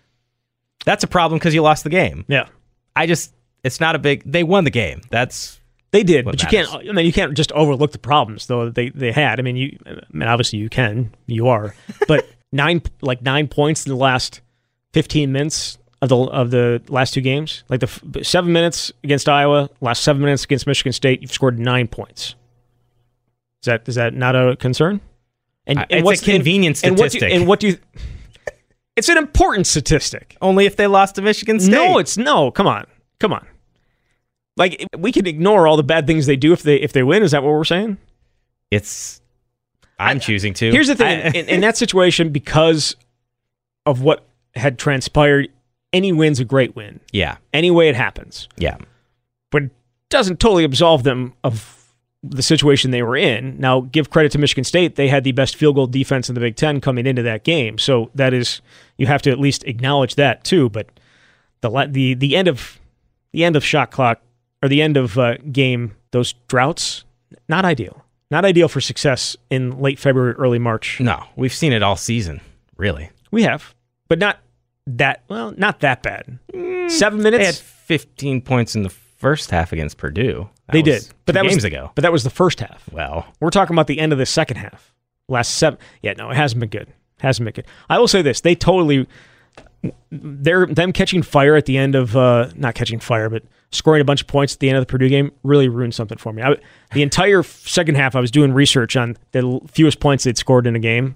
That's 0.86 1.04
a 1.04 1.08
problem 1.08 1.38
because 1.40 1.54
you 1.54 1.62
lost 1.62 1.84
the 1.84 1.90
game. 1.90 2.26
yeah, 2.28 2.48
I 2.96 3.06
just 3.06 3.34
it's 3.64 3.80
not 3.80 3.96
a 3.96 4.00
big. 4.00 4.24
They 4.30 4.44
won 4.44 4.64
the 4.64 4.70
game. 4.72 5.02
That's 5.12 5.60
they 5.92 6.04
did, 6.04 6.26
but 6.26 6.42
you 6.42 6.46
matters. 6.58 6.70
can't. 6.72 6.90
I 6.90 6.92
mean, 6.94 7.06
you 7.06 7.14
can't 7.14 7.36
just 7.36 7.52
overlook 7.54 7.92
the 7.92 7.98
problems 8.00 8.48
though 8.48 8.70
they 8.70 8.90
they 8.90 9.12
had. 9.12 9.40
I 9.40 9.44
mean, 9.44 9.56
you. 9.56 9.78
I 9.86 9.92
mean, 10.12 10.28
obviously 10.28 10.60
you 10.60 10.70
can. 10.70 11.14
You 11.28 11.48
are, 11.48 11.74
but 12.08 12.28
nine 12.52 12.82
like 13.02 13.22
nine 13.22 13.48
points 13.48 13.86
in 13.86 13.92
the 13.92 13.98
last 13.98 14.42
fifteen 14.94 15.32
minutes 15.32 15.78
of 16.02 16.10
the 16.10 16.18
of 16.18 16.52
the 16.52 16.82
last 16.90 17.14
two 17.14 17.22
games. 17.22 17.64
Like 17.70 17.80
the 17.80 17.88
f- 17.88 18.26
seven 18.26 18.52
minutes 18.52 18.92
against 19.04 19.30
Iowa, 19.30 19.70
last 19.82 20.04
seven 20.04 20.22
minutes 20.22 20.44
against 20.44 20.68
Michigan 20.68 20.92
State, 20.94 21.22
you've 21.22 21.32
scored 21.32 21.58
nine 21.58 21.88
points. 21.88 22.36
Is 23.62 23.66
that 23.66 23.88
is 23.88 23.96
that 23.96 24.14
not 24.14 24.36
a 24.36 24.56
concern? 24.58 25.02
And, 25.66 25.80
I- 25.80 25.86
it's 25.90 26.22
a 26.22 26.26
convenient 26.34 26.84
and 26.84 26.98
what 26.98 27.12
do 27.12 27.18
you- 27.18 27.20
statistic. 27.20 27.34
and 27.40 27.48
what 27.48 27.60
do 27.60 27.68
you? 27.68 27.78
It's 28.96 29.10
an 29.10 29.18
important 29.18 29.68
statistic. 29.68 30.36
only 30.42 30.66
if 30.66 30.76
they 30.76 30.88
lost 30.88 31.16
to 31.16 31.22
Michigan 31.22 31.60
State. 31.60 31.72
No, 31.72 31.98
it's 32.00 32.18
no. 32.18 32.50
Come 32.52 32.66
on, 32.68 32.86
come 33.20 33.32
on. 33.32 33.46
Like 34.58 34.86
we 34.98 35.12
can 35.12 35.26
ignore 35.28 35.68
all 35.68 35.78
the 35.78 35.84
bad 35.84 36.08
things 36.08 36.26
they 36.26 36.36
do 36.36 36.52
if 36.52 36.64
they 36.64 36.76
if 36.78 36.92
they 36.92 37.04
win. 37.04 37.24
Is 37.24 37.32
that 37.32 37.44
what 37.44 37.52
we're 37.54 37.64
saying? 37.64 37.98
it's. 38.72 39.22
I'm 40.00 40.20
choosing 40.20 40.54
to. 40.56 40.72
Here's 40.72 40.88
the 40.88 40.96
thing: 40.96 41.08
I- 41.08 41.30
in, 41.30 41.48
in 41.50 41.62
that 41.62 41.78
situation, 41.78 42.30
because 42.30 42.96
of 43.86 44.02
what 44.02 44.26
had 44.56 44.78
transpired, 44.78 45.50
any 45.94 46.12
win's 46.12 46.40
a 46.40 46.46
great 46.46 46.76
win. 46.76 47.00
yeah, 47.12 47.38
Any 47.54 47.72
way 47.72 47.88
it 47.90 47.96
happens, 47.96 48.48
yeah. 48.58 48.78
but 49.52 49.64
it 49.64 49.72
doesn't 50.10 50.40
totally 50.40 50.64
absolve 50.66 51.04
them 51.04 51.34
of 51.44 51.74
the 52.24 52.42
situation 52.44 52.92
they 52.92 53.02
were 53.04 53.16
in. 53.18 53.58
Now, 53.60 53.82
give 53.82 54.10
credit 54.10 54.32
to 54.34 54.38
Michigan 54.38 54.64
State; 54.66 54.98
they 54.98 55.08
had 55.08 55.24
the 55.24 55.32
best 55.32 55.56
field 55.56 55.76
goal 55.76 55.88
defense 55.88 56.30
in 56.30 56.36
the 56.36 56.42
Big 56.42 56.56
Ten 56.58 56.80
coming 56.82 57.08
into 57.08 57.24
that 57.24 57.44
game. 57.44 57.78
So 57.80 58.12
that 58.14 58.34
is 58.34 58.62
you 58.98 59.08
have 59.08 59.22
to 59.24 59.32
at 59.32 59.40
least 59.40 59.64
acknowledge 59.64 60.16
that 60.16 60.44
too. 60.44 60.70
But 60.70 60.88
the 61.62 61.88
the 61.90 62.14
the 62.14 62.36
end 62.36 62.48
of 62.48 62.80
the 63.32 63.44
end 63.46 63.56
of 63.56 63.64
shot 63.66 63.90
clock 63.92 64.20
or 64.62 64.70
the 64.70 64.82
end 64.82 64.98
of 64.98 65.18
uh, 65.18 65.38
game 65.52 65.96
those 66.12 66.34
droughts 66.48 67.04
not 67.50 67.66
ideal. 67.66 68.04
Not 68.30 68.44
ideal 68.44 68.68
for 68.68 68.82
success 68.82 69.38
in 69.50 69.80
late 69.80 70.00
February, 70.00 70.34
early 70.34 70.60
March. 70.60 71.00
No, 71.00 71.24
we've 71.36 71.54
seen 71.54 71.72
it 71.72 71.82
all 71.82 71.96
season. 71.96 72.42
Really, 72.76 73.10
We 73.32 73.44
have, 73.44 73.74
but 74.08 74.20
not 74.20 74.40
that 74.86 75.24
well, 75.30 75.54
not 75.58 75.80
that 75.80 76.04
bad. 76.04 76.38
Seven 76.90 77.22
minutes. 77.22 77.40
they 77.42 77.46
had 77.46 77.56
15 77.56 78.42
points 78.42 78.76
in 78.76 78.84
the 78.84 78.90
first 78.90 79.50
half 79.50 79.72
against 79.72 79.98
Purdue. 79.98 80.50
That 80.68 80.74
They 80.74 80.82
did, 80.82 81.08
but 81.26 81.34
that 81.36 81.44
games 81.44 81.56
was 81.56 81.64
ago. 81.64 81.92
But 81.96 82.02
that 82.02 82.12
was 82.12 82.24
the 82.24 82.30
first 82.30 82.60
half. 82.60 82.84
Well, 82.92 83.26
We're 83.40 83.50
talking 83.50 83.74
about 83.74 83.88
the 83.88 84.00
end 84.00 84.12
of 84.12 84.20
the 84.20 84.26
second 84.26 84.58
half. 84.58 84.94
Last 85.30 85.56
seven. 85.56 85.80
Yeah, 86.02 86.14
no, 86.14 86.30
it 86.30 86.36
hasn't 86.36 86.60
been 86.60 86.70
good. 86.70 86.94
Hasn't 87.20 87.46
been 87.46 87.54
good. 87.54 87.68
I 87.90 87.98
will 88.00 88.08
say 88.08 88.22
this: 88.22 88.42
they 88.42 88.56
totally, 88.56 89.08
they're 90.12 90.66
them 90.68 90.92
catching 90.94 91.22
fire 91.24 91.56
at 91.56 91.66
the 91.66 91.78
end 91.78 91.96
of 91.96 92.16
uh, 92.16 92.50
not 92.56 92.76
catching 92.76 93.00
fire, 93.00 93.30
but 93.30 93.44
scoring 93.72 94.02
a 94.02 94.06
bunch 94.06 94.22
of 94.22 94.28
points 94.28 94.54
at 94.54 94.60
the 94.60 94.70
end 94.70 94.78
of 94.78 94.82
the 94.82 94.90
Purdue 94.90 95.10
game 95.10 95.32
really 95.44 95.68
ruined 95.68 95.94
something 95.94 96.18
for 96.18 96.34
me. 96.34 96.42
I, 96.42 96.56
the 96.94 97.04
entire 97.04 97.44
second 97.44 97.96
half, 97.96 98.16
I 98.16 98.20
was 98.20 98.32
doing 98.32 98.54
research 98.54 98.96
on 98.96 99.18
the 99.32 99.60
fewest 99.68 100.00
points 100.00 100.24
they'd 100.24 100.38
scored 100.38 100.68
in 100.68 100.76
a 100.76 100.80
game, 100.80 101.16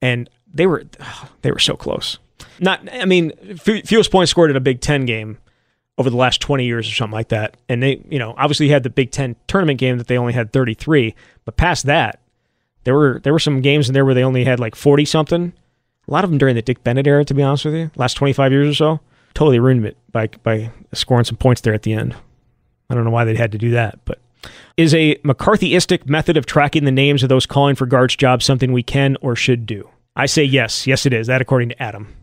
and 0.00 0.28
they 0.52 0.66
were 0.66 0.84
they 1.42 1.50
were 1.50 1.58
so 1.58 1.76
close. 1.76 2.18
Not, 2.58 2.80
I 2.92 3.04
mean, 3.04 3.32
fe- 3.56 3.82
fewest 3.82 4.10
points 4.10 4.30
scored 4.30 4.50
in 4.50 4.56
a 4.56 4.60
Big 4.60 4.80
Ten 4.80 5.04
game 5.04 5.38
over 5.98 6.10
the 6.10 6.16
last 6.16 6.40
20 6.40 6.64
years 6.64 6.88
or 6.88 6.92
something 6.92 7.14
like 7.14 7.28
that. 7.28 7.56
And 7.68 7.82
they, 7.82 8.02
you 8.08 8.18
know, 8.18 8.34
obviously 8.36 8.68
had 8.68 8.82
the 8.82 8.90
Big 8.90 9.10
Ten 9.10 9.36
tournament 9.46 9.78
game 9.78 9.98
that 9.98 10.06
they 10.06 10.18
only 10.18 10.32
had 10.32 10.52
33, 10.52 11.14
but 11.44 11.56
past 11.56 11.86
that, 11.86 12.20
there 12.84 12.94
were 12.94 13.20
there 13.22 13.32
were 13.32 13.38
some 13.38 13.60
games 13.60 13.88
in 13.88 13.94
there 13.94 14.04
where 14.04 14.14
they 14.14 14.24
only 14.24 14.44
had 14.44 14.58
like 14.58 14.74
40 14.74 15.04
something. 15.04 15.52
A 16.08 16.10
lot 16.10 16.24
of 16.24 16.30
them 16.30 16.38
during 16.38 16.56
the 16.56 16.62
Dick 16.62 16.82
Bennett 16.82 17.06
era, 17.06 17.24
to 17.24 17.34
be 17.34 17.42
honest 17.42 17.64
with 17.64 17.74
you, 17.74 17.90
last 17.94 18.14
25 18.14 18.50
years 18.50 18.68
or 18.68 18.74
so. 18.74 19.00
Totally 19.34 19.58
ruined 19.58 19.86
it 19.86 19.96
by 20.10 20.28
by 20.42 20.70
scoring 20.92 21.24
some 21.24 21.36
points 21.36 21.60
there 21.60 21.74
at 21.74 21.82
the 21.82 21.92
end. 21.92 22.14
I 22.90 22.94
don't 22.94 23.04
know 23.04 23.10
why 23.10 23.24
they 23.24 23.34
had 23.34 23.52
to 23.52 23.58
do 23.58 23.70
that, 23.70 23.98
but 24.04 24.18
is 24.76 24.94
a 24.94 25.16
McCarthyistic 25.16 26.06
method 26.06 26.36
of 26.36 26.46
tracking 26.46 26.84
the 26.84 26.90
names 26.90 27.22
of 27.22 27.28
those 27.28 27.46
calling 27.46 27.74
for 27.74 27.86
Gard's 27.86 28.16
jobs 28.16 28.44
something 28.44 28.72
we 28.72 28.82
can 28.82 29.16
or 29.20 29.36
should 29.36 29.66
do? 29.66 29.88
I 30.14 30.26
say 30.26 30.44
yes. 30.44 30.86
Yes, 30.86 31.06
it 31.06 31.12
is. 31.12 31.26
That 31.26 31.40
according 31.40 31.70
to 31.70 31.82
Adam. 31.82 32.14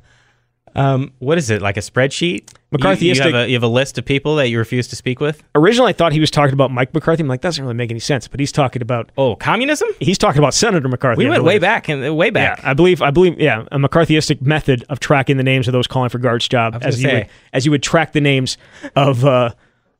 Um, 0.79 1.11
what 1.19 1.37
is 1.37 1.49
it 1.49 1.61
like 1.61 1.77
a 1.77 1.81
spreadsheet? 1.81 2.21
You- 2.21 2.37
You, 2.71 2.77
McCarthyistic- 2.77 3.25
have 3.25 3.33
a, 3.35 3.47
you 3.47 3.55
have 3.55 3.63
a 3.63 3.67
list 3.67 3.97
of 3.97 4.05
people 4.05 4.35
that 4.37 4.47
you 4.49 4.59
refuse 4.59 4.87
to 4.89 4.95
speak 4.95 5.19
with. 5.19 5.43
Originally, 5.55 5.89
I 5.89 5.93
thought 5.93 6.13
he 6.13 6.19
was 6.19 6.29
talking 6.31 6.53
about 6.53 6.71
Mike 6.71 6.93
McCarthy. 6.93 7.23
I'm 7.23 7.27
like, 7.27 7.41
that 7.41 7.47
doesn't 7.49 7.63
really 7.63 7.73
make 7.75 7.89
any 7.89 7.99
sense. 7.99 8.27
But 8.27 8.39
he's 8.39 8.51
talking 8.51 8.81
about 8.81 9.11
Oh, 9.17 9.35
communism? 9.35 9.87
he's 9.99 10.17
talking 10.19 10.39
about 10.39 10.53
Senator 10.53 10.87
McCarthy. 10.87 11.23
We 11.23 11.29
went 11.29 11.43
way 11.43 11.57
back 11.59 11.89
and 11.89 12.15
way 12.15 12.27
Yeah, 12.27 12.31
back. 12.31 12.61
I 12.63 12.73
believe. 12.73 13.01
I 13.01 13.09
believe. 13.11 13.39
Yeah, 13.39 13.65
a 13.71 13.77
McCarthyistic 13.79 14.41
method 14.41 14.85
of 14.89 14.99
tracking 14.99 15.37
the 15.37 15.43
names 15.43 15.67
of 15.67 15.71
those 15.73 15.87
calling 15.87 16.09
for 16.09 16.19
Gard's 16.19 16.47
job, 16.47 16.77
as 16.81 17.01
you 17.01 17.09
would, 17.11 17.27
as 17.53 17.65
you 17.65 17.71
would 17.71 17.83
track 17.83 18.13
the 18.13 18.21
names 18.21 18.57
of 18.95 19.25
uh, 19.25 19.51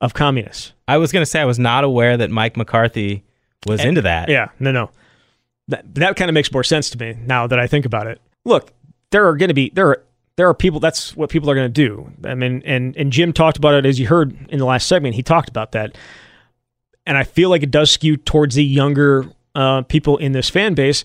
of 0.02 0.14
communists. 0.14 0.74
I 0.88 0.98
was 0.98 1.12
going 1.12 1.22
to 1.24 1.26
say 1.30 1.42
I 1.42 1.46
was 1.46 1.60
not 1.60 1.84
aware 1.84 2.16
that 2.18 2.30
Mike 2.32 2.56
McCarthy 2.56 3.24
was 3.66 3.84
into 3.84 4.02
that. 4.04 4.30
Yeah, 4.30 4.50
no, 4.60 4.72
no. 4.72 4.92
That 5.68 5.94
that 5.96 6.16
kind 6.16 6.30
of 6.30 6.34
makes 6.34 6.52
more 6.54 6.64
sense 6.64 6.90
to 6.92 6.98
me 7.00 7.18
now 7.26 7.48
that 7.48 7.60
I 7.60 7.68
think 7.68 7.86
about 7.86 8.08
it. 8.08 8.22
Look, 8.46 8.72
there 9.12 9.28
are 9.28 9.36
going 9.36 9.50
to 9.50 9.54
be 9.56 9.72
there 9.74 9.88
are 9.88 10.04
there 10.40 10.48
are 10.48 10.54
people. 10.54 10.80
That's 10.80 11.18
what 11.18 11.30
people 11.30 11.50
are 11.52 11.54
going 11.54 11.68
to 11.68 11.70
do. 11.70 12.10
I 12.24 12.34
mean, 12.34 12.64
and 12.66 12.96
and 12.96 13.12
Jim 13.12 13.34
talked 13.34 13.58
about 13.58 13.74
it 13.74 13.86
as 13.86 14.00
you 14.00 14.08
heard 14.08 14.38
in 14.48 14.58
the 14.58 14.64
last 14.64 14.88
segment. 14.88 15.16
He 15.16 15.22
talked 15.22 15.50
about 15.50 15.74
that, 15.74 15.98
and 17.06 17.18
I 17.18 17.26
feel 17.26 17.50
like 17.50 17.62
it 17.62 17.72
does 17.72 17.92
skew 17.92 18.16
towards 18.16 18.56
the 18.56 18.64
younger 18.64 19.26
uh, 19.54 19.82
people 19.82 20.16
in 20.16 20.32
this 20.32 20.50
fan 20.50 20.76
base, 20.76 21.04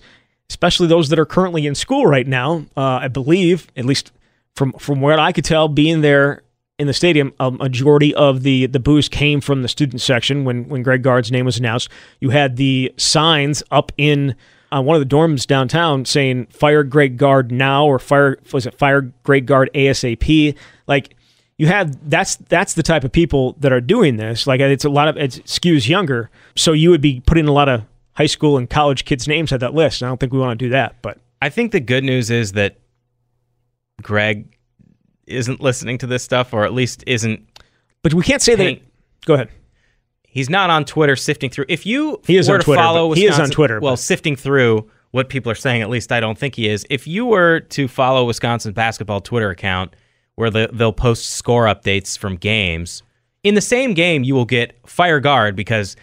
especially 0.49 0.87
those 0.87 1.09
that 1.09 1.19
are 1.19 1.25
currently 1.25 1.67
in 1.67 1.75
school 1.75 2.05
right 2.05 2.25
now. 2.25 2.65
Uh, 2.77 2.99
I 3.01 3.09
believe, 3.09 3.67
at 3.75 3.83
least 3.83 4.13
from 4.55 4.71
from 4.79 5.01
what 5.01 5.19
I 5.19 5.33
could 5.33 5.43
tell, 5.43 5.67
being 5.67 5.99
there 5.99 6.43
in 6.79 6.87
the 6.87 6.93
stadium, 6.93 7.33
a 7.37 7.51
majority 7.51 8.15
of 8.15 8.43
the 8.43 8.67
the 8.67 8.79
booze 8.79 9.09
came 9.09 9.41
from 9.41 9.63
the 9.63 9.67
student 9.67 9.99
section 9.99 10.45
when 10.45 10.69
when 10.69 10.81
Greg 10.81 11.03
Gard's 11.03 11.29
name 11.29 11.43
was 11.43 11.57
announced. 11.57 11.89
You 12.21 12.29
had 12.29 12.55
the 12.55 12.93
signs 12.95 13.63
up 13.69 13.91
in 13.97 14.37
uh, 14.75 14.81
one 14.81 14.99
of 14.99 15.07
the 15.07 15.15
dorms 15.15 15.47
downtown 15.47 16.05
saying 16.05 16.47
"Fire 16.47 16.83
Greg 16.83 17.17
Gard 17.17 17.51
now" 17.51 17.85
or 17.85 17.99
"Fire 17.99 18.37
was 18.51 18.65
it 18.65 18.77
Fire 18.77 19.01
Greg 19.23 19.45
Gard 19.45 19.69
ASAP." 19.73 20.55
Like 20.87 21.15
you 21.57 21.67
have 21.67 22.09
that's 22.09 22.35
that's 22.35 22.73
the 22.73 22.83
type 22.83 23.03
of 23.03 23.11
people 23.11 23.55
that 23.59 23.71
are 23.71 23.81
doing 23.81 24.17
this. 24.17 24.45
Like 24.45 24.59
it's 24.59 24.85
a 24.85 24.89
lot 24.89 25.07
of 25.07 25.17
it 25.17 25.31
skews 25.45 25.87
younger, 25.87 26.29
so 26.55 26.73
you 26.73 26.89
would 26.89 27.01
be 27.01 27.21
putting 27.21 27.47
a 27.47 27.53
lot 27.53 27.69
of 27.69 27.83
high 28.13 28.25
school 28.25 28.57
and 28.57 28.69
college 28.69 29.05
kids' 29.05 29.27
names 29.27 29.53
at 29.53 29.61
that 29.61 29.73
list. 29.73 30.01
And 30.01 30.07
I 30.07 30.09
don't 30.09 30.19
think 30.19 30.33
we 30.33 30.39
want 30.39 30.59
to 30.59 30.65
do 30.65 30.69
that, 30.71 31.01
but 31.01 31.19
I 31.41 31.49
think 31.49 31.71
the 31.71 31.79
good 31.79 32.03
news 32.03 32.29
is 32.29 32.53
that 32.53 32.77
Greg 34.01 34.57
isn't 35.27 35.61
listening 35.61 35.97
to 35.99 36.07
this 36.07 36.23
stuff, 36.23 36.53
or 36.53 36.65
at 36.65 36.73
least 36.73 37.03
isn't. 37.07 37.41
but 38.03 38.13
we 38.13 38.23
can't 38.23 38.41
say 38.41 38.55
that. 38.55 38.81
Go 39.25 39.35
ahead. 39.35 39.49
He's 40.35 40.49
not 40.49 40.69
on 40.69 40.83
Twitter 40.83 41.15
sifting 41.15 41.49
through. 41.49 41.63
If 41.69 41.85
you 41.85 42.19
He 42.27 42.35
is 42.35 42.49
were 42.49 42.55
on 42.55 42.59
to 42.59 42.65
Twitter, 42.65 42.81
follow 42.81 43.13
he 43.13 43.25
is 43.25 43.39
on 43.39 43.49
Twitter, 43.49 43.79
well, 43.79 43.93
but- 43.93 43.99
sifting 43.99 44.35
through 44.35 44.91
what 45.11 45.29
people 45.29 45.49
are 45.49 45.55
saying, 45.55 45.81
at 45.81 45.89
least 45.89 46.11
I 46.11 46.19
don't 46.19 46.37
think 46.37 46.55
he 46.55 46.67
is. 46.67 46.85
If 46.89 47.07
you 47.07 47.25
were 47.25 47.61
to 47.61 47.87
follow 47.87 48.25
Wisconsin 48.25 48.73
basketball 48.73 49.21
Twitter 49.21 49.49
account, 49.49 49.95
where 50.35 50.49
the, 50.49 50.69
they'll 50.73 50.91
post 50.91 51.27
score 51.27 51.67
updates 51.67 52.17
from 52.17 52.35
games, 52.35 53.01
in 53.43 53.55
the 53.55 53.61
same 53.61 53.93
game 53.93 54.25
you 54.25 54.35
will 54.35 54.43
get 54.43 54.77
fire 54.85 55.21
Gard 55.21 55.55
because 55.55 55.95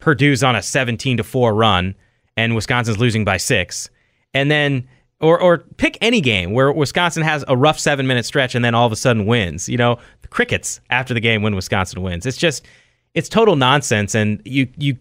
Purdue's 0.00 0.44
on 0.44 0.54
a 0.54 0.62
17 0.62 1.16
to 1.16 1.24
4 1.24 1.54
run 1.54 1.94
and 2.36 2.54
Wisconsin's 2.54 2.98
losing 2.98 3.24
by 3.24 3.38
6. 3.38 3.88
And 4.34 4.50
then 4.50 4.86
or 5.20 5.40
or 5.40 5.58
pick 5.78 5.96
any 6.02 6.20
game 6.20 6.52
where 6.52 6.70
Wisconsin 6.70 7.22
has 7.22 7.42
a 7.48 7.56
rough 7.56 7.78
7-minute 7.78 8.26
stretch 8.26 8.54
and 8.54 8.62
then 8.62 8.74
all 8.74 8.84
of 8.84 8.92
a 8.92 8.96
sudden 8.96 9.24
wins. 9.24 9.66
You 9.66 9.78
know, 9.78 9.98
the 10.20 10.28
crickets 10.28 10.82
after 10.90 11.14
the 11.14 11.20
game 11.20 11.42
when 11.42 11.56
Wisconsin 11.56 12.02
wins. 12.02 12.26
It's 12.26 12.36
just 12.36 12.66
it's 13.14 13.28
total 13.28 13.56
nonsense 13.56 14.14
and 14.14 14.40
you 14.44 14.68
you 14.76 14.96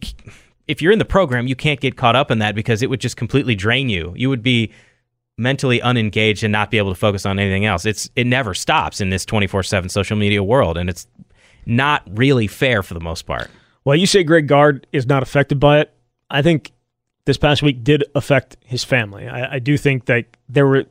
if 0.67 0.81
you're 0.81 0.91
in 0.91 0.99
the 0.99 1.05
program, 1.05 1.47
you 1.47 1.55
can't 1.55 1.79
get 1.79 1.95
caught 1.95 2.15
up 2.15 2.29
in 2.29 2.39
that 2.39 2.55
because 2.55 2.81
it 2.81 2.89
would 2.89 2.99
just 2.99 3.15
completely 3.15 3.55
drain 3.55 3.89
you. 3.89 4.13
You 4.15 4.29
would 4.29 4.43
be 4.43 4.71
mentally 5.37 5.81
unengaged 5.81 6.43
and 6.43 6.51
not 6.51 6.71
be 6.71 6.77
able 6.77 6.91
to 6.91 6.99
focus 6.99 7.25
on 7.25 7.39
anything 7.39 7.65
else. 7.65 7.85
It's 7.85 8.09
it 8.15 8.27
never 8.27 8.53
stops 8.53 8.99
in 8.99 9.09
this 9.09 9.25
24/7 9.25 9.89
social 9.89 10.17
media 10.17 10.43
world 10.43 10.77
and 10.77 10.89
it's 10.89 11.07
not 11.65 12.03
really 12.17 12.47
fair 12.47 12.81
for 12.81 12.93
the 12.93 12.99
most 12.99 13.23
part. 13.23 13.49
Well, 13.85 13.95
you 13.95 14.05
say 14.05 14.23
Greg 14.23 14.47
Gard 14.47 14.87
is 14.91 15.05
not 15.05 15.23
affected 15.23 15.59
by 15.59 15.79
it. 15.79 15.93
I 16.29 16.41
think 16.41 16.71
this 17.25 17.37
past 17.37 17.61
week 17.61 17.83
did 17.83 18.03
affect 18.15 18.57
his 18.65 18.83
family. 18.83 19.27
I, 19.27 19.55
I 19.55 19.59
do 19.59 19.77
think 19.77 20.05
that 20.05 20.25
there 20.49 20.65
were 20.65 20.85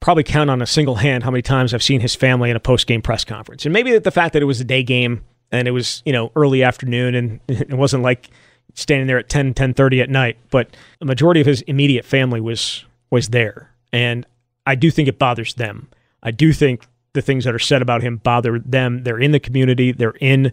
probably 0.00 0.22
count 0.22 0.50
on 0.50 0.60
a 0.62 0.66
single 0.66 0.96
hand 0.96 1.24
how 1.24 1.30
many 1.30 1.42
times 1.42 1.72
I've 1.72 1.82
seen 1.82 2.00
his 2.00 2.14
family 2.14 2.50
in 2.50 2.56
a 2.56 2.60
post 2.60 2.86
game 2.86 3.02
press 3.02 3.24
conference, 3.24 3.64
and 3.64 3.72
maybe 3.72 3.96
the 3.98 4.10
fact 4.10 4.34
that 4.34 4.42
it 4.42 4.46
was 4.46 4.60
a 4.60 4.64
day 4.64 4.82
game 4.82 5.24
and 5.50 5.68
it 5.68 5.72
was 5.72 6.02
you 6.04 6.12
know 6.12 6.32
early 6.36 6.62
afternoon 6.62 7.14
and 7.14 7.40
it 7.48 7.70
wasn't 7.70 8.02
like 8.02 8.30
standing 8.74 9.08
there 9.08 9.18
at 9.18 9.28
10, 9.28 9.54
10.30 9.54 10.02
at 10.02 10.10
night, 10.10 10.38
but 10.50 10.76
the 11.00 11.04
majority 11.04 11.40
of 11.40 11.46
his 11.46 11.62
immediate 11.62 12.04
family 12.04 12.40
was 12.40 12.84
was 13.10 13.28
there. 13.28 13.70
And 13.92 14.26
I 14.66 14.74
do 14.74 14.90
think 14.90 15.08
it 15.08 15.18
bothers 15.18 15.54
them. 15.54 15.88
I 16.22 16.30
do 16.30 16.52
think 16.52 16.86
the 17.14 17.22
things 17.22 17.44
that 17.44 17.54
are 17.54 17.58
said 17.58 17.82
about 17.82 18.02
him 18.02 18.18
bother 18.18 18.58
them. 18.58 19.02
They're 19.02 19.18
in 19.18 19.32
the 19.32 19.40
community. 19.40 19.92
They're 19.92 20.16
in 20.20 20.52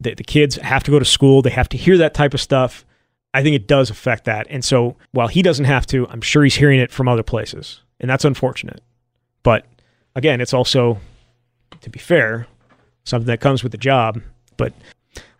the, 0.00 0.14
the 0.14 0.24
kids 0.24 0.56
have 0.56 0.82
to 0.84 0.90
go 0.90 0.98
to 0.98 1.04
school. 1.04 1.42
They 1.42 1.50
have 1.50 1.68
to 1.70 1.76
hear 1.76 1.96
that 1.98 2.12
type 2.12 2.34
of 2.34 2.40
stuff. 2.40 2.84
I 3.32 3.42
think 3.42 3.56
it 3.56 3.66
does 3.66 3.88
affect 3.88 4.24
that. 4.24 4.46
And 4.50 4.64
so 4.64 4.96
while 5.12 5.28
he 5.28 5.42
doesn't 5.42 5.64
have 5.64 5.86
to, 5.86 6.06
I'm 6.08 6.20
sure 6.20 6.42
he's 6.42 6.56
hearing 6.56 6.80
it 6.80 6.90
from 6.90 7.08
other 7.08 7.22
places. 7.22 7.80
And 8.00 8.10
that's 8.10 8.24
unfortunate. 8.24 8.82
But 9.42 9.64
again, 10.14 10.40
it's 10.40 10.52
also, 10.52 11.00
to 11.80 11.88
be 11.88 11.98
fair, 11.98 12.46
something 13.04 13.26
that 13.26 13.40
comes 13.40 13.62
with 13.62 13.72
the 13.72 13.78
job. 13.78 14.20
But 14.56 14.72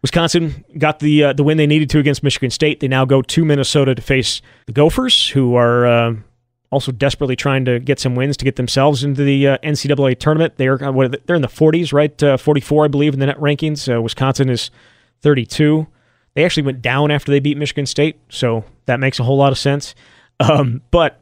Wisconsin 0.02 0.64
got 0.78 0.98
the 0.98 1.24
uh, 1.24 1.32
the 1.32 1.44
win 1.44 1.56
they 1.56 1.66
needed 1.66 1.88
to 1.90 1.98
against 1.98 2.22
Michigan 2.22 2.50
State. 2.50 2.80
They 2.80 2.88
now 2.88 3.04
go 3.04 3.22
to 3.22 3.44
Minnesota 3.44 3.94
to 3.94 4.02
face 4.02 4.42
the 4.66 4.72
Gophers, 4.72 5.28
who 5.28 5.54
are 5.54 5.86
uh, 5.86 6.14
also 6.70 6.90
desperately 6.90 7.36
trying 7.36 7.64
to 7.66 7.78
get 7.78 8.00
some 8.00 8.16
wins 8.16 8.36
to 8.38 8.44
get 8.44 8.56
themselves 8.56 9.04
into 9.04 9.22
the 9.22 9.46
uh, 9.46 9.58
NCAA 9.58 10.18
tournament. 10.18 10.54
They're 10.56 10.82
uh, 10.82 10.90
what, 10.90 11.24
they're 11.26 11.36
in 11.36 11.42
the 11.42 11.48
40s, 11.48 11.92
right? 11.92 12.20
Uh, 12.20 12.36
44, 12.36 12.86
I 12.86 12.88
believe, 12.88 13.14
in 13.14 13.20
the 13.20 13.26
net 13.26 13.38
rankings. 13.38 13.94
Uh, 13.94 14.02
Wisconsin 14.02 14.48
is 14.48 14.70
32. 15.20 15.86
They 16.34 16.44
actually 16.44 16.64
went 16.64 16.82
down 16.82 17.10
after 17.10 17.30
they 17.30 17.40
beat 17.40 17.58
Michigan 17.58 17.86
State, 17.86 18.18
so 18.28 18.64
that 18.86 18.98
makes 18.98 19.20
a 19.20 19.24
whole 19.24 19.36
lot 19.36 19.52
of 19.52 19.58
sense. 19.58 19.94
Um, 20.40 20.80
but 20.90 21.20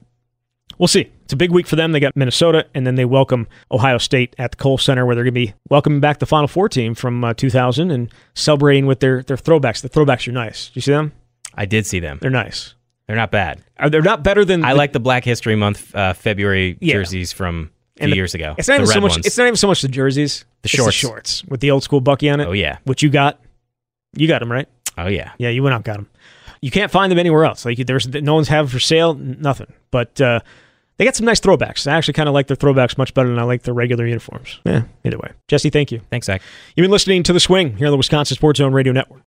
we'll 0.78 0.88
see. 0.88 1.11
It's 1.30 1.34
a 1.34 1.36
big 1.36 1.52
week 1.52 1.68
for 1.68 1.76
them. 1.76 1.92
They 1.92 2.00
got 2.00 2.16
Minnesota, 2.16 2.66
and 2.74 2.84
then 2.84 2.96
they 2.96 3.04
welcome 3.04 3.46
Ohio 3.70 3.98
State 3.98 4.34
at 4.36 4.50
the 4.50 4.56
Kohl 4.56 4.78
Center, 4.78 5.06
where 5.06 5.14
they're 5.14 5.22
going 5.22 5.32
to 5.32 5.46
be 5.46 5.54
welcoming 5.68 6.00
back 6.00 6.18
the 6.18 6.26
Final 6.26 6.48
Four 6.48 6.68
team 6.68 6.92
from 6.96 7.22
uh, 7.22 7.34
2000 7.34 7.92
and 7.92 8.12
celebrating 8.34 8.86
with 8.86 8.98
their 8.98 9.22
their 9.22 9.36
throwbacks. 9.36 9.80
The 9.80 9.88
throwbacks 9.88 10.26
are 10.26 10.32
nice. 10.32 10.70
Do 10.70 10.72
you 10.74 10.80
see 10.82 10.90
them? 10.90 11.12
I 11.54 11.66
did 11.66 11.86
see 11.86 12.00
them. 12.00 12.18
They're 12.20 12.32
nice. 12.32 12.74
They're 13.06 13.14
not 13.14 13.30
bad. 13.30 13.62
Are 13.78 13.88
they're 13.88 14.02
not 14.02 14.24
better 14.24 14.44
than? 14.44 14.64
I 14.64 14.72
the- 14.72 14.78
like 14.78 14.92
the 14.92 14.98
Black 14.98 15.22
History 15.22 15.54
Month 15.54 15.94
uh, 15.94 16.14
February 16.14 16.76
Yeah. 16.80 16.94
jerseys 16.94 17.32
from 17.32 17.70
a 17.98 18.00
few 18.06 18.10
the- 18.10 18.16
years 18.16 18.34
ago. 18.34 18.56
It's 18.58 18.66
not 18.66 18.78
the 18.78 18.82
even 18.82 18.94
so 18.94 19.00
much. 19.00 19.10
ones. 19.12 19.26
It's 19.26 19.38
not 19.38 19.44
even 19.44 19.54
so 19.56 19.68
much 19.68 19.82
the 19.82 19.88
jerseys. 19.88 20.44
The 20.62 20.66
it's 20.66 20.74
shorts. 20.74 20.96
shorts 20.96 21.44
with 21.44 21.60
the 21.60 21.70
old 21.70 21.84
school 21.84 22.00
Bucky 22.00 22.28
on 22.28 22.40
it. 22.40 22.46
oh 22.48 22.52
yeah. 22.52 22.78
Which 22.86 23.04
you 23.04 23.08
got. 23.08 23.38
You 24.16 24.26
got 24.26 24.40
them 24.40 24.50
right. 24.50 24.66
Oh 24.98 25.06
yeah. 25.06 25.30
Yeah, 25.38 25.50
you 25.50 25.62
went 25.62 25.74
out 25.74 25.76
and 25.76 25.84
got 25.84 25.96
them. 25.98 26.10
You 26.60 26.72
can't 26.72 26.90
find 26.90 27.08
them 27.12 27.20
anywhere 27.20 27.44
else. 27.44 27.64
Like 27.64 27.78
there's 27.86 28.08
no 28.08 28.34
one's 28.34 28.48
have 28.48 28.66
them 28.66 28.72
for 28.72 28.80
sale. 28.80 29.14
Nothing. 29.14 29.72
But 29.92 30.20
uh, 30.20 30.40
they 31.01 31.07
got 31.07 31.16
some 31.16 31.24
nice 31.24 31.40
throwbacks. 31.40 31.90
I 31.90 31.96
actually 31.96 32.12
kind 32.12 32.28
of 32.28 32.34
like 32.34 32.46
their 32.46 32.59
throwbacks 32.59 32.98
much 32.98 33.14
better 33.14 33.26
than 33.26 33.38
I 33.38 33.44
like 33.44 33.62
their 33.62 33.72
regular 33.72 34.05
uniforms. 34.07 34.61
Yeah. 34.66 34.82
Either 35.03 35.16
way, 35.16 35.30
Jesse, 35.48 35.70
thank 35.70 35.90
you. 35.90 36.03
Thanks, 36.11 36.26
Zach. 36.26 36.42
You've 36.76 36.84
been 36.84 36.90
listening 36.90 37.22
to 37.22 37.32
the 37.32 37.40
Swing 37.40 37.74
here 37.78 37.86
on 37.86 37.90
the 37.90 37.96
Wisconsin 37.96 38.34
Sports 38.36 38.59
Zone 38.59 38.74
Radio 38.74 38.92
Network. 38.92 39.22